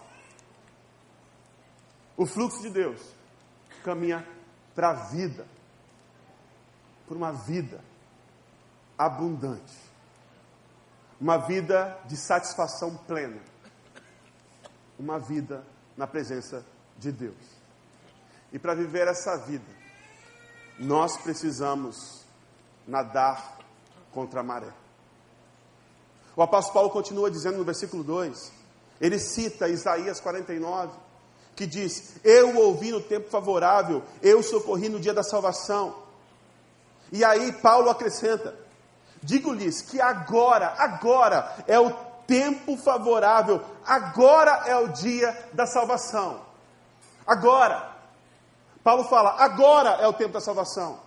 O 2.16 2.24
fluxo 2.24 2.62
de 2.62 2.70
Deus 2.70 3.00
caminha 3.84 4.26
para 4.74 4.90
a 4.90 4.94
vida, 4.94 5.46
por 7.06 7.16
uma 7.16 7.32
vida 7.32 7.84
abundante, 8.96 9.76
uma 11.20 11.36
vida 11.36 11.98
de 12.06 12.16
satisfação 12.16 12.96
plena 13.06 13.40
uma 14.98 15.18
vida 15.18 15.64
na 15.96 16.06
presença 16.06 16.64
de 16.98 17.12
Deus. 17.12 17.36
E 18.52 18.58
para 18.58 18.74
viver 18.74 19.08
essa 19.08 19.36
vida, 19.36 19.64
nós 20.78 21.16
precisamos 21.16 22.24
nadar 22.86 23.58
contra 24.12 24.40
a 24.40 24.42
maré. 24.42 24.72
O 26.34 26.42
apóstolo 26.42 26.74
Paulo 26.74 26.90
continua 26.90 27.30
dizendo 27.30 27.58
no 27.58 27.64
versículo 27.64 28.04
2 28.04 28.52
Ele 29.00 29.18
cita 29.18 29.68
Isaías 29.68 30.20
49, 30.20 30.92
que 31.54 31.66
diz: 31.66 32.16
Eu 32.22 32.56
ouvi 32.56 32.92
no 32.92 33.00
tempo 33.00 33.30
favorável, 33.30 34.02
eu 34.22 34.42
socorri 34.42 34.88
no 34.88 35.00
dia 35.00 35.14
da 35.14 35.22
salvação. 35.22 36.02
E 37.10 37.24
aí 37.24 37.52
Paulo 37.52 37.88
acrescenta: 37.88 38.54
Digo-lhes 39.22 39.82
que 39.82 40.00
agora, 40.00 40.74
agora 40.78 41.64
é 41.66 41.80
o 41.80 41.90
tempo 42.26 42.76
favorável, 42.76 43.62
agora 43.86 44.62
é 44.66 44.76
o 44.76 44.88
dia 44.88 45.36
da 45.52 45.66
salvação. 45.66 46.40
Agora. 47.26 47.94
Paulo 48.82 49.04
fala: 49.04 49.34
agora 49.38 49.98
é 50.00 50.06
o 50.06 50.12
tempo 50.12 50.34
da 50.34 50.40
salvação. 50.40 51.00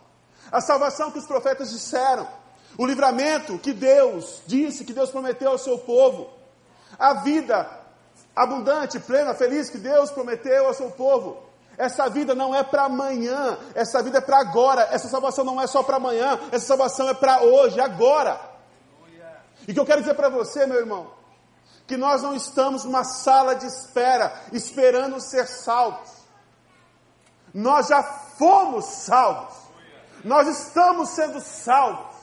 A 0.52 0.60
salvação 0.60 1.12
que 1.12 1.20
os 1.20 1.26
profetas 1.26 1.70
disseram, 1.70 2.28
o 2.78 2.86
livramento 2.86 3.58
que 3.58 3.72
Deus 3.72 4.42
disse, 4.46 4.84
que 4.84 4.94
Deus 4.94 5.12
prometeu 5.12 5.52
ao 5.52 5.58
seu 5.58 5.78
povo, 5.78 6.30
a 6.98 7.14
vida 7.14 7.70
abundante, 8.36 9.00
plena, 9.00 9.34
feliz 9.34 9.70
que 9.70 9.78
Deus 9.78 10.12
prometeu 10.12 10.68
ao 10.68 10.74
seu 10.74 10.90
povo. 10.92 11.44
Essa 11.78 12.10
vida 12.10 12.36
não 12.36 12.54
é 12.54 12.62
para 12.62 12.84
amanhã, 12.84 13.58
essa 13.74 14.04
vida 14.04 14.18
é 14.18 14.22
para 14.22 14.40
agora. 14.40 14.90
Essa 14.92 15.08
salvação 15.08 15.46
não 15.46 15.62
é 15.62 15.68
só 15.68 15.82
para 15.82 15.96
amanhã, 15.96 16.38
essa 16.52 16.66
salvação 16.66 17.08
é 17.08 17.14
para 17.14 17.42
hoje, 17.42 17.80
agora. 17.80 18.49
E 19.70 19.74
que 19.74 19.80
eu 19.80 19.86
quero 19.86 20.02
dizer 20.02 20.16
para 20.16 20.30
você, 20.30 20.66
meu 20.66 20.80
irmão, 20.80 21.12
que 21.86 21.96
nós 21.96 22.24
não 22.24 22.34
estamos 22.34 22.86
numa 22.86 23.04
sala 23.04 23.54
de 23.54 23.68
espera, 23.68 24.34
esperando 24.52 25.22
ser 25.22 25.46
salvos. 25.46 26.10
Nós 27.54 27.88
já 27.88 28.02
fomos 28.02 28.86
salvos. 28.86 29.56
Nós 30.24 30.48
estamos 30.48 31.10
sendo 31.10 31.40
salvos. 31.40 32.16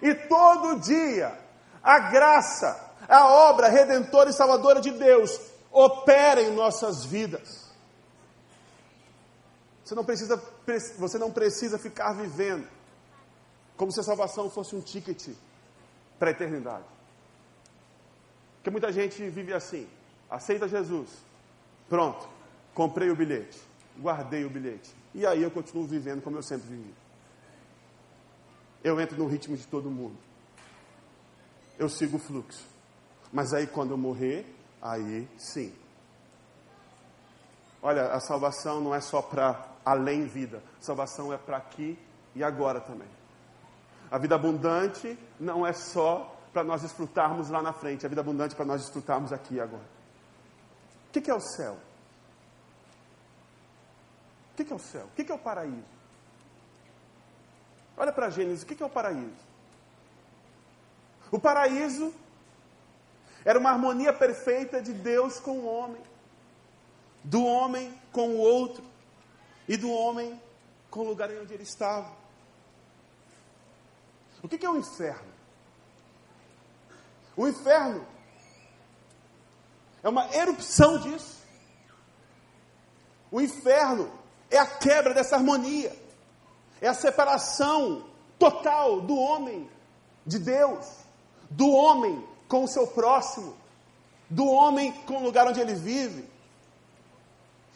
E 0.00 0.14
todo 0.14 0.78
dia, 0.78 1.36
a 1.82 1.98
graça, 1.98 2.80
a 3.08 3.26
obra 3.26 3.66
redentora 3.66 4.30
e 4.30 4.32
salvadora 4.32 4.80
de 4.80 4.92
Deus 4.92 5.36
opera 5.72 6.40
em 6.40 6.54
nossas 6.54 7.04
vidas. 7.04 7.68
Você 9.84 9.96
não 9.96 10.04
precisa, 10.04 10.40
você 10.96 11.18
não 11.18 11.32
precisa 11.32 11.76
ficar 11.76 12.12
vivendo 12.12 12.68
como 13.76 13.90
se 13.90 13.98
a 13.98 14.04
salvação 14.04 14.48
fosse 14.48 14.76
um 14.76 14.80
ticket 14.80 15.30
para 16.20 16.28
a 16.28 16.32
eternidade. 16.32 16.84
Porque 18.56 18.70
muita 18.70 18.92
gente 18.92 19.28
vive 19.30 19.54
assim: 19.54 19.88
aceita 20.28 20.68
Jesus, 20.68 21.10
pronto, 21.88 22.28
comprei 22.74 23.10
o 23.10 23.16
bilhete, 23.16 23.58
guardei 23.98 24.44
o 24.44 24.50
bilhete, 24.50 24.94
e 25.14 25.26
aí 25.26 25.42
eu 25.42 25.50
continuo 25.50 25.86
vivendo 25.86 26.22
como 26.22 26.36
eu 26.36 26.42
sempre 26.42 26.68
vivi. 26.68 26.94
Eu 28.84 29.00
entro 29.00 29.16
no 29.16 29.26
ritmo 29.26 29.56
de 29.56 29.66
todo 29.66 29.90
mundo, 29.90 30.16
eu 31.78 31.88
sigo 31.88 32.18
o 32.18 32.20
fluxo, 32.20 32.64
mas 33.32 33.54
aí 33.54 33.66
quando 33.66 33.92
eu 33.92 33.98
morrer, 33.98 34.46
aí 34.80 35.26
sim. 35.38 35.74
Olha, 37.82 38.12
a 38.12 38.20
salvação 38.20 38.78
não 38.82 38.94
é 38.94 39.00
só 39.00 39.22
para 39.22 39.66
além 39.82 40.26
vida. 40.26 40.62
Salvação 40.78 41.32
é 41.32 41.38
para 41.38 41.56
aqui 41.56 41.98
e 42.34 42.44
agora 42.44 42.78
também. 42.78 43.08
A 44.10 44.18
vida 44.18 44.34
abundante 44.34 45.18
não 45.40 45.66
é 45.66 45.72
só 45.72 46.36
para 46.52 46.62
nós 46.62 46.82
desfrutarmos 46.82 47.48
lá 47.48 47.62
na 47.62 47.72
frente, 47.72 48.04
a 48.04 48.08
vida 48.08 48.20
abundante 48.20 48.52
é 48.52 48.56
para 48.56 48.66
nós 48.66 48.82
desfrutarmos 48.82 49.32
aqui 49.32 49.54
e 49.54 49.60
agora. 49.60 49.82
O 51.08 51.12
que, 51.12 51.20
que 51.20 51.30
é 51.30 51.34
o 51.34 51.40
céu? 51.40 51.78
O 54.52 54.56
que, 54.56 54.64
que 54.64 54.72
é 54.72 54.76
o 54.76 54.78
céu? 54.78 55.06
O 55.06 55.10
que, 55.16 55.24
que 55.24 55.32
é 55.32 55.34
o 55.34 55.38
paraíso? 55.38 56.00
Olha 57.96 58.12
para 58.12 58.30
Gênesis, 58.30 58.62
o 58.62 58.66
que, 58.66 58.82
é 58.82 58.86
o 58.86 58.90
paraíso? 58.90 59.50
O 61.30 61.38
paraíso 61.38 62.12
era 63.44 63.58
uma 63.58 63.70
harmonia 63.70 64.12
perfeita 64.12 64.82
de 64.82 64.92
Deus 64.92 65.40
com 65.40 65.52
o 65.52 65.66
homem, 65.66 66.02
do 67.24 67.44
homem 67.44 67.94
com 68.12 68.28
o 68.30 68.38
outro, 68.38 68.84
e 69.68 69.76
do 69.76 69.90
homem 69.90 70.40
com 70.90 71.00
o 71.00 71.04
lugar 71.04 71.30
onde 71.30 71.54
ele 71.54 71.62
estava. 71.62 72.19
O 74.42 74.48
que 74.48 74.64
é 74.64 74.70
o 74.70 74.76
inferno? 74.76 75.30
O 77.36 77.46
inferno 77.46 78.06
é 80.02 80.08
uma 80.08 80.34
erupção 80.34 80.98
disso. 80.98 81.40
O 83.30 83.40
inferno 83.40 84.10
é 84.50 84.58
a 84.58 84.66
quebra 84.66 85.14
dessa 85.14 85.36
harmonia, 85.36 85.96
é 86.80 86.88
a 86.88 86.94
separação 86.94 88.04
total 88.38 89.00
do 89.00 89.16
homem 89.16 89.70
de 90.26 90.38
Deus, 90.38 90.86
do 91.50 91.70
homem 91.70 92.26
com 92.48 92.64
o 92.64 92.68
seu 92.68 92.86
próximo, 92.88 93.56
do 94.28 94.46
homem 94.46 94.92
com 95.04 95.18
o 95.18 95.22
lugar 95.22 95.46
onde 95.46 95.60
ele 95.60 95.74
vive. 95.74 96.28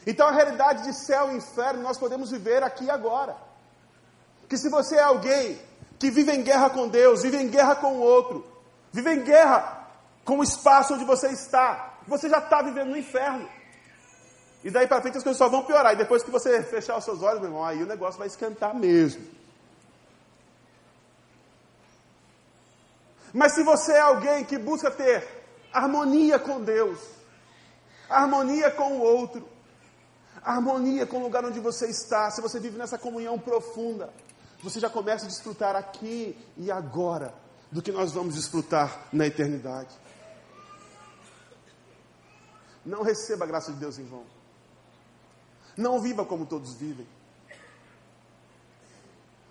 Então 0.07 0.27
a 0.27 0.33
realidade 0.33 0.83
de 0.85 0.93
céu 0.93 1.33
e 1.33 1.37
inferno 1.37 1.83
nós 1.83 1.99
podemos 1.99 2.31
viver 2.31 2.63
aqui 2.63 2.85
e 2.85 2.91
agora. 2.91 3.37
Que 4.49 4.59
se 4.59 4.69
você 4.69 4.97
é 4.97 5.03
alguém 5.03 5.59
que 6.05 6.11
vive 6.11 6.33
em 6.33 6.43
guerra 6.43 6.69
com 6.69 6.87
Deus, 6.87 7.23
vive 7.23 7.39
em 7.39 7.49
guerra 7.49 7.77
com 7.77 7.95
o 7.95 8.01
outro, 8.01 8.47
vive 8.93 9.11
em 9.11 9.23
guerra 9.23 9.89
com 10.23 10.39
o 10.39 10.43
espaço 10.43 10.93
onde 10.93 11.03
você 11.03 11.29
está, 11.29 11.95
você 12.07 12.29
já 12.29 12.41
está 12.41 12.61
vivendo 12.61 12.91
no 12.91 12.97
inferno. 12.99 13.49
E 14.63 14.71
daí 14.71 14.87
para 14.87 15.01
frente 15.01 15.17
as 15.17 15.23
coisas 15.23 15.39
só 15.39 15.49
vão 15.49 15.65
piorar. 15.65 15.95
E 15.95 15.97
depois 15.97 16.23
que 16.23 16.31
você 16.31 16.63
fechar 16.63 16.99
os 16.99 17.05
seus 17.05 17.23
olhos, 17.23 17.41
meu 17.41 17.49
irmão, 17.49 17.65
aí 17.65 17.83
o 17.83 17.87
negócio 17.87 18.19
vai 18.19 18.29
esquentar 18.29 18.75
mesmo. 18.75 19.25
Mas 23.33 23.53
se 23.53 23.63
você 23.63 23.93
é 23.93 24.01
alguém 24.01 24.45
que 24.45 24.59
busca 24.59 24.91
ter 24.91 25.27
harmonia 25.73 26.39
com 26.39 26.61
Deus, 26.61 26.99
harmonia 28.11 28.71
com 28.71 28.99
o 28.99 29.01
outro, 29.01 29.49
harmonia 30.43 31.07
com 31.07 31.17
o 31.17 31.23
lugar 31.23 31.47
onde 31.47 31.61
você 31.61 31.87
está, 31.87 32.31
se 32.31 32.43
você 32.43 32.61
vive 32.61 32.77
nessa 32.77 32.99
comunhão 32.99 33.39
profunda, 33.39 34.13
você 34.65 34.81
já 34.81 34.91
começa 34.91 35.25
a 35.25 35.29
desfrutar 35.29 35.77
aqui 35.77 36.37
e 36.57 36.71
agora 36.71 37.35
do 37.71 37.83
que 37.83 37.93
nós 37.93 38.13
vamos 38.13 38.35
desfrutar 38.35 39.09
na 39.13 39.27
eternidade. 39.27 39.95
Não 42.85 43.03
receba 43.03 43.45
a 43.45 43.49
graça 43.49 43.73
de 43.73 43.79
Deus 43.79 43.99
em 43.99 44.05
vão. 44.05 44.25
Não 45.77 46.01
viva 46.01 46.25
como 46.25 46.47
todos 46.47 46.75
vivem. 46.75 47.07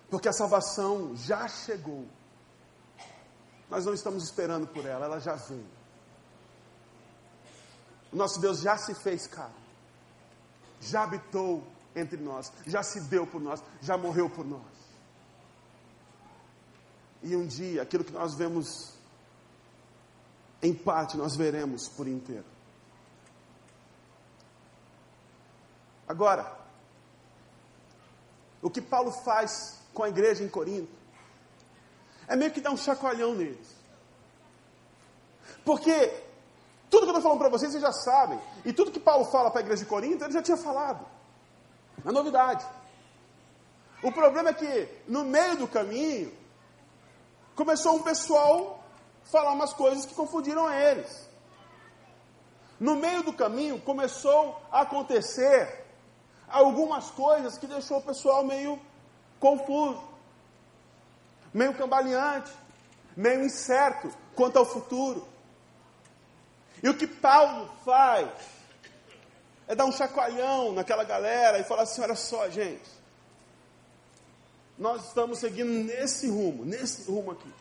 Porque 0.10 0.28
a 0.28 0.34
salvação 0.34 1.16
já 1.16 1.48
chegou. 1.48 2.08
Nós 3.70 3.86
não 3.86 3.94
estamos 3.94 4.24
esperando 4.24 4.68
por 4.68 4.86
ela, 4.86 5.06
ela 5.06 5.20
já 5.20 5.36
veio. 5.36 5.66
O 8.12 8.16
nosso 8.16 8.40
Deus 8.40 8.60
já 8.62 8.78
se 8.78 8.94
fez 8.94 9.26
carne 9.26 9.64
já 10.84 11.04
habitou 11.04 11.64
entre 11.96 12.18
nós, 12.18 12.52
já 12.66 12.84
se 12.84 13.00
deu 13.02 13.26
por 13.26 13.42
nós, 13.42 13.64
já 13.82 13.98
morreu 13.98 14.30
por 14.30 14.46
nós. 14.46 14.73
E 17.24 17.36
um 17.36 17.48
dia, 17.48 17.82
aquilo 17.82 18.04
que 18.04 18.12
nós 18.12 18.36
vemos 18.36 18.94
em 20.62 20.74
parte, 20.74 21.18
nós 21.18 21.36
veremos 21.36 21.88
por 21.88 22.08
inteiro. 22.08 22.46
Agora, 26.08 26.58
o 28.62 28.70
que 28.70 28.82
Paulo 28.82 29.12
faz 29.12 29.80
com 29.94 30.04
a 30.04 30.10
igreja 30.10 30.44
em 30.44 30.50
Corinto 30.50 30.92
é 32.28 32.36
meio 32.36 32.52
que 32.52 32.62
dar 32.62 32.72
um 32.72 32.78
chacoalhão 32.78 33.34
neles. 33.36 33.68
Porque 35.66 36.24
tudo 36.90 37.06
que 37.06 37.10
eu 37.10 37.18
estou 37.18 37.22
falando 37.22 37.40
para 37.40 37.50
vocês, 37.50 37.72
vocês 37.72 37.82
já 37.82 37.92
sabem. 37.92 38.40
E 38.64 38.72
tudo 38.72 38.92
que 38.92 39.00
Paulo 39.00 39.26
fala 39.26 39.50
para 39.50 39.62
a 39.62 39.64
igreja 39.64 39.84
de 39.84 39.90
Corinto, 39.90 40.24
ele 40.24 40.34
já 40.34 40.42
tinha 40.42 40.58
falado. 40.58 41.06
É 42.06 42.12
novidade. 42.12 42.66
O 44.02 44.12
problema 44.12 44.50
é 44.50 44.54
que, 44.54 44.90
no 45.08 45.24
meio 45.24 45.58
do 45.58 45.68
caminho, 45.68 46.32
começou 47.56 47.96
um 47.96 48.04
pessoal 48.04 48.84
falar 49.24 49.52
umas 49.52 49.74
coisas 49.74 50.06
que 50.06 50.14
confundiram 50.14 50.72
eles. 50.72 51.30
No 52.80 52.96
meio 52.96 53.24
do 53.24 53.34
caminho, 53.34 53.80
começou 53.80 54.62
a 54.72 54.82
acontecer 54.82 55.86
algumas 56.50 57.10
coisas 57.12 57.58
que 57.58 57.68
deixou 57.68 57.98
o 57.98 58.02
pessoal 58.02 58.44
meio 58.44 58.80
confuso, 59.40 60.04
meio 61.54 61.74
cambaleante, 61.74 62.52
meio 63.16 63.44
incerto 63.44 64.12
quanto 64.36 64.58
ao 64.58 64.66
futuro. 64.66 65.28
E 66.82 66.90
o 66.90 66.98
que 66.98 67.08
Paulo 67.08 67.70
faz 67.86 68.30
é 69.68 69.76
dar 69.76 69.86
um 69.86 69.92
chacoalhão 69.92 70.74
naquela 70.74 71.04
galera 71.04 71.60
e 71.60 71.64
falar 71.64 71.84
assim: 71.84 72.02
olha 72.02 72.16
só, 72.16 72.50
gente, 72.50 72.90
nós 74.78 75.08
estamos 75.08 75.40
seguindo 75.40 75.70
nesse 75.70 76.28
rumo, 76.28 76.66
nesse 76.66 77.10
rumo 77.10 77.32
aqui. 77.32 77.52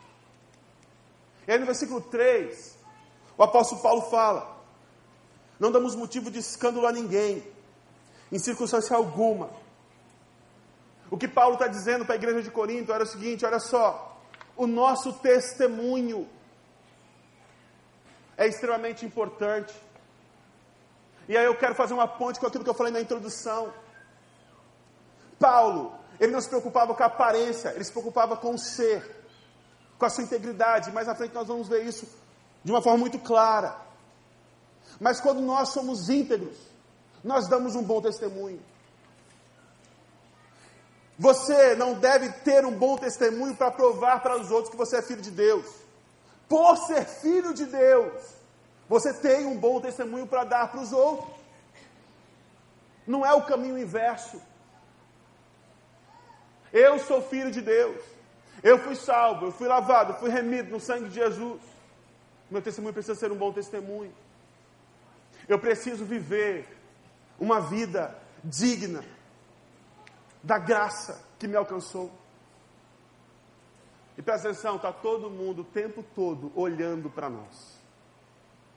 E 1.47 1.51
aí 1.51 1.59
no 1.59 1.65
versículo 1.65 2.01
3, 2.01 2.77
o 3.37 3.43
apóstolo 3.43 3.81
Paulo 3.81 4.01
fala: 4.03 4.57
não 5.59 5.71
damos 5.71 5.95
motivo 5.95 6.31
de 6.31 6.39
escândalo 6.39 6.87
a 6.87 6.91
ninguém, 6.91 7.43
em 8.31 8.39
circunstância 8.39 8.95
alguma. 8.95 9.49
O 11.09 11.17
que 11.17 11.27
Paulo 11.27 11.53
está 11.53 11.67
dizendo 11.67 12.05
para 12.05 12.15
a 12.15 12.17
igreja 12.17 12.41
de 12.41 12.49
Corinto 12.49 12.91
era 12.91 13.03
o 13.03 13.07
seguinte: 13.07 13.45
olha 13.45 13.59
só, 13.59 14.19
o 14.57 14.65
nosso 14.65 15.13
testemunho 15.13 16.27
é 18.35 18.47
extremamente 18.47 19.05
importante. 19.05 19.73
E 21.27 21.37
aí 21.37 21.45
eu 21.45 21.55
quero 21.55 21.75
fazer 21.75 21.93
uma 21.93 22.07
ponte 22.07 22.39
com 22.39 22.47
aquilo 22.47 22.63
que 22.63 22.69
eu 22.69 22.73
falei 22.73 22.91
na 22.91 22.99
introdução. 22.99 23.71
Paulo, 25.39 25.97
ele 26.23 26.31
não 26.31 26.39
se 26.39 26.47
preocupava 26.47 26.95
com 26.95 27.03
a 27.03 27.07
aparência, 27.07 27.73
ele 27.75 27.83
se 27.83 27.91
preocupava 27.91 28.37
com 28.37 28.53
o 28.53 28.57
ser, 28.57 29.25
com 29.99 30.05
a 30.05 30.09
sua 30.09 30.23
integridade. 30.23 30.89
Mais 30.91 31.09
à 31.09 31.13
frente 31.13 31.33
nós 31.33 31.49
vamos 31.49 31.67
ver 31.67 31.85
isso 31.85 32.07
de 32.63 32.71
uma 32.71 32.81
forma 32.81 32.99
muito 32.99 33.19
clara. 33.19 33.75
Mas 35.01 35.19
quando 35.19 35.41
nós 35.41 35.69
somos 35.69 36.07
íntegros, 36.07 36.55
nós 37.21 37.49
damos 37.49 37.75
um 37.75 37.83
bom 37.83 38.01
testemunho. 38.01 38.61
Você 41.19 41.75
não 41.75 41.93
deve 41.93 42.29
ter 42.29 42.65
um 42.65 42.71
bom 42.71 42.97
testemunho 42.97 43.55
para 43.57 43.69
provar 43.69 44.21
para 44.21 44.39
os 44.39 44.49
outros 44.49 44.71
que 44.71 44.77
você 44.77 44.97
é 44.97 45.01
filho 45.01 45.21
de 45.21 45.31
Deus. 45.31 45.65
Por 46.47 46.77
ser 46.77 47.05
filho 47.05 47.53
de 47.53 47.65
Deus, 47.65 48.13
você 48.87 49.13
tem 49.13 49.45
um 49.45 49.57
bom 49.57 49.81
testemunho 49.81 50.25
para 50.25 50.45
dar 50.45 50.71
para 50.71 50.79
os 50.79 50.93
outros. 50.93 51.29
Não 53.05 53.25
é 53.25 53.33
o 53.33 53.45
caminho 53.45 53.77
inverso. 53.77 54.41
Eu 56.73 56.97
sou 56.97 57.21
filho 57.21 57.51
de 57.51 57.61
Deus. 57.61 58.01
Eu 58.63 58.79
fui 58.79 58.95
salvo, 58.95 59.45
eu 59.45 59.51
fui 59.51 59.67
lavado, 59.67 60.13
eu 60.13 60.17
fui 60.17 60.31
remido 60.31 60.71
no 60.71 60.79
sangue 60.79 61.09
de 61.09 61.15
Jesus. 61.15 61.61
Meu 62.49 62.61
testemunho 62.61 62.93
precisa 62.93 63.13
ser 63.13 63.31
um 63.31 63.37
bom 63.37 63.53
testemunho. 63.53 64.11
Eu 65.47 65.59
preciso 65.59 66.03
viver 66.03 66.65
uma 67.39 67.61
vida 67.61 68.17
digna 68.43 69.05
da 70.41 70.57
graça 70.57 71.23
que 71.37 71.47
me 71.47 71.55
alcançou. 71.55 72.11
E 74.17 74.21
presta 74.21 74.49
atenção, 74.49 74.77
está 74.77 74.91
todo 74.91 75.29
mundo 75.29 75.61
o 75.61 75.65
tempo 75.65 76.03
todo 76.15 76.51
olhando 76.55 77.09
para 77.09 77.29
nós. 77.29 77.79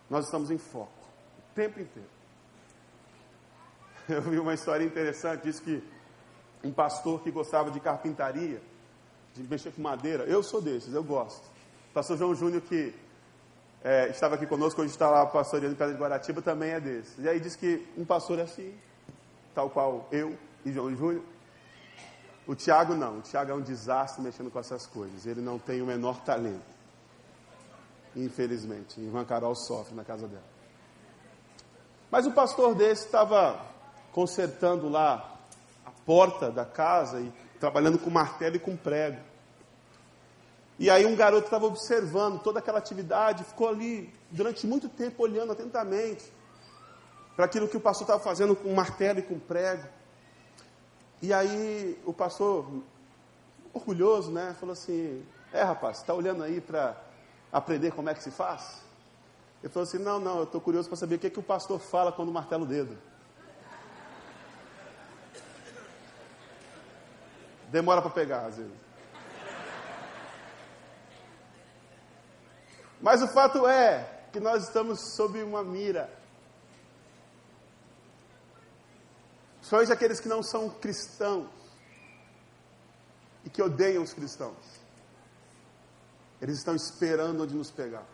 Nós 0.09 0.27
estamos 0.27 0.51
em 0.51 0.59
foco, 0.59 0.93
o 1.39 1.55
tempo 1.55 1.81
inteiro. 1.81 2.09
Eu 4.09 4.23
vi 4.23 4.39
uma 4.39 4.55
história 4.55 4.85
interessante, 4.85 5.45
diz 5.45 5.61
que 5.61 5.83
um 6.67 6.73
pastor 6.73 7.21
que 7.21 7.31
gostava 7.31 7.71
de 7.71 7.79
carpintaria, 7.79 8.61
de 9.35 9.43
mexer 9.43 9.73
com 9.73 9.83
madeira, 9.83 10.25
eu 10.25 10.43
sou 10.43 10.61
desses, 10.61 10.93
eu 10.93 11.05
gosto. 11.05 11.45
O 11.91 11.95
pastor 11.95 12.17
João 12.17 12.35
Júnior, 12.35 12.63
que 12.63 12.95
é, 13.85 14.09
estava 14.09 14.35
aqui 14.35 14.47
conosco, 14.47 14.81
hoje 14.81 14.91
está 14.91 15.09
lá 15.09 15.25
pastoreando 15.27 15.77
Pedra 15.77 15.95
de 15.95 16.01
Guaratiba, 16.01 16.43
também 16.43 16.71
é 16.71 16.81
desses. 16.81 17.19
E 17.19 17.29
aí 17.29 17.39
diz 17.39 17.55
que 17.55 17.87
um 17.97 18.05
pastor 18.05 18.39
é 18.39 18.43
assim, 18.43 18.75
tal 19.55 19.71
qual 19.71 20.09
eu 20.11 20.37
e 20.65 20.73
João 20.73 20.95
Júnior. 20.95 21.23
O 22.47 22.55
Tiago 22.55 22.95
não, 22.95 23.19
o 23.19 23.23
Tiago 23.23 23.51
é 23.51 23.55
um 23.55 23.61
desastre 23.61 24.23
mexendo 24.23 24.51
com 24.51 24.59
essas 24.59 24.87
coisas. 24.87 25.27
Ele 25.27 25.41
não 25.41 25.59
tem 25.59 25.83
o 25.83 25.87
menor 25.87 26.21
talento. 26.23 26.77
Infelizmente. 28.15 29.01
Irmã 29.01 29.25
Carol 29.25 29.55
sofre 29.55 29.95
na 29.95 30.05
casa 30.05 30.29
dela. 30.29 30.45
Mas 32.11 32.25
o 32.25 32.33
pastor 32.33 32.75
desse 32.75 33.07
estava 33.07 33.61
consertando 34.13 34.89
lá 34.89 35.36
porta 36.07 36.51
da 36.51 36.65
casa 36.65 37.21
e 37.21 37.33
trabalhando 37.59 37.99
com 37.99 38.09
martelo 38.09 38.57
e 38.57 38.61
com 38.61 38.77
prego. 38.77 39.21
E 40.79 40.89
aí 40.89 41.05
um 41.05 41.17
garoto 41.17 41.47
estava 41.47 41.67
observando 41.67 42.41
toda 42.41 42.61
aquela 42.61 42.79
atividade, 42.79 43.45
ficou 43.45 43.69
ali 43.69 44.13
durante 44.31 44.67
muito 44.67 44.89
tempo 44.89 45.23
olhando 45.23 45.53
atentamente 45.53 46.33
para 47.35 47.47
aquilo 47.47 47.67
que 47.67 47.77
o 47.77 47.81
pastor 47.81 48.05
estava 48.05 48.23
fazendo 48.23 48.55
com 48.55 48.73
martelo 48.73 49.19
e 49.19 49.23
com 49.23 49.39
prego. 49.39 49.85
E 51.21 51.33
aí 51.33 51.99
o 52.05 52.13
pastor, 52.13 52.67
orgulhoso, 53.73 54.31
né, 54.31 54.55
falou 54.61 54.75
assim: 54.75 55.25
É 55.53 55.63
rapaz, 55.63 55.99
está 55.99 56.15
olhando 56.15 56.43
aí 56.43 56.61
para 56.61 56.97
aprender 57.53 57.93
como 57.93 58.09
é 58.09 58.15
que 58.15 58.23
se 58.23 58.31
faz? 58.31 58.83
Ele 59.63 59.73
falou 59.73 59.89
assim: 59.89 59.99
Não, 59.99 60.21
não, 60.21 60.39
eu 60.39 60.45
estou 60.45 60.61
curioso 60.61 60.89
para 60.89 60.97
saber 60.97 61.17
o 61.17 61.19
que, 61.19 61.27
é 61.27 61.31
que 61.31 61.41
o 61.41 61.43
pastor 61.43 61.81
fala 61.81 62.13
quando 62.13 62.31
martela 62.31 62.63
o 62.63 62.67
dedo. 62.67 62.97
Demora 67.71 68.01
para 68.01 68.11
pegar, 68.11 68.47
às 68.47 68.57
vezes. 68.57 68.87
Mas 73.01 73.23
o 73.23 73.29
fato 73.29 73.67
é 73.67 74.29
que 74.33 74.41
nós 74.41 74.65
estamos 74.65 75.15
sob 75.15 75.43
uma 75.43 75.63
mira. 75.63 76.11
Sois 79.61 79.91
aqueles 79.91 80.21
que 80.21 80.29
não 80.29 80.43
são 80.43 80.71
cristãos 80.71 81.51
e 83.45 83.51
que 83.51 83.63
odeiam 83.63 84.03
os 84.03 84.13
cristãos. 84.13 84.57
Eles 86.41 86.59
estão 86.59 86.75
esperando 86.75 87.43
onde 87.43 87.55
nos 87.55 87.71
pegar. 87.71 88.07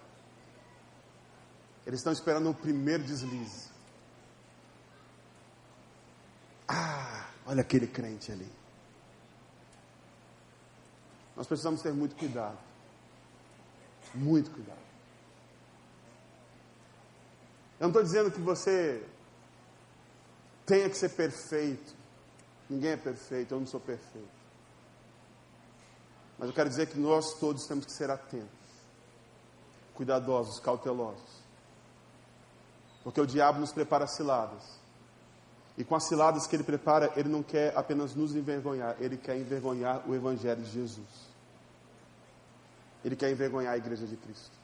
Eles 1.87 2.01
estão 2.01 2.13
esperando 2.13 2.51
o 2.51 2.55
primeiro 2.55 3.03
deslize. 3.03 3.71
Ah, 6.69 7.29
olha 7.47 7.61
aquele 7.61 7.87
crente 7.87 8.31
ali. 8.31 8.62
Nós 11.43 11.49
precisamos 11.49 11.83
ter 11.83 11.93
muito 11.93 12.15
cuidado. 12.15 12.57
Muito 14.15 14.49
cuidado. 14.53 14.79
Eu 17.81 17.89
não 17.89 17.89
estou 17.89 18.05
dizendo 18.05 18.31
que 18.31 18.41
você 18.41 19.05
tenha 20.65 20.89
que 20.89 20.97
ser 20.97 21.09
perfeito. 21.09 21.97
Ninguém 22.71 22.93
é 22.93 22.97
perfeito, 22.97 23.53
eu 23.53 23.59
não 23.59 23.67
sou 23.67 23.81
perfeito. 23.81 24.31
Mas 26.39 26.49
eu 26.49 26.55
quero 26.55 26.69
dizer 26.69 26.87
que 26.87 26.97
nós 26.97 27.35
todos 27.41 27.67
temos 27.67 27.87
que 27.87 27.93
ser 27.93 28.09
atentos, 28.09 28.47
cuidadosos, 29.95 30.61
cautelosos. 30.61 31.43
Porque 33.03 33.21
o 33.21 33.27
diabo 33.27 33.59
nos 33.59 33.73
prepara 33.73 34.07
ciladas. 34.07 34.63
E 35.77 35.83
com 35.83 35.97
as 35.97 36.05
ciladas 36.05 36.47
que 36.47 36.55
ele 36.55 36.63
prepara, 36.63 37.13
ele 37.17 37.29
não 37.29 37.43
quer 37.43 37.77
apenas 37.77 38.15
nos 38.15 38.33
envergonhar, 38.37 38.95
ele 39.01 39.17
quer 39.17 39.37
envergonhar 39.37 40.09
o 40.09 40.15
Evangelho 40.15 40.63
de 40.63 40.71
Jesus. 40.71 41.32
Ele 43.05 43.17
quer 43.17 43.31
envergonhar 43.31 43.75
a 43.75 43.77
igreja 43.77 44.07
de 44.07 44.17
Cristo. 44.17 44.57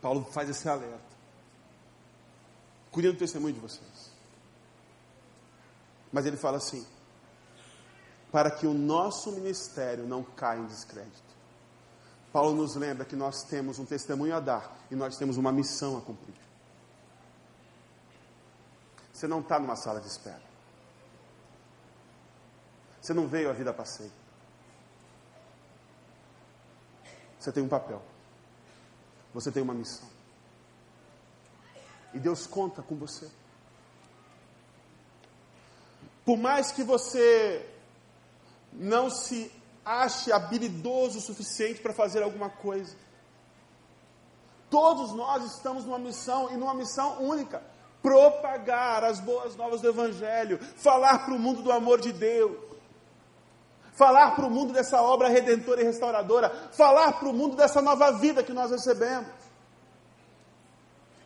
Paulo 0.00 0.24
faz 0.24 0.48
esse 0.48 0.68
alerta. 0.68 1.10
Cuidando 2.90 3.14
do 3.14 3.18
testemunho 3.18 3.54
de 3.54 3.60
vocês. 3.60 4.10
Mas 6.12 6.26
ele 6.26 6.36
fala 6.36 6.56
assim: 6.56 6.86
para 8.32 8.50
que 8.50 8.66
o 8.66 8.74
nosso 8.74 9.32
ministério 9.32 10.06
não 10.06 10.22
caia 10.22 10.60
em 10.60 10.66
descrédito. 10.66 11.30
Paulo 12.32 12.54
nos 12.54 12.76
lembra 12.76 13.04
que 13.04 13.16
nós 13.16 13.42
temos 13.42 13.78
um 13.78 13.84
testemunho 13.84 14.34
a 14.36 14.40
dar 14.40 14.86
e 14.90 14.94
nós 14.94 15.16
temos 15.16 15.36
uma 15.36 15.50
missão 15.50 15.98
a 15.98 16.00
cumprir. 16.00 16.36
Você 19.12 19.26
não 19.26 19.40
está 19.40 19.58
numa 19.58 19.76
sala 19.76 20.00
de 20.00 20.06
espera. 20.06 20.42
Você 23.00 23.12
não 23.12 23.26
veio 23.26 23.50
a 23.50 23.52
vida 23.52 23.72
passeio. 23.72 24.12
Você 27.40 27.50
tem 27.50 27.62
um 27.62 27.68
papel. 27.68 28.02
Você 29.32 29.50
tem 29.50 29.62
uma 29.62 29.72
missão. 29.72 30.06
E 32.12 32.18
Deus 32.18 32.46
conta 32.46 32.82
com 32.82 32.96
você. 32.96 33.30
Por 36.24 36.36
mais 36.36 36.70
que 36.70 36.82
você 36.84 37.66
não 38.72 39.08
se 39.08 39.50
ache 39.84 40.30
habilidoso 40.30 41.18
o 41.18 41.22
suficiente 41.22 41.80
para 41.80 41.94
fazer 41.94 42.22
alguma 42.22 42.50
coisa, 42.50 42.94
todos 44.68 45.12
nós 45.12 45.42
estamos 45.54 45.84
numa 45.84 45.98
missão 45.98 46.52
e 46.52 46.56
numa 46.58 46.74
missão 46.74 47.22
única: 47.22 47.62
propagar 48.02 49.02
as 49.02 49.18
boas 49.18 49.56
novas 49.56 49.80
do 49.80 49.88
Evangelho, 49.88 50.58
falar 50.76 51.24
para 51.24 51.34
o 51.34 51.38
mundo 51.38 51.62
do 51.62 51.72
amor 51.72 52.00
de 52.00 52.12
Deus 52.12 52.69
falar 54.00 54.30
para 54.34 54.46
o 54.46 54.50
mundo 54.50 54.72
dessa 54.72 55.02
obra 55.02 55.28
redentora 55.28 55.82
e 55.82 55.84
restauradora, 55.84 56.48
falar 56.72 57.12
para 57.12 57.28
o 57.28 57.34
mundo 57.34 57.54
dessa 57.54 57.82
nova 57.82 58.10
vida 58.12 58.42
que 58.42 58.54
nós 58.58 58.70
recebemos. 58.70 59.28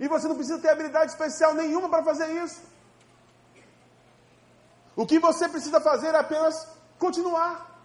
E 0.01 0.09
você 0.09 0.27
não 0.27 0.35
precisa 0.35 0.59
ter 0.59 0.71
habilidade 0.71 1.13
especial 1.13 1.55
nenhuma 1.55 1.89
para 1.89 2.03
fazer 2.03 2.29
isso. 2.43 2.61
O 4.97 5.07
que 5.07 5.21
você 5.21 5.49
precisa 5.49 5.81
fazer 5.81 6.15
é 6.17 6.19
apenas 6.19 6.67
continuar, 6.99 7.81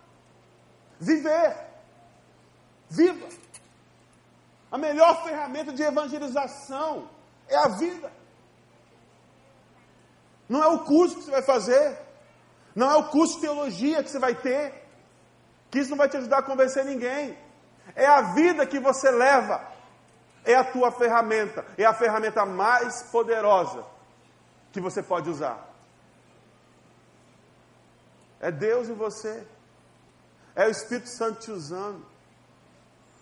viver, 0.99 1.55
viva. 2.89 3.27
A 4.71 4.77
melhor 4.77 5.23
ferramenta 5.23 5.71
de 5.71 5.83
evangelização 5.83 7.07
é 7.47 7.57
a 7.57 7.67
vida. 7.67 8.11
Não 10.47 10.63
é 10.63 10.67
o 10.67 10.79
curso 10.79 11.17
que 11.17 11.25
você 11.25 11.31
vai 11.31 11.43
fazer, 11.43 11.95
não 12.75 12.89
é 12.89 12.95
o 12.95 13.09
curso 13.09 13.35
de 13.35 13.41
teologia 13.41 14.01
que 14.01 14.09
você 14.09 14.17
vai 14.17 14.33
ter, 14.33 14.78
que 15.69 15.79
isso 15.79 15.89
não 15.89 15.97
vai 15.97 16.09
te 16.09 16.17
ajudar 16.17 16.39
a 16.39 16.43
convencer 16.43 16.83
ninguém. 16.85 17.37
É 17.95 18.05
a 18.05 18.33
vida 18.33 18.65
que 18.65 18.79
você 18.79 19.09
leva, 19.11 19.61
é 20.43 20.55
a 20.55 20.63
tua 20.63 20.91
ferramenta, 20.91 21.65
é 21.77 21.85
a 21.85 21.93
ferramenta 21.93 22.45
mais 22.45 23.03
poderosa 23.11 23.83
que 24.71 24.79
você 24.79 25.01
pode 25.01 25.29
usar. 25.29 25.67
É 28.39 28.51
Deus 28.51 28.89
em 28.89 28.93
você, 28.93 29.45
é 30.55 30.65
o 30.65 30.69
Espírito 30.69 31.09
Santo 31.09 31.39
te 31.41 31.51
usando 31.51 32.05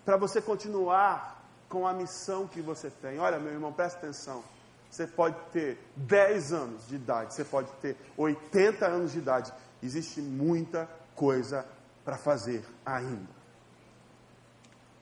para 0.06 0.16
você 0.16 0.42
continuar 0.42 1.44
com 1.68 1.88
a 1.88 1.94
missão 1.94 2.48
que 2.48 2.62
você 2.62 2.90
tem. 2.90 3.20
Olha, 3.20 3.40
meu 3.40 3.52
irmão, 3.52 3.74
presta 3.74 4.00
atenção. 4.00 4.44
Você 4.90 5.06
pode 5.06 5.36
ter 5.52 5.78
10 5.96 6.54
anos 6.54 6.88
de 6.88 6.96
idade, 6.96 7.34
você 7.34 7.44
pode 7.44 7.70
ter 7.82 7.98
80 8.16 8.86
anos 8.86 9.12
de 9.12 9.20
idade. 9.20 9.54
Existe 9.84 10.22
muita 10.22 10.90
coisa 11.14 11.66
para 12.08 12.18
fazer 12.18 12.64
ainda. 12.86 13.36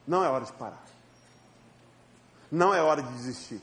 Não 0.04 0.24
é 0.24 0.28
hora 0.28 0.44
de 0.44 0.52
parar. 0.54 0.84
Não 2.50 2.74
é 2.74 2.82
hora 2.82 3.00
de 3.00 3.12
desistir. 3.12 3.62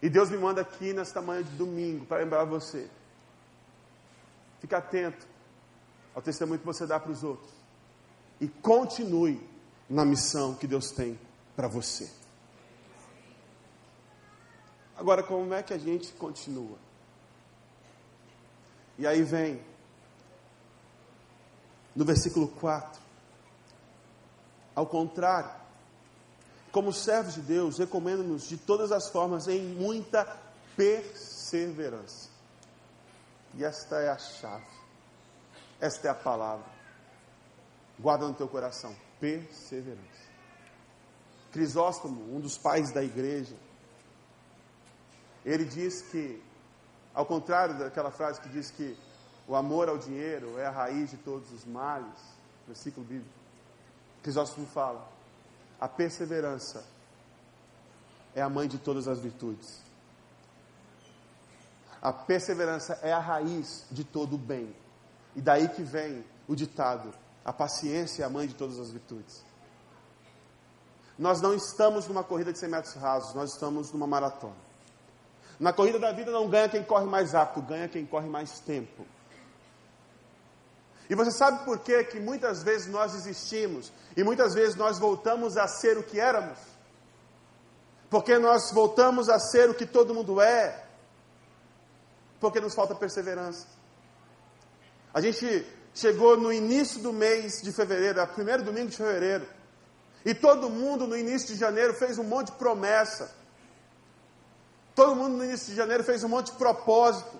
E 0.00 0.08
Deus 0.08 0.30
me 0.30 0.38
manda 0.38 0.60
aqui 0.60 0.92
nesta 0.92 1.20
manhã 1.20 1.42
de 1.42 1.50
domingo 1.56 2.06
para 2.06 2.18
lembrar 2.18 2.44
você. 2.44 2.88
Fica 4.60 4.78
atento 4.78 5.26
ao 6.14 6.22
testemunho 6.22 6.60
que 6.60 6.64
você 6.64 6.86
dá 6.86 7.00
para 7.00 7.10
os 7.10 7.24
outros. 7.24 7.50
E 8.40 8.46
continue 8.46 9.44
na 9.90 10.04
missão 10.04 10.54
que 10.54 10.68
Deus 10.68 10.92
tem 10.92 11.18
para 11.56 11.66
você. 11.66 12.08
Agora, 14.96 15.24
como 15.24 15.52
é 15.52 15.64
que 15.64 15.74
a 15.74 15.78
gente 15.78 16.12
continua? 16.12 16.78
E 18.96 19.04
aí 19.04 19.24
vem, 19.24 19.60
no 21.98 22.04
versículo 22.04 22.46
4, 22.46 23.00
ao 24.72 24.86
contrário, 24.86 25.50
como 26.70 26.92
servos 26.92 27.34
de 27.34 27.40
Deus, 27.40 27.76
recomendo-nos 27.76 28.46
de 28.46 28.56
todas 28.56 28.92
as 28.92 29.08
formas 29.08 29.48
em 29.48 29.60
muita 29.60 30.24
perseverança. 30.76 32.28
E 33.56 33.64
esta 33.64 33.96
é 33.96 34.10
a 34.10 34.16
chave, 34.16 34.64
esta 35.80 36.06
é 36.06 36.10
a 36.12 36.14
palavra. 36.14 36.70
Guarda 37.98 38.28
no 38.28 38.34
teu 38.34 38.46
coração: 38.46 38.94
perseverança. 39.18 40.28
Crisóstomo, 41.50 42.32
um 42.32 42.38
dos 42.38 42.56
pais 42.56 42.92
da 42.92 43.02
igreja, 43.02 43.56
ele 45.44 45.64
diz 45.64 46.00
que, 46.02 46.40
ao 47.12 47.26
contrário 47.26 47.76
daquela 47.76 48.12
frase 48.12 48.40
que 48.40 48.48
diz 48.50 48.70
que 48.70 48.96
o 49.48 49.56
amor 49.56 49.88
ao 49.88 49.96
dinheiro 49.96 50.58
é 50.58 50.66
a 50.66 50.70
raiz 50.70 51.10
de 51.10 51.16
todos 51.16 51.50
os 51.50 51.64
males, 51.64 52.20
versículo 52.66 53.06
bíblico, 53.06 53.38
Crisóstomo 54.22 54.66
fala: 54.66 55.08
a 55.80 55.88
perseverança 55.88 56.84
é 58.34 58.42
a 58.42 58.48
mãe 58.48 58.68
de 58.68 58.78
todas 58.78 59.08
as 59.08 59.18
virtudes. 59.18 59.80
A 62.02 62.12
perseverança 62.12 62.98
é 63.02 63.12
a 63.12 63.18
raiz 63.18 63.86
de 63.90 64.04
todo 64.04 64.34
o 64.34 64.38
bem. 64.38 64.74
E 65.34 65.40
daí 65.40 65.68
que 65.68 65.82
vem 65.82 66.24
o 66.46 66.54
ditado: 66.54 67.12
a 67.42 67.52
paciência 67.52 68.22
é 68.22 68.26
a 68.26 68.30
mãe 68.30 68.46
de 68.46 68.54
todas 68.54 68.78
as 68.78 68.90
virtudes. 68.90 69.42
Nós 71.18 71.40
não 71.40 71.54
estamos 71.54 72.06
numa 72.06 72.22
corrida 72.22 72.52
de 72.52 72.58
100 72.58 72.68
metros 72.68 72.94
rasos, 72.94 73.34
nós 73.34 73.52
estamos 73.52 73.90
numa 73.92 74.06
maratona. 74.06 74.68
Na 75.58 75.72
corrida 75.72 75.98
da 75.98 76.12
vida 76.12 76.30
não 76.30 76.48
ganha 76.48 76.68
quem 76.68 76.84
corre 76.84 77.06
mais 77.06 77.32
rápido, 77.32 77.66
ganha 77.66 77.88
quem 77.88 78.06
corre 78.06 78.28
mais 78.28 78.60
tempo. 78.60 79.04
E 81.08 81.14
você 81.14 81.30
sabe 81.30 81.64
por 81.64 81.78
quê 81.78 82.04
que 82.04 82.20
muitas 82.20 82.62
vezes 82.62 82.86
nós 82.86 83.12
desistimos 83.12 83.90
e 84.16 84.22
muitas 84.22 84.52
vezes 84.52 84.76
nós 84.76 84.98
voltamos 84.98 85.56
a 85.56 85.66
ser 85.66 85.96
o 85.96 86.02
que 86.02 86.20
éramos? 86.20 86.58
Porque 88.10 88.38
nós 88.38 88.70
voltamos 88.72 89.28
a 89.28 89.38
ser 89.38 89.70
o 89.70 89.74
que 89.74 89.86
todo 89.86 90.14
mundo 90.14 90.40
é. 90.40 90.84
Porque 92.38 92.60
nos 92.60 92.74
falta 92.74 92.94
perseverança. 92.94 93.66
A 95.12 95.20
gente 95.20 95.66
chegou 95.94 96.36
no 96.36 96.52
início 96.52 97.00
do 97.00 97.12
mês 97.12 97.62
de 97.62 97.72
fevereiro, 97.72 98.20
é 98.20 98.22
o 98.22 98.28
primeiro 98.28 98.62
domingo 98.62 98.88
de 98.88 98.96
fevereiro. 98.96 99.46
E 100.24 100.34
todo 100.34 100.68
mundo 100.68 101.06
no 101.06 101.16
início 101.16 101.48
de 101.48 101.56
janeiro 101.56 101.94
fez 101.94 102.18
um 102.18 102.24
monte 102.24 102.52
de 102.52 102.58
promessa. 102.58 103.34
Todo 104.94 105.16
mundo 105.16 105.38
no 105.38 105.44
início 105.44 105.68
de 105.68 105.74
janeiro 105.74 106.04
fez 106.04 106.22
um 106.22 106.28
monte 106.28 106.52
de 106.52 106.58
propósito. 106.58 107.38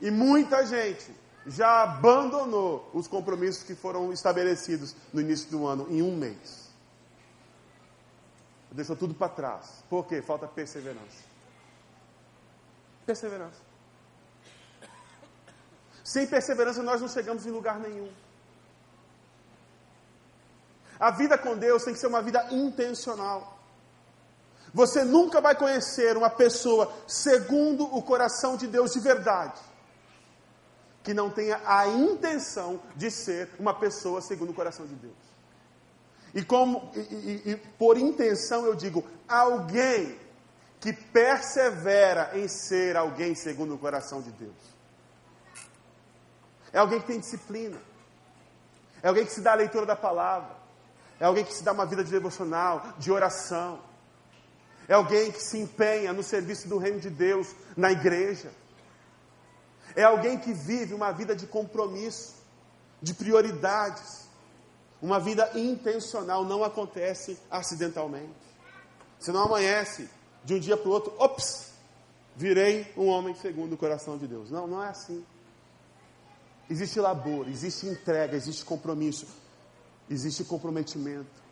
E 0.00 0.10
muita 0.10 0.66
gente 0.66 1.23
já 1.46 1.82
abandonou 1.82 2.90
os 2.94 3.06
compromissos 3.06 3.62
que 3.62 3.74
foram 3.74 4.12
estabelecidos 4.12 4.94
no 5.12 5.20
início 5.20 5.50
do 5.50 5.66
ano 5.66 5.86
em 5.90 6.02
um 6.02 6.16
mês. 6.16 6.64
Deixou 8.70 8.96
tudo 8.96 9.14
para 9.14 9.28
trás. 9.28 9.84
Por 9.88 10.04
quê? 10.06 10.20
Falta 10.20 10.48
perseverança. 10.48 11.22
Perseverança. 13.06 13.60
Sem 16.02 16.26
perseverança 16.26 16.82
nós 16.82 17.00
não 17.00 17.08
chegamos 17.08 17.46
em 17.46 17.50
lugar 17.50 17.78
nenhum. 17.78 18.10
A 20.98 21.10
vida 21.10 21.38
com 21.38 21.56
Deus 21.56 21.84
tem 21.84 21.94
que 21.94 22.00
ser 22.00 22.06
uma 22.06 22.22
vida 22.22 22.46
intencional. 22.50 23.58
Você 24.72 25.04
nunca 25.04 25.40
vai 25.40 25.54
conhecer 25.54 26.16
uma 26.16 26.30
pessoa 26.30 26.92
segundo 27.06 27.84
o 27.96 28.02
coração 28.02 28.56
de 28.56 28.66
Deus 28.66 28.92
de 28.92 29.00
verdade, 29.00 29.60
que 31.04 31.14
não 31.14 31.30
tenha 31.30 31.60
a 31.64 31.86
intenção 31.86 32.80
de 32.96 33.10
ser 33.10 33.48
uma 33.58 33.72
pessoa 33.72 34.20
segundo 34.20 34.50
o 34.50 34.54
coração 34.54 34.86
de 34.86 34.94
Deus. 34.96 35.14
E, 36.34 36.42
como, 36.42 36.90
e, 36.96 36.98
e, 36.98 37.50
e 37.52 37.56
por 37.78 37.96
intenção 37.96 38.66
eu 38.66 38.74
digo, 38.74 39.04
alguém 39.28 40.18
que 40.80 40.92
persevera 40.92 42.32
em 42.34 42.48
ser 42.48 42.96
alguém 42.96 43.36
segundo 43.36 43.74
o 43.74 43.78
coração 43.78 44.20
de 44.20 44.32
Deus. 44.32 44.74
É 46.72 46.78
alguém 46.78 47.00
que 47.00 47.06
tem 47.06 47.20
disciplina. 47.20 47.80
É 49.00 49.08
alguém 49.08 49.24
que 49.24 49.32
se 49.32 49.40
dá 49.40 49.52
a 49.52 49.56
leitura 49.56 49.86
da 49.86 49.94
palavra. 49.94 50.56
É 51.20 51.24
alguém 51.24 51.44
que 51.44 51.54
se 51.54 51.62
dá 51.62 51.70
uma 51.70 51.86
vida 51.86 52.02
de 52.02 52.10
devocional, 52.10 52.94
de 52.98 53.12
oração 53.12 53.80
é 54.88 54.94
alguém 54.94 55.32
que 55.32 55.42
se 55.42 55.58
empenha 55.58 56.12
no 56.12 56.22
serviço 56.22 56.68
do 56.68 56.78
reino 56.78 57.00
de 57.00 57.10
Deus 57.10 57.54
na 57.76 57.90
igreja. 57.90 58.50
É 59.96 60.02
alguém 60.02 60.38
que 60.38 60.52
vive 60.52 60.94
uma 60.94 61.12
vida 61.12 61.34
de 61.36 61.46
compromisso, 61.46 62.34
de 63.00 63.14
prioridades. 63.14 64.24
Uma 65.00 65.20
vida 65.20 65.50
intencional 65.54 66.44
não 66.44 66.64
acontece 66.64 67.38
acidentalmente. 67.50 68.32
Você 69.18 69.30
não 69.32 69.44
amanhece 69.44 70.08
de 70.44 70.54
um 70.54 70.58
dia 70.58 70.76
para 70.76 70.88
o 70.88 70.92
outro, 70.92 71.14
ops, 71.18 71.72
virei 72.36 72.92
um 72.96 73.06
homem 73.06 73.34
segundo 73.34 73.74
o 73.74 73.76
coração 73.76 74.18
de 74.18 74.26
Deus. 74.26 74.50
Não, 74.50 74.66
não 74.66 74.82
é 74.82 74.88
assim. 74.88 75.24
Existe 76.68 76.98
labor, 76.98 77.48
existe 77.48 77.86
entrega, 77.86 78.36
existe 78.36 78.64
compromisso, 78.64 79.26
existe 80.08 80.44
comprometimento. 80.44 81.44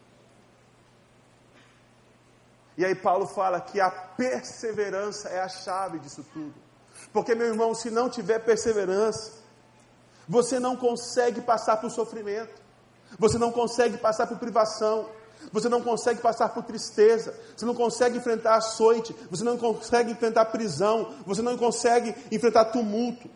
E 2.77 2.85
aí 2.85 2.95
Paulo 2.95 3.27
fala 3.27 3.61
que 3.61 3.81
a 3.81 3.91
perseverança 3.91 5.29
é 5.29 5.41
a 5.41 5.49
chave 5.49 5.99
disso 5.99 6.25
tudo. 6.33 6.55
Porque, 7.13 7.35
meu 7.35 7.47
irmão, 7.47 7.75
se 7.75 7.91
não 7.91 8.11
tiver 8.11 8.39
perseverança, 8.41 9.33
você 10.29 10.59
não 10.59 10.77
consegue 10.77 11.41
passar 11.41 11.79
por 11.79 11.91
sofrimento, 11.91 12.61
você 13.19 13.39
não 13.39 13.51
consegue 13.51 13.97
passar 13.97 14.27
por 14.27 14.39
privação, 14.39 15.09
você 15.51 15.69
não 15.69 15.83
consegue 15.83 16.21
passar 16.21 16.51
por 16.51 16.63
tristeza, 16.63 17.35
você 17.57 17.65
não 17.65 17.75
consegue 17.75 18.19
enfrentar 18.19 18.57
açoite, 18.57 19.15
você 19.31 19.43
não 19.43 19.57
consegue 19.57 20.13
enfrentar 20.13 20.47
prisão, 20.47 21.15
você 21.27 21.43
não 21.43 21.57
consegue 21.57 22.15
enfrentar 22.31 22.67
tumulto. 22.67 23.29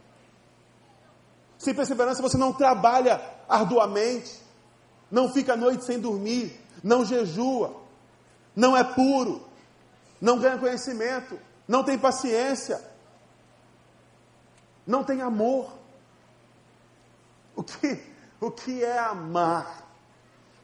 Sem 1.58 1.74
perseverança 1.74 2.22
você 2.22 2.36
não 2.36 2.52
trabalha 2.52 3.20
arduamente, 3.48 4.40
não 5.10 5.32
fica 5.32 5.54
a 5.54 5.56
noite 5.56 5.84
sem 5.84 5.98
dormir, 5.98 6.60
não 6.82 7.04
jejua, 7.04 7.74
não 8.54 8.76
é 8.76 8.84
puro, 8.84 9.42
não 10.20 10.38
ganha 10.38 10.58
conhecimento, 10.58 11.38
não 11.66 11.82
tem 11.82 11.98
paciência, 11.98 12.80
não 14.86 15.02
tem 15.02 15.20
amor. 15.20 15.72
O 17.54 17.62
que, 17.62 18.02
o 18.40 18.50
que 18.50 18.84
é 18.84 18.98
amar, 18.98 19.84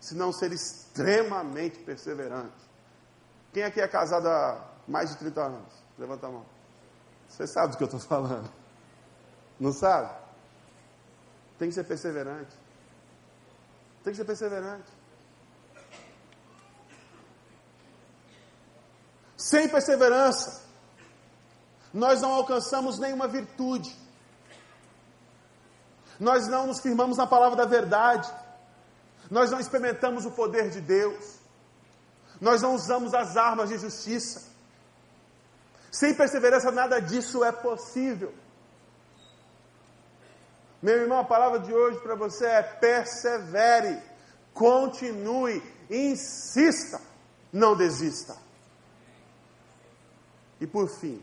se 0.01 0.15
não 0.15 0.33
ser 0.33 0.53
extremamente 0.53 1.79
perseverante? 1.81 2.63
Quem 3.53 3.65
aqui 3.65 3.81
é 3.81 3.89
casado 3.89 4.29
há 4.29 4.65
mais 4.87 5.11
de 5.11 5.17
30 5.17 5.41
anos? 5.43 5.75
Levanta 5.99 6.27
a 6.27 6.31
mão. 6.31 6.47
Você 7.29 7.47
sabe 7.47 7.73
do 7.73 7.77
que 7.79 7.83
eu 7.83 7.87
estou 7.87 8.01
falando. 8.01 8.51
Não 9.59 9.73
sabe? 9.73 10.15
Tem 11.59 11.69
que 11.69 11.75
ser 11.75 11.85
perseverante. 11.85 12.55
Tem 14.03 14.13
que 14.13 14.17
ser 14.17 14.25
perseverante. 14.25 14.91
Sem 19.37 19.69
perseverança, 19.69 20.63
nós 21.93 22.21
não 22.21 22.33
alcançamos 22.33 22.99
nenhuma 22.99 23.29
virtude. 23.29 24.02
Nós 26.23 26.47
não 26.47 26.69
nos 26.69 26.79
firmamos 26.79 27.19
na 27.19 27.27
palavra 27.27 27.57
da 27.57 27.65
verdade. 27.65 28.33
Nós 29.29 29.51
não 29.51 29.59
experimentamos 29.59 30.25
o 30.25 30.31
poder 30.31 30.71
de 30.71 30.81
Deus. 30.81 31.41
Nós 32.41 32.63
não 32.63 32.77
usamos 32.77 33.13
as 33.13 33.37
armas 33.37 33.71
de 33.71 33.77
justiça. 33.77 34.41
Sem 35.91 36.15
perseverança, 36.15 36.71
nada 36.71 37.01
disso 37.01 37.43
é 37.43 37.51
possível. 37.51 38.33
Meu 40.81 40.95
irmão, 40.95 41.19
a 41.19 41.25
palavra 41.25 41.59
de 41.59 41.75
hoje 41.75 41.99
para 41.99 42.15
você 42.15 42.47
é 42.47 42.63
persevere, 42.63 44.01
continue, 44.55 45.61
insista. 45.91 47.01
Não 47.53 47.77
desista. 47.77 48.37
E 50.61 50.69
por 50.69 50.89
fim, 50.89 51.21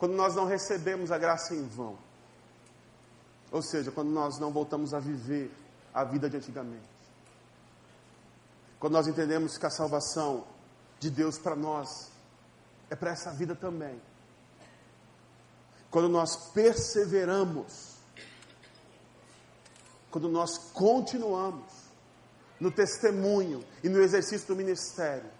quando 0.00 0.14
nós 0.14 0.34
não 0.34 0.46
recebemos 0.46 1.12
a 1.12 1.18
graça 1.18 1.54
em 1.54 1.68
vão, 1.68 1.98
ou 3.52 3.60
seja, 3.60 3.92
quando 3.92 4.08
nós 4.08 4.38
não 4.38 4.50
voltamos 4.50 4.94
a 4.94 4.98
viver 4.98 5.54
a 5.92 6.04
vida 6.04 6.30
de 6.30 6.38
antigamente, 6.38 6.88
quando 8.78 8.94
nós 8.94 9.06
entendemos 9.06 9.58
que 9.58 9.66
a 9.66 9.70
salvação 9.70 10.46
de 10.98 11.10
Deus 11.10 11.38
para 11.38 11.54
nós 11.54 12.10
é 12.88 12.96
para 12.96 13.10
essa 13.10 13.30
vida 13.32 13.54
também, 13.54 14.00
quando 15.90 16.08
nós 16.08 16.50
perseveramos, 16.52 17.96
quando 20.10 20.30
nós 20.30 20.56
continuamos 20.72 21.70
no 22.58 22.70
testemunho 22.70 23.62
e 23.84 23.88
no 23.90 24.00
exercício 24.00 24.48
do 24.48 24.56
ministério, 24.56 25.30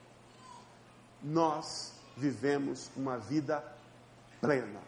nós 1.23 1.95
vivemos 2.15 2.91
uma 2.95 3.17
vida 3.17 3.80
plena. 4.41 4.81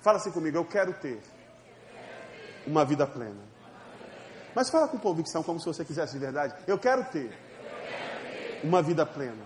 Fala 0.00 0.18
assim 0.18 0.30
comigo, 0.30 0.56
eu 0.56 0.64
quero 0.64 0.92
ter 0.94 1.20
uma 2.66 2.84
vida 2.84 3.06
plena. 3.06 3.48
Mas 4.54 4.70
fala 4.70 4.88
com 4.88 4.98
convicção, 4.98 5.42
como 5.42 5.60
se 5.60 5.66
você 5.66 5.84
quisesse 5.84 6.14
de 6.14 6.18
verdade. 6.18 6.54
Eu 6.66 6.78
quero 6.78 7.04
ter 7.04 7.30
uma 8.62 8.82
vida 8.82 9.04
plena. 9.04 9.44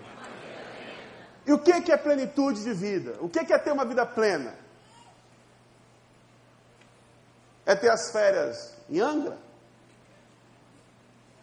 E 1.45 1.51
o 1.51 1.59
que 1.59 1.91
é 1.91 1.97
plenitude 1.97 2.63
de 2.63 2.73
vida? 2.73 3.17
O 3.19 3.29
que 3.29 3.39
é 3.39 3.57
ter 3.57 3.71
uma 3.71 3.85
vida 3.85 4.05
plena? 4.05 4.55
É 7.65 7.75
ter 7.75 7.89
as 7.89 8.11
férias 8.11 8.75
em 8.89 8.99
Angra? 8.99 9.37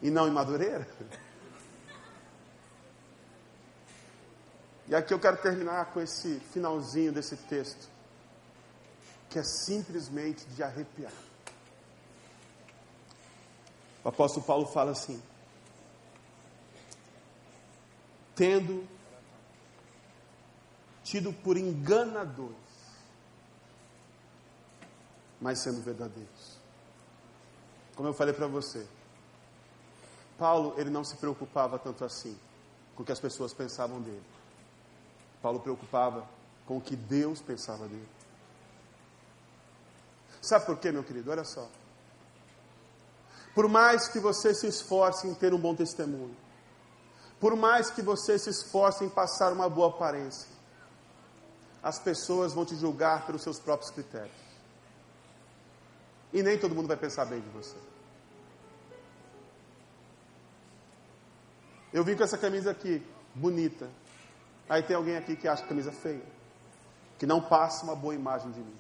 E 0.03 0.11
não 0.11 0.27
em 0.27 0.31
Madureira? 0.31 0.87
E 4.91 4.95
aqui 4.97 5.15
eu 5.15 5.21
quero 5.21 5.37
terminar 5.37 5.93
com 5.93 6.01
esse 6.01 6.41
finalzinho 6.53 7.13
desse 7.13 7.37
texto, 7.37 7.89
que 9.29 9.39
é 9.39 9.43
simplesmente 9.45 10.45
de 10.47 10.65
arrepiar. 10.65 11.13
O 14.03 14.09
apóstolo 14.09 14.45
Paulo 14.45 14.67
fala 14.67 14.91
assim: 14.91 15.23
tendo 18.35 18.85
tido 21.05 21.33
por 21.33 21.57
enganadores, 21.57 22.57
mas 25.41 25.61
sendo 25.61 25.81
verdadeiros. 25.83 26.59
Como 27.95 28.09
eu 28.09 28.13
falei 28.13 28.35
para 28.35 28.49
você, 28.49 28.85
Paulo 30.37 30.75
ele 30.79 30.91
não 30.91 31.05
se 31.05 31.17
preocupava 31.17 31.79
tanto 31.79 32.05
assim 32.05 32.37
com 32.97 33.05
o 33.05 33.07
que 33.07 33.13
as 33.13 33.21
pessoas 33.21 33.55
pensavam 33.55 34.01
dele. 34.03 34.40
Paulo 35.43 35.61
preocupava 35.61 36.27
com 36.67 36.77
o 36.77 36.81
que 36.81 36.95
Deus 36.95 37.41
pensava 37.41 37.89
dele. 37.89 38.09
Sabe 40.41 40.67
por 40.67 40.79
quê, 40.79 40.91
meu 40.91 41.05
querido? 41.05 41.31
Olha 41.31 41.45
só. 41.45 41.69
Por 43.55 43.69
mais 43.69 44.09
que 44.09 44.19
você 44.19 44.55
se 44.55 44.67
esforce 44.67 45.27
em 45.27 45.35
ter 45.35 45.53
um 45.53 45.59
bom 45.59 45.75
testemunho, 45.75 46.37
por 47.41 47.57
mais 47.57 47.91
que 47.91 48.03
você 48.03 48.39
se 48.39 48.51
esforce 48.51 49.05
em 49.05 49.09
passar 49.09 49.53
uma 49.53 49.69
boa 49.69 49.89
aparência, 49.89 50.49
as 51.83 51.99
pessoas 51.99 52.53
vão 52.53 52.65
te 52.65 52.77
julgar 52.77 53.27
pelos 53.27 53.43
seus 53.43 53.59
próprios 53.59 53.91
critérios. 53.91 54.37
E 56.33 56.43
nem 56.43 56.59
todo 56.59 56.75
mundo 56.75 56.87
vai 56.87 56.97
pensar 56.97 57.25
bem 57.25 57.41
de 57.41 57.49
você. 57.49 57.77
Eu 61.93 62.05
vim 62.05 62.17
com 62.17 62.23
essa 62.23 62.39
camisa 62.39 62.71
aqui, 62.71 63.05
bonita. 63.35 63.91
Aí 64.71 64.85
tem 64.85 64.95
alguém 64.95 65.17
aqui 65.17 65.35
que 65.35 65.49
acha 65.49 65.65
camisa 65.65 65.91
feia, 65.91 66.23
que 67.19 67.27
não 67.27 67.41
passa 67.41 67.83
uma 67.83 67.97
boa 67.97 68.15
imagem 68.15 68.53
de 68.53 68.61
mim. 68.61 68.77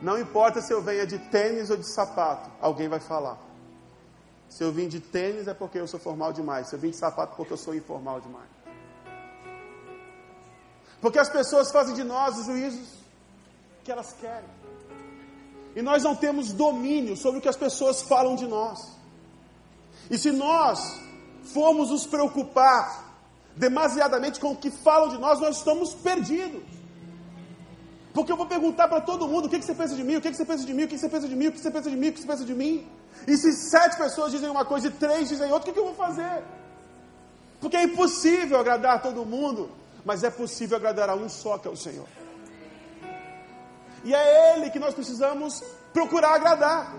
Não 0.00 0.18
importa 0.18 0.62
se 0.62 0.72
eu 0.72 0.80
venha 0.80 1.06
de 1.06 1.18
tênis 1.18 1.68
ou 1.68 1.76
de 1.76 1.86
sapato, 1.86 2.50
alguém 2.58 2.88
vai 2.88 2.98
falar. 2.98 3.36
Se 4.48 4.64
eu 4.64 4.72
vim 4.72 4.88
de 4.88 5.00
tênis 5.00 5.46
é 5.46 5.52
porque 5.52 5.78
eu 5.78 5.86
sou 5.86 6.00
formal 6.00 6.32
demais. 6.32 6.68
Se 6.68 6.74
eu 6.74 6.78
vim 6.78 6.88
de 6.88 6.96
sapato 6.96 7.34
é 7.34 7.36
porque 7.36 7.52
eu 7.52 7.58
sou 7.58 7.74
informal 7.74 8.22
demais. 8.22 8.48
Porque 10.98 11.18
as 11.18 11.28
pessoas 11.28 11.70
fazem 11.70 11.94
de 11.94 12.02
nós 12.02 12.38
os 12.38 12.46
juízos 12.46 12.88
que 13.84 13.92
elas 13.92 14.14
querem. 14.14 14.48
E 15.76 15.82
nós 15.82 16.02
não 16.02 16.16
temos 16.16 16.54
domínio 16.54 17.18
sobre 17.18 17.38
o 17.38 17.42
que 17.42 17.50
as 17.50 17.56
pessoas 17.56 18.00
falam 18.00 18.34
de 18.34 18.46
nós. 18.46 18.96
E 20.10 20.16
se 20.16 20.32
nós 20.32 21.02
formos 21.52 21.90
nos 21.90 22.06
preocupar 22.06 23.07
demasiadamente 23.58 24.40
com 24.40 24.52
o 24.52 24.56
que 24.56 24.70
falam 24.70 25.08
de 25.08 25.18
nós, 25.18 25.40
nós 25.40 25.58
estamos 25.58 25.94
perdidos. 25.94 26.62
Porque 28.14 28.32
eu 28.32 28.36
vou 28.36 28.46
perguntar 28.46 28.88
para 28.88 29.00
todo 29.00 29.28
mundo 29.28 29.46
o 29.46 29.48
que, 29.48 29.58
que, 29.58 29.64
você 29.64 29.74
pensa 29.74 29.94
de 29.94 30.02
mim, 30.02 30.16
o 30.16 30.20
que, 30.20 30.30
que, 30.30 30.36
você 30.36 30.44
pensa 30.44 30.64
de 30.64 30.72
mim, 30.72 30.84
o 30.84 30.88
que, 30.88 30.98
você 30.98 31.08
pensa 31.08 31.28
de 31.28 31.36
mim, 31.36 31.46
o 31.48 31.52
que 31.52 31.58
você 31.60 31.70
pensa 31.70 31.90
de 31.90 31.96
mim, 31.96 32.08
o 32.08 32.12
que 32.12 32.20
você 32.20 32.26
pensa 32.26 32.44
de 32.44 32.54
mim. 32.54 32.86
E 33.26 33.36
se 33.36 33.52
sete 33.52 33.96
pessoas 33.96 34.32
dizem 34.32 34.48
uma 34.48 34.64
coisa 34.64 34.88
e 34.88 34.90
três 34.90 35.28
dizem 35.28 35.52
outra, 35.52 35.70
o 35.70 35.72
que, 35.72 35.72
que 35.72 35.78
eu 35.78 35.84
vou 35.84 35.94
fazer? 35.94 36.42
Porque 37.60 37.76
é 37.76 37.82
impossível 37.82 38.58
agradar 38.58 39.02
todo 39.02 39.24
mundo, 39.24 39.70
mas 40.04 40.24
é 40.24 40.30
possível 40.30 40.76
agradar 40.76 41.10
a 41.10 41.14
um 41.14 41.28
só, 41.28 41.58
que 41.58 41.68
é 41.68 41.70
o 41.70 41.76
Senhor. 41.76 42.06
E 44.04 44.14
é 44.14 44.56
Ele 44.56 44.70
que 44.70 44.78
nós 44.78 44.94
precisamos 44.94 45.62
procurar 45.92 46.34
agradar. 46.34 46.94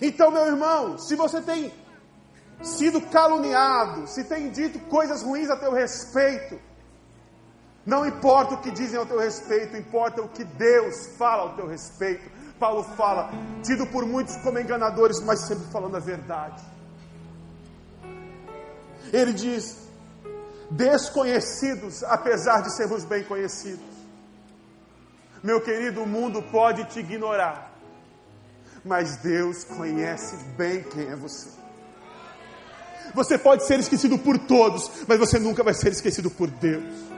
Então, 0.00 0.30
meu 0.30 0.46
irmão, 0.46 0.98
se 0.98 1.14
você 1.14 1.40
tem 1.40 1.72
sido 2.62 3.00
caluniado, 3.00 4.06
se 4.06 4.24
tem 4.24 4.50
dito 4.50 4.78
coisas 4.88 5.22
ruins 5.22 5.50
a 5.50 5.56
teu 5.56 5.72
respeito, 5.72 6.58
não 7.86 8.06
importa 8.06 8.54
o 8.54 8.60
que 8.60 8.70
dizem 8.70 8.98
ao 8.98 9.04
teu 9.04 9.18
respeito, 9.18 9.76
importa 9.76 10.22
o 10.22 10.28
que 10.28 10.42
Deus 10.42 11.06
fala 11.18 11.42
ao 11.42 11.54
teu 11.54 11.66
respeito. 11.66 12.30
Paulo 12.58 12.82
fala, 12.82 13.30
tido 13.62 13.86
por 13.86 14.06
muitos 14.06 14.36
como 14.36 14.58
enganadores, 14.58 15.20
mas 15.20 15.40
sempre 15.40 15.66
falando 15.70 15.96
a 15.96 16.00
verdade. 16.00 16.62
Ele 19.12 19.32
diz, 19.34 19.76
desconhecidos, 20.70 22.02
apesar 22.04 22.62
de 22.62 22.74
sermos 22.74 23.04
bem 23.04 23.22
conhecidos. 23.22 23.84
Meu 25.42 25.60
querido, 25.60 26.02
o 26.02 26.06
mundo 26.06 26.42
pode 26.42 26.84
te 26.84 27.00
ignorar, 27.00 27.70
mas 28.82 29.16
Deus 29.16 29.62
conhece 29.64 30.36
bem 30.56 30.82
quem 30.82 31.10
é 31.10 31.16
você. 31.16 31.63
Você 33.14 33.38
pode 33.38 33.64
ser 33.64 33.78
esquecido 33.78 34.18
por 34.18 34.38
todos, 34.38 34.90
mas 35.06 35.18
você 35.18 35.38
nunca 35.38 35.62
vai 35.62 35.74
ser 35.74 35.92
esquecido 35.92 36.30
por 36.30 36.50
Deus. 36.50 37.14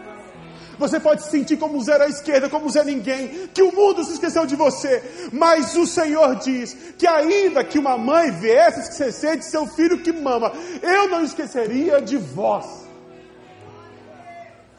Você 0.79 1.01
pode 1.01 1.23
se 1.23 1.31
sentir 1.31 1.57
como 1.57 1.79
um 1.79 1.81
zero 1.81 2.05
à 2.05 2.09
esquerda, 2.09 2.51
como 2.51 2.67
um 2.67 2.69
zero 2.69 2.87
ninguém, 2.87 3.49
que 3.49 3.63
o 3.63 3.75
mundo 3.75 4.05
se 4.05 4.13
esqueceu 4.13 4.45
de 4.45 4.55
você. 4.55 5.03
Mas 5.33 5.75
o 5.75 5.87
Senhor 5.87 6.37
diz 6.37 6.75
que 6.99 7.07
ainda 7.07 7.65
que 7.65 7.79
uma 7.79 7.97
mãe 7.97 8.31
viesse 8.31 8.81
esquecer 8.81 9.39
de 9.39 9.45
seu 9.47 9.67
filho 9.67 10.03
que 10.03 10.13
mama, 10.13 10.53
eu 10.83 11.09
não 11.09 11.23
esqueceria 11.23 12.01
de 12.03 12.19
vós. 12.19 12.67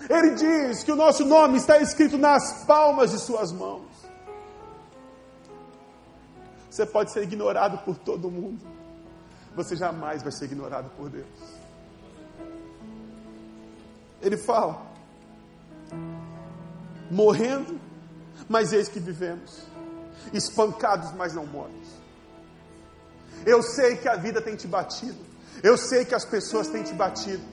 Ele 0.08 0.32
diz 0.36 0.84
que 0.84 0.92
o 0.92 0.96
nosso 0.96 1.26
nome 1.26 1.58
está 1.58 1.80
escrito 1.80 2.18
nas 2.18 2.64
palmas 2.66 3.12
de 3.12 3.20
suas 3.20 3.52
mãos. 3.52 3.88
Você 6.70 6.86
pode 6.86 7.12
ser 7.12 7.24
ignorado 7.24 7.80
por 7.80 7.98
todo 7.98 8.30
mundo. 8.30 8.77
Você 9.58 9.76
jamais 9.76 10.22
vai 10.22 10.32
ser 10.32 10.46
ignorado 10.46 10.88
por 10.96 11.10
Deus. 11.10 11.26
Ele 14.22 14.38
fala: 14.38 14.86
morrendo, 17.10 17.80
mas 18.48 18.72
eis 18.72 18.88
que 18.88 19.00
vivemos, 19.00 19.64
espancados, 20.32 21.12
mas 21.14 21.34
não 21.34 21.48
mortos. 21.48 21.90
Eu 23.48 23.64
sei 23.64 23.98
que 23.98 24.08
a 24.08 24.16
vida 24.16 24.44
tem 24.44 24.56
te 24.56 24.68
batido, 24.68 25.18
eu 25.64 25.76
sei 25.76 26.06
que 26.06 26.14
as 26.14 26.24
pessoas 26.24 26.68
têm 26.68 26.84
te 26.84 26.94
batido, 26.94 27.44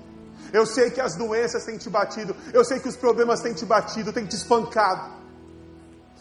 eu 0.53 0.67
sei 0.67 0.91
que 0.91 1.01
as 1.01 1.17
doenças 1.17 1.65
têm 1.65 1.79
te 1.79 1.89
batido, 1.89 2.37
eu 2.53 2.67
sei 2.67 2.81
que 2.81 2.89
os 2.89 2.97
problemas 2.97 3.41
têm 3.41 3.55
te 3.55 3.65
batido, 3.65 4.13
têm 4.13 4.27
te 4.27 4.37
espancado. 4.37 5.11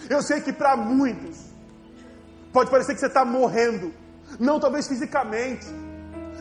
Eu 0.09 0.21
sei 0.21 0.39
que 0.39 0.53
para 0.53 0.77
muitos 0.77 1.37
pode 2.53 2.71
parecer 2.71 2.93
que 2.93 3.01
você 3.01 3.07
está 3.07 3.25
morrendo, 3.25 3.93
não 4.39 4.59
talvez 4.59 4.87
fisicamente, 4.87 5.65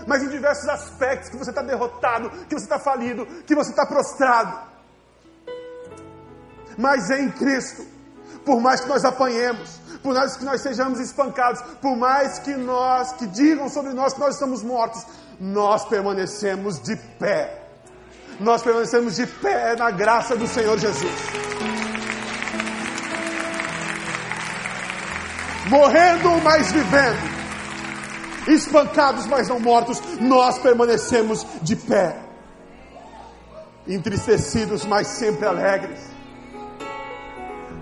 mas 0.06 0.22
em 0.22 0.28
diversos 0.28 0.68
aspectos, 0.68 1.28
que 1.28 1.36
você 1.36 1.50
está 1.50 1.62
derrotado, 1.62 2.30
que 2.46 2.54
você 2.54 2.64
está 2.64 2.78
falido, 2.78 3.24
que 3.46 3.54
você 3.54 3.70
está 3.70 3.86
prostrado 3.86 4.72
mas 6.76 7.10
em 7.10 7.30
Cristo. 7.30 7.86
Por 8.44 8.60
mais 8.60 8.80
que 8.80 8.88
nós 8.88 9.04
apanhemos, 9.04 9.80
por 10.02 10.14
mais 10.14 10.36
que 10.36 10.44
nós 10.44 10.60
sejamos 10.60 10.98
espancados, 10.98 11.62
por 11.80 11.96
mais 11.96 12.38
que 12.40 12.54
nós, 12.54 13.12
que 13.12 13.26
digam 13.26 13.68
sobre 13.68 13.92
nós 13.92 14.14
que 14.14 14.20
nós 14.20 14.34
estamos 14.34 14.62
mortos, 14.62 15.04
nós 15.38 15.84
permanecemos 15.84 16.80
de 16.80 16.96
pé. 16.96 17.60
Nós 18.40 18.62
permanecemos 18.62 19.16
de 19.16 19.26
pé 19.26 19.76
na 19.76 19.90
graça 19.90 20.34
do 20.36 20.48
Senhor 20.48 20.76
Jesus. 20.78 21.12
Morrendo, 25.68 26.40
mas 26.42 26.72
vivendo. 26.72 27.41
Espancados, 28.46 29.26
mas 29.26 29.48
não 29.48 29.60
mortos, 29.60 30.00
nós 30.20 30.58
permanecemos 30.58 31.46
de 31.62 31.76
pé, 31.76 32.16
entristecidos, 33.86 34.84
mas 34.84 35.06
sempre 35.08 35.46
alegres. 35.46 36.00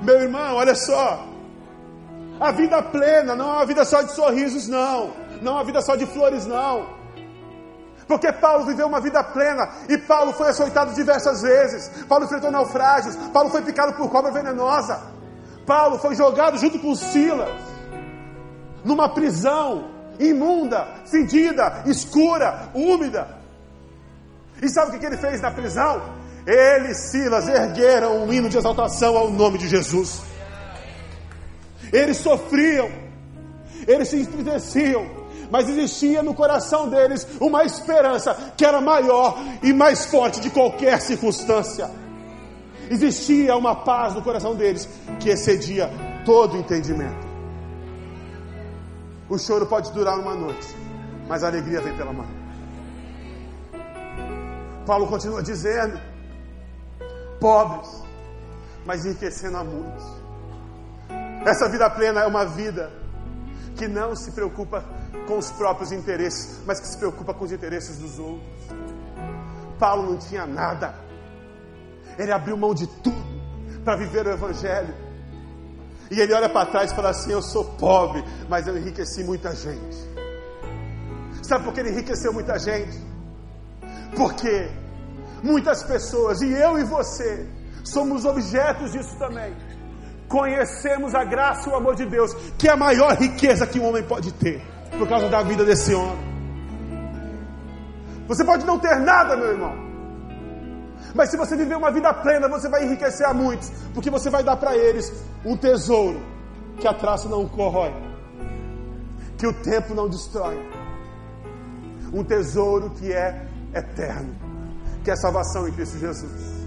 Meu 0.02 0.20
irmão, 0.20 0.56
olha 0.56 0.74
só, 0.74 1.26
a 2.40 2.50
vida 2.52 2.82
plena 2.82 3.36
não 3.36 3.50
é 3.50 3.56
uma 3.56 3.66
vida 3.66 3.84
só 3.84 4.02
de 4.02 4.12
sorrisos, 4.12 4.66
não, 4.66 5.12
não 5.42 5.52
é 5.52 5.54
uma 5.56 5.64
vida 5.64 5.82
só 5.82 5.96
de 5.96 6.06
flores, 6.06 6.46
não. 6.46 6.98
Porque 8.08 8.32
Paulo 8.32 8.64
viveu 8.66 8.88
uma 8.88 9.00
vida 9.00 9.22
plena 9.22 9.68
e 9.88 9.96
Paulo 9.96 10.32
foi 10.32 10.48
açoitado 10.48 10.92
diversas 10.94 11.42
vezes. 11.42 11.88
Paulo 12.08 12.24
enfrentou 12.24 12.50
naufrágios. 12.50 13.14
Paulo 13.32 13.50
foi 13.50 13.62
picado 13.62 13.92
por 13.92 14.10
cobra 14.10 14.32
venenosa. 14.32 15.00
Paulo 15.64 15.96
foi 15.96 16.16
jogado 16.16 16.58
junto 16.58 16.76
com 16.80 16.92
Silas 16.96 17.70
numa 18.84 19.08
prisão 19.08 19.99
imunda, 20.20 20.86
fedida, 21.06 21.82
escura, 21.86 22.68
úmida. 22.74 23.26
E 24.62 24.68
sabe 24.68 24.96
o 24.96 25.00
que 25.00 25.06
ele 25.06 25.16
fez 25.16 25.40
na 25.40 25.50
prisão? 25.50 26.02
Ele 26.46 26.92
e 26.92 26.94
Silas 26.94 27.48
ergueram 27.48 28.24
um 28.24 28.32
hino 28.32 28.48
de 28.48 28.58
exaltação 28.58 29.16
ao 29.16 29.30
nome 29.30 29.58
de 29.58 29.68
Jesus. 29.68 30.20
Eles 31.92 32.18
sofriam, 32.18 32.90
eles 33.86 34.08
se 34.08 34.20
entristeciam, 34.20 35.06
mas 35.50 35.68
existia 35.68 36.22
no 36.22 36.34
coração 36.34 36.88
deles 36.88 37.26
uma 37.40 37.64
esperança 37.64 38.36
que 38.56 38.64
era 38.64 38.80
maior 38.80 39.38
e 39.62 39.72
mais 39.72 40.06
forte 40.06 40.40
de 40.40 40.50
qualquer 40.50 41.00
circunstância. 41.00 41.90
Existia 42.88 43.56
uma 43.56 43.74
paz 43.74 44.14
no 44.14 44.22
coração 44.22 44.54
deles 44.54 44.88
que 45.18 45.30
excedia 45.30 45.90
todo 46.24 46.56
entendimento. 46.56 47.29
O 49.30 49.38
choro 49.38 49.64
pode 49.64 49.92
durar 49.92 50.18
uma 50.18 50.34
noite, 50.34 50.74
mas 51.28 51.44
a 51.44 51.46
alegria 51.46 51.80
vem 51.80 51.96
pela 51.96 52.12
manhã. 52.12 52.34
Paulo 54.84 55.06
continua 55.06 55.40
dizendo: 55.40 56.00
pobres, 57.38 58.02
mas 58.84 59.06
enriquecendo 59.06 59.56
a 59.56 59.62
muitos. 59.62 60.04
Essa 61.46 61.68
vida 61.68 61.88
plena 61.90 62.22
é 62.22 62.26
uma 62.26 62.44
vida 62.44 62.90
que 63.76 63.86
não 63.86 64.16
se 64.16 64.32
preocupa 64.32 64.84
com 65.28 65.38
os 65.38 65.48
próprios 65.52 65.92
interesses, 65.92 66.60
mas 66.66 66.80
que 66.80 66.88
se 66.88 66.98
preocupa 66.98 67.32
com 67.32 67.44
os 67.44 67.52
interesses 67.52 67.98
dos 67.98 68.18
outros. 68.18 68.50
Paulo 69.78 70.10
não 70.10 70.18
tinha 70.18 70.44
nada, 70.44 70.92
ele 72.18 72.32
abriu 72.32 72.56
mão 72.56 72.74
de 72.74 72.88
tudo 72.88 73.16
para 73.84 73.96
viver 73.96 74.26
o 74.26 74.32
Evangelho. 74.32 75.09
E 76.10 76.20
ele 76.20 76.32
olha 76.34 76.48
para 76.48 76.66
trás 76.66 76.90
e 76.90 76.94
fala 76.94 77.10
assim: 77.10 77.32
Eu 77.32 77.40
sou 77.40 77.64
pobre, 77.64 78.24
mas 78.48 78.66
eu 78.66 78.76
enriqueci 78.76 79.22
muita 79.22 79.54
gente. 79.54 79.96
Sabe 81.42 81.64
por 81.64 81.72
que 81.72 81.80
ele 81.80 81.90
enriqueceu 81.90 82.32
muita 82.32 82.58
gente? 82.58 82.98
Porque 84.16 84.70
muitas 85.42 85.82
pessoas, 85.82 86.42
e 86.42 86.52
eu 86.52 86.78
e 86.78 86.84
você, 86.84 87.46
somos 87.84 88.24
objetos 88.24 88.92
disso 88.92 89.16
também. 89.18 89.54
Conhecemos 90.28 91.14
a 91.14 91.24
graça 91.24 91.68
e 91.68 91.72
o 91.72 91.76
amor 91.76 91.94
de 91.96 92.06
Deus, 92.06 92.34
que 92.58 92.68
é 92.68 92.72
a 92.72 92.76
maior 92.76 93.16
riqueza 93.16 93.66
que 93.66 93.80
um 93.80 93.88
homem 93.88 94.02
pode 94.02 94.32
ter, 94.32 94.62
por 94.96 95.08
causa 95.08 95.28
da 95.28 95.42
vida 95.42 95.64
desse 95.64 95.94
homem. 95.94 96.30
Você 98.28 98.44
pode 98.44 98.64
não 98.64 98.78
ter 98.78 98.96
nada, 99.00 99.36
meu 99.36 99.48
irmão, 99.48 99.89
mas 101.14 101.30
se 101.30 101.36
você 101.36 101.56
viver 101.56 101.76
uma 101.76 101.90
vida 101.90 102.12
plena, 102.14 102.48
você 102.48 102.68
vai 102.68 102.84
enriquecer 102.84 103.26
a 103.26 103.34
muitos, 103.34 103.70
porque 103.92 104.10
você 104.10 104.30
vai 104.30 104.42
dar 104.42 104.56
para 104.56 104.76
eles 104.76 105.12
um 105.44 105.56
tesouro 105.56 106.20
que 106.78 106.86
a 106.86 106.94
traça 106.94 107.28
não 107.28 107.48
corrói, 107.48 107.92
que 109.36 109.46
o 109.46 109.52
tempo 109.52 109.94
não 109.94 110.08
destrói, 110.08 110.58
um 112.12 112.22
tesouro 112.22 112.90
que 112.90 113.12
é 113.12 113.46
eterno, 113.74 114.34
que 115.04 115.10
é 115.10 115.16
salvação 115.16 115.66
em 115.66 115.72
Cristo 115.72 115.98
Jesus. 115.98 116.60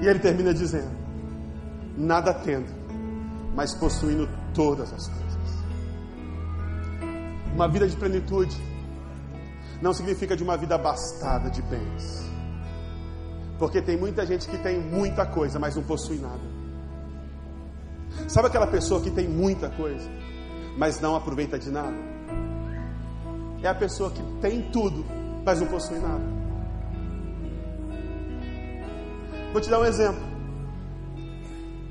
E 0.00 0.06
ele 0.06 0.18
termina 0.18 0.52
dizendo: 0.52 0.90
nada 1.96 2.34
tendo, 2.34 2.66
mas 3.54 3.74
possuindo 3.74 4.28
todas 4.52 4.92
as 4.92 5.06
coisas. 5.06 5.22
Uma 7.54 7.68
vida 7.68 7.86
de 7.86 7.96
plenitude 7.96 8.56
não 9.80 9.92
significa 9.92 10.36
de 10.36 10.42
uma 10.42 10.56
vida 10.56 10.74
abastada 10.74 11.50
de 11.50 11.60
bens 11.62 12.31
porque 13.62 13.80
tem 13.80 13.96
muita 13.96 14.26
gente 14.26 14.48
que 14.48 14.58
tem 14.58 14.80
muita 14.80 15.24
coisa, 15.24 15.56
mas 15.56 15.76
não 15.76 15.84
possui 15.84 16.18
nada. 16.18 16.40
Sabe 18.26 18.48
aquela 18.48 18.66
pessoa 18.66 19.00
que 19.00 19.08
tem 19.08 19.28
muita 19.28 19.70
coisa, 19.70 20.10
mas 20.76 21.00
não 21.00 21.14
aproveita 21.14 21.56
de 21.56 21.70
nada? 21.70 21.96
É 23.62 23.68
a 23.68 23.74
pessoa 23.76 24.10
que 24.10 24.20
tem 24.40 24.62
tudo, 24.72 25.06
mas 25.46 25.60
não 25.60 25.68
possui 25.68 26.00
nada. 26.00 26.24
Vou 29.52 29.60
te 29.60 29.70
dar 29.70 29.78
um 29.78 29.84
exemplo. 29.84 30.24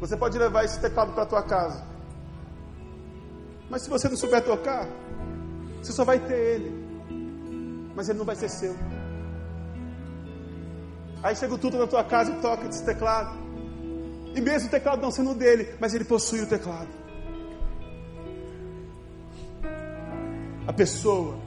Você 0.01 0.17
pode 0.17 0.37
levar 0.37 0.65
esse 0.65 0.77
teclado 0.77 1.13
para 1.13 1.25
tua 1.25 1.43
casa. 1.43 1.85
Mas 3.69 3.83
se 3.83 3.89
você 3.89 4.09
não 4.09 4.17
souber 4.17 4.43
tocar, 4.43 4.89
você 5.81 5.93
só 5.93 6.03
vai 6.03 6.19
ter 6.19 6.37
ele. 6.37 7.91
Mas 7.95 8.09
ele 8.09 8.19
não 8.19 8.25
vai 8.25 8.35
ser 8.35 8.49
seu. 8.49 8.75
Aí 11.23 11.35
chega 11.35 11.53
o 11.53 11.57
tudo 11.57 11.77
na 11.77 11.87
tua 11.87 12.03
casa 12.03 12.31
e 12.31 12.35
toca 12.41 12.67
esse 12.67 12.83
teclado. 12.83 13.37
E 14.35 14.41
mesmo 14.41 14.67
o 14.67 14.71
teclado 14.71 15.01
não 15.01 15.11
sendo 15.11 15.33
dele, 15.33 15.75
mas 15.79 15.93
ele 15.93 16.03
possui 16.03 16.41
o 16.41 16.47
teclado. 16.47 16.87
A 20.67 20.73
pessoa 20.73 21.37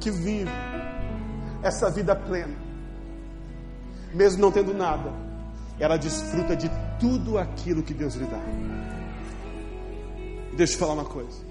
que 0.00 0.10
vive 0.10 0.50
essa 1.62 1.90
vida 1.90 2.14
plena, 2.14 2.54
mesmo 4.12 4.42
não 4.42 4.50
tendo 4.50 4.74
nada, 4.74 5.12
ela 5.78 5.96
desfruta 5.96 6.56
de 6.56 6.70
tudo 6.98 7.38
aquilo 7.38 7.82
que 7.82 7.94
Deus 7.94 8.14
lhe 8.14 8.26
dá. 8.26 8.40
Deixa 10.56 10.72
eu 10.72 10.76
te 10.76 10.76
falar 10.76 10.94
uma 10.94 11.04
coisa. 11.04 11.46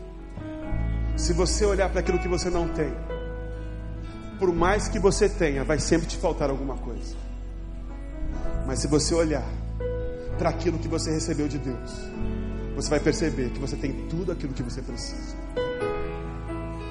Se 1.16 1.34
você 1.34 1.66
olhar 1.66 1.90
para 1.90 2.02
aquilo 2.02 2.20
que 2.20 2.28
você 2.28 2.50
não 2.50 2.68
tem, 2.68 2.94
por 4.40 4.54
mais 4.54 4.88
que 4.88 5.00
você 5.00 5.28
tenha, 5.28 5.64
vai 5.64 5.80
sempre 5.80 6.08
te 6.08 6.18
faltar 6.18 6.50
alguma 6.50 6.76
coisa. 6.78 7.16
Mas 8.66 8.80
se 8.80 8.88
você 8.88 9.14
olhar 9.16 9.46
para 10.38 10.50
aquilo 10.50 10.78
que 10.78 10.88
você 10.88 11.12
recebeu 11.12 11.48
de 11.48 11.58
Deus, 11.58 11.92
você 12.76 12.90
vai 12.90 13.00
perceber 13.00 13.50
que 13.50 13.60
você 13.60 13.76
tem 13.76 14.08
tudo 14.08 14.32
aquilo 14.32 14.54
que 14.54 14.62
você 14.62 14.82
precisa. 14.82 15.36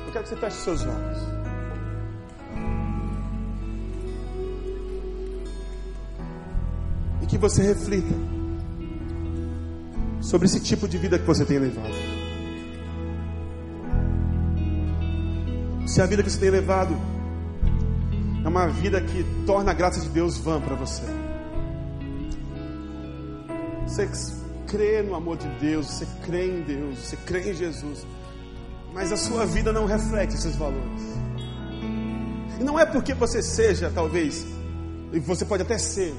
Eu 0.07 0.13
quero 0.13 0.25
que 0.25 0.31
você 0.31 0.37
feche 0.37 0.57
seus 0.57 0.83
olhos. 0.83 1.19
E 7.23 7.27
que 7.27 7.39
você 7.39 7.63
reflita 7.63 8.15
sobre 10.21 10.47
esse 10.47 10.61
tipo 10.61 10.89
de 10.89 10.99
vida 10.99 11.19
que 11.19 11.27
você 11.27 11.45
tem 11.45 11.59
levado. 11.59 11.95
Se 15.87 16.03
a 16.03 16.07
vida 16.07 16.23
que 16.23 16.31
você 16.31 16.41
tem 16.41 16.51
levado 16.51 17.16
é 18.47 18.49
uma 18.49 18.69
vida 18.69 19.01
que 19.01 19.25
torna 19.45 19.73
a 19.73 19.75
graça 19.75 20.01
de 20.01 20.09
Deus 20.09 20.39
vã 20.39 20.61
para 20.61 20.77
você. 20.77 21.03
Você 23.85 24.09
crê 24.69 25.03
no 25.03 25.17
amor 25.17 25.37
de 25.37 25.49
Deus, 25.59 25.89
você 25.89 26.07
crê 26.25 26.47
em 26.47 26.63
Deus, 26.63 26.97
você 26.97 27.17
crê 27.17 27.51
em 27.51 27.55
Jesus, 27.55 28.07
mas 28.95 29.11
a 29.11 29.17
sua 29.17 29.45
vida 29.45 29.73
não 29.73 29.85
reflete 29.85 30.37
esses 30.37 30.55
valores. 30.55 31.03
E 32.61 32.63
não 32.63 32.79
é 32.79 32.87
porque 32.87 33.15
você 33.15 33.43
seja, 33.43 33.91
talvez, 33.93 34.47
e 35.13 35.19
você 35.19 35.45
pode 35.45 35.63
até 35.63 35.77
ser, 35.77 36.15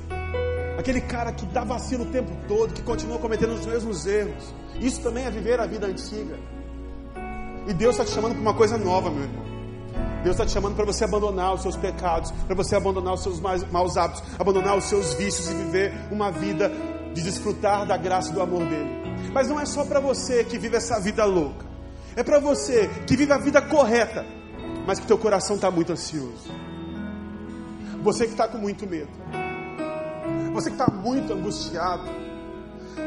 aquele 0.77 0.99
cara 0.99 1.31
que 1.31 1.45
dá 1.45 1.63
vacilo 1.63 2.03
o 2.03 2.07
tempo 2.07 2.31
todo, 2.45 2.73
que 2.73 2.81
continua 2.81 3.19
cometendo 3.19 3.53
os 3.53 3.65
mesmos 3.65 4.05
erros. 4.05 4.53
Isso 4.81 5.01
também 5.01 5.23
é 5.23 5.31
viver 5.31 5.61
a 5.61 5.65
vida 5.65 5.87
antiga. 5.87 6.37
E 7.65 7.73
Deus 7.73 7.95
está 7.95 8.03
te 8.03 8.11
chamando 8.11 8.33
para 8.33 8.41
uma 8.41 8.53
coisa 8.53 8.77
nova, 8.77 9.09
meu 9.09 9.23
irmão. 9.23 9.56
Deus 10.27 10.35
está 10.35 10.45
te 10.45 10.51
chamando 10.51 10.75
para 10.75 10.83
você 10.83 11.05
abandonar 11.05 11.53
os 11.53 11.61
seus 11.61 11.77
pecados, 11.77 12.31
para 12.31 12.53
você 12.53 12.75
abandonar 12.75 13.13
os 13.13 13.23
seus 13.23 13.39
maus 13.39 13.95
hábitos, 13.95 14.21
abandonar 14.37 14.77
os 14.77 14.83
seus 14.83 15.13
vícios 15.13 15.49
e 15.49 15.53
viver 15.53 15.93
uma 16.11 16.29
vida 16.29 16.69
de 17.13 17.21
desfrutar 17.21 17.85
da 17.85 17.95
graça 17.95 18.31
e 18.31 18.33
do 18.33 18.41
amor 18.41 18.65
dele. 18.65 18.89
Mas 19.33 19.47
não 19.47 19.57
é 19.57 19.65
só 19.65 19.85
para 19.85 20.01
você 20.01 20.43
que 20.43 20.59
vive 20.59 20.75
essa 20.75 20.99
vida 20.99 21.23
louca, 21.23 21.65
é 22.13 22.23
para 22.23 22.39
você 22.39 22.89
que 23.07 23.15
vive 23.15 23.31
a 23.31 23.37
vida 23.37 23.61
correta, 23.61 24.25
mas 24.85 24.99
que 24.99 25.07
teu 25.07 25.17
coração 25.17 25.55
está 25.55 25.71
muito 25.71 25.93
ansioso. 25.93 26.51
Você 28.03 28.25
que 28.25 28.33
está 28.33 28.49
com 28.49 28.57
muito 28.57 28.85
medo, 28.85 29.09
você 30.51 30.69
que 30.69 30.75
está 30.75 30.91
muito 30.91 31.31
angustiado, 31.31 32.03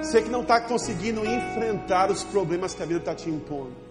você 0.03 0.23
que 0.23 0.31
não 0.31 0.41
está 0.41 0.59
conseguindo 0.59 1.21
enfrentar 1.27 2.11
os 2.11 2.25
problemas 2.25 2.73
que 2.73 2.83
a 2.83 2.87
vida 2.87 3.01
está 3.01 3.14
te 3.14 3.29
impondo. 3.29 3.89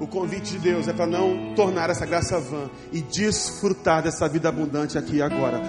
O 0.00 0.06
convite 0.06 0.52
de 0.52 0.58
Deus 0.58 0.86
é 0.86 0.92
para 0.92 1.06
não 1.06 1.54
tornar 1.54 1.90
essa 1.90 2.06
graça 2.06 2.38
vã 2.38 2.70
e 2.92 3.00
desfrutar 3.00 4.02
dessa 4.02 4.28
vida 4.28 4.48
abundante 4.48 4.96
aqui 4.96 5.16
e 5.16 5.22
agora, 5.22 5.60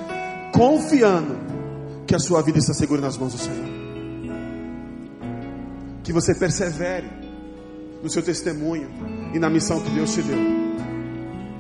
confiando 0.54 1.36
que 2.06 2.16
a 2.16 2.20
sua 2.20 2.42
vida 2.42 2.60
está 2.60 2.74
segura 2.74 3.02
nas 3.02 3.18
mãos 3.18 3.34
do 3.34 3.40
Senhor. 3.40 3.70
Que 6.04 6.14
você 6.14 6.36
persevere 6.36 7.10
no 8.02 8.10
seu 8.10 8.22
testemunho, 8.22 8.90
e 9.34 9.40
na 9.40 9.50
missão 9.50 9.80
que 9.82 9.90
Deus 9.92 10.14
te 10.14 10.22
deu. 10.22 10.38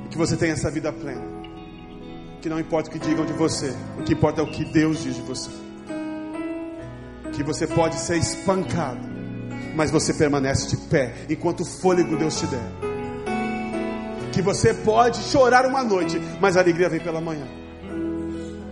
Que 0.10 0.18
você 0.18 0.36
tenha 0.36 0.54
essa 0.54 0.72
vida 0.72 0.92
plena. 0.92 1.22
Que 2.42 2.50
não 2.50 2.60
importa 2.60 2.90
o 2.90 2.94
que 2.94 3.00
digam 3.00 3.26
de 3.26 3.34
você, 3.34 3.74
o 4.00 4.04
que 4.04 4.14
importa 4.14 4.42
é 4.42 4.44
o 4.44 4.52
que 4.52 4.66
Deus 4.66 5.04
diz 5.04 5.16
de 5.16 5.22
você. 5.22 5.50
Que 7.34 7.44
você 7.44 7.68
pode 7.68 7.96
ser 7.96 8.18
espancado, 8.18 9.08
mas 9.76 9.92
você 9.92 10.14
permanece 10.14 10.70
de 10.70 10.78
pé 10.88 11.14
enquanto 11.30 11.62
o 11.62 11.66
fôlego 11.66 12.18
Deus 12.18 12.40
te 12.40 12.48
der. 12.48 12.90
Que 14.32 14.42
você 14.42 14.74
pode 14.74 15.20
chorar 15.24 15.66
uma 15.66 15.84
noite, 15.84 16.20
mas 16.40 16.56
a 16.56 16.62
alegria 16.62 16.90
vem 16.90 17.00
pela 17.00 17.20
manhã. 17.20 17.48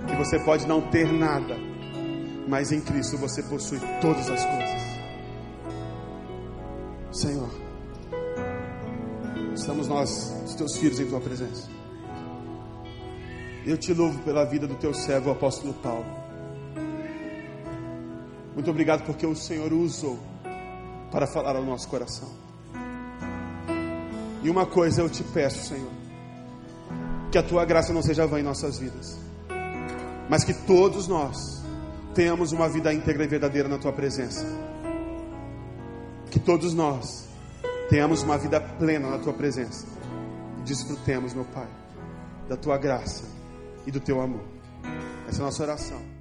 Que 0.07 0.15
você 0.15 0.39
pode 0.39 0.67
não 0.67 0.81
ter 0.89 1.11
nada, 1.11 1.57
mas 2.47 2.71
em 2.71 2.79
Cristo 2.79 3.17
você 3.17 3.43
possui 3.43 3.79
todas 4.01 4.29
as 4.29 4.45
coisas. 4.45 4.87
Senhor, 7.11 7.49
estamos 9.53 9.87
nós, 9.87 10.33
os 10.45 10.55
teus 10.55 10.77
filhos, 10.77 10.99
em 10.99 11.07
tua 11.07 11.19
presença. 11.19 11.67
Eu 13.65 13.77
te 13.77 13.93
louvo 13.93 14.19
pela 14.19 14.45
vida 14.45 14.65
do 14.65 14.75
teu 14.75 14.93
servo, 14.93 15.29
o 15.29 15.33
apóstolo 15.33 15.73
Paulo. 15.73 16.05
Muito 18.53 18.71
obrigado 18.71 19.03
porque 19.03 19.25
o 19.25 19.35
Senhor 19.35 19.73
usou 19.73 20.17
para 21.11 21.27
falar 21.27 21.55
ao 21.55 21.63
nosso 21.63 21.87
coração. 21.87 22.29
E 24.43 24.49
uma 24.49 24.65
coisa 24.65 25.01
eu 25.01 25.09
te 25.09 25.23
peço, 25.23 25.67
Senhor: 25.67 25.91
que 27.31 27.37
a 27.37 27.43
tua 27.43 27.65
graça 27.65 27.91
não 27.93 28.01
seja 28.01 28.25
vã 28.25 28.39
em 28.39 28.43
nossas 28.43 28.77
vidas, 28.77 29.17
mas 30.29 30.43
que 30.43 30.53
todos 30.53 31.07
nós 31.07 31.63
tenhamos 32.13 32.51
uma 32.51 32.67
vida 32.67 32.93
íntegra 32.93 33.23
e 33.23 33.27
verdadeira 33.27 33.67
na 33.67 33.77
tua 33.77 33.93
presença. 33.93 34.45
Que 36.31 36.39
todos 36.39 36.73
nós 36.73 37.27
tenhamos 37.89 38.23
uma 38.23 38.37
vida 38.37 38.59
plena 38.59 39.09
na 39.09 39.19
tua 39.19 39.33
presença. 39.33 39.85
E 40.59 40.61
desfrutemos, 40.63 41.33
meu 41.33 41.45
Pai, 41.45 41.67
da 42.49 42.57
tua 42.57 42.77
graça 42.77 43.23
e 43.85 43.91
do 43.91 43.99
teu 43.99 44.19
amor. 44.19 44.43
Essa 45.27 45.39
é 45.39 45.41
a 45.41 45.45
nossa 45.45 45.63
oração. 45.63 46.16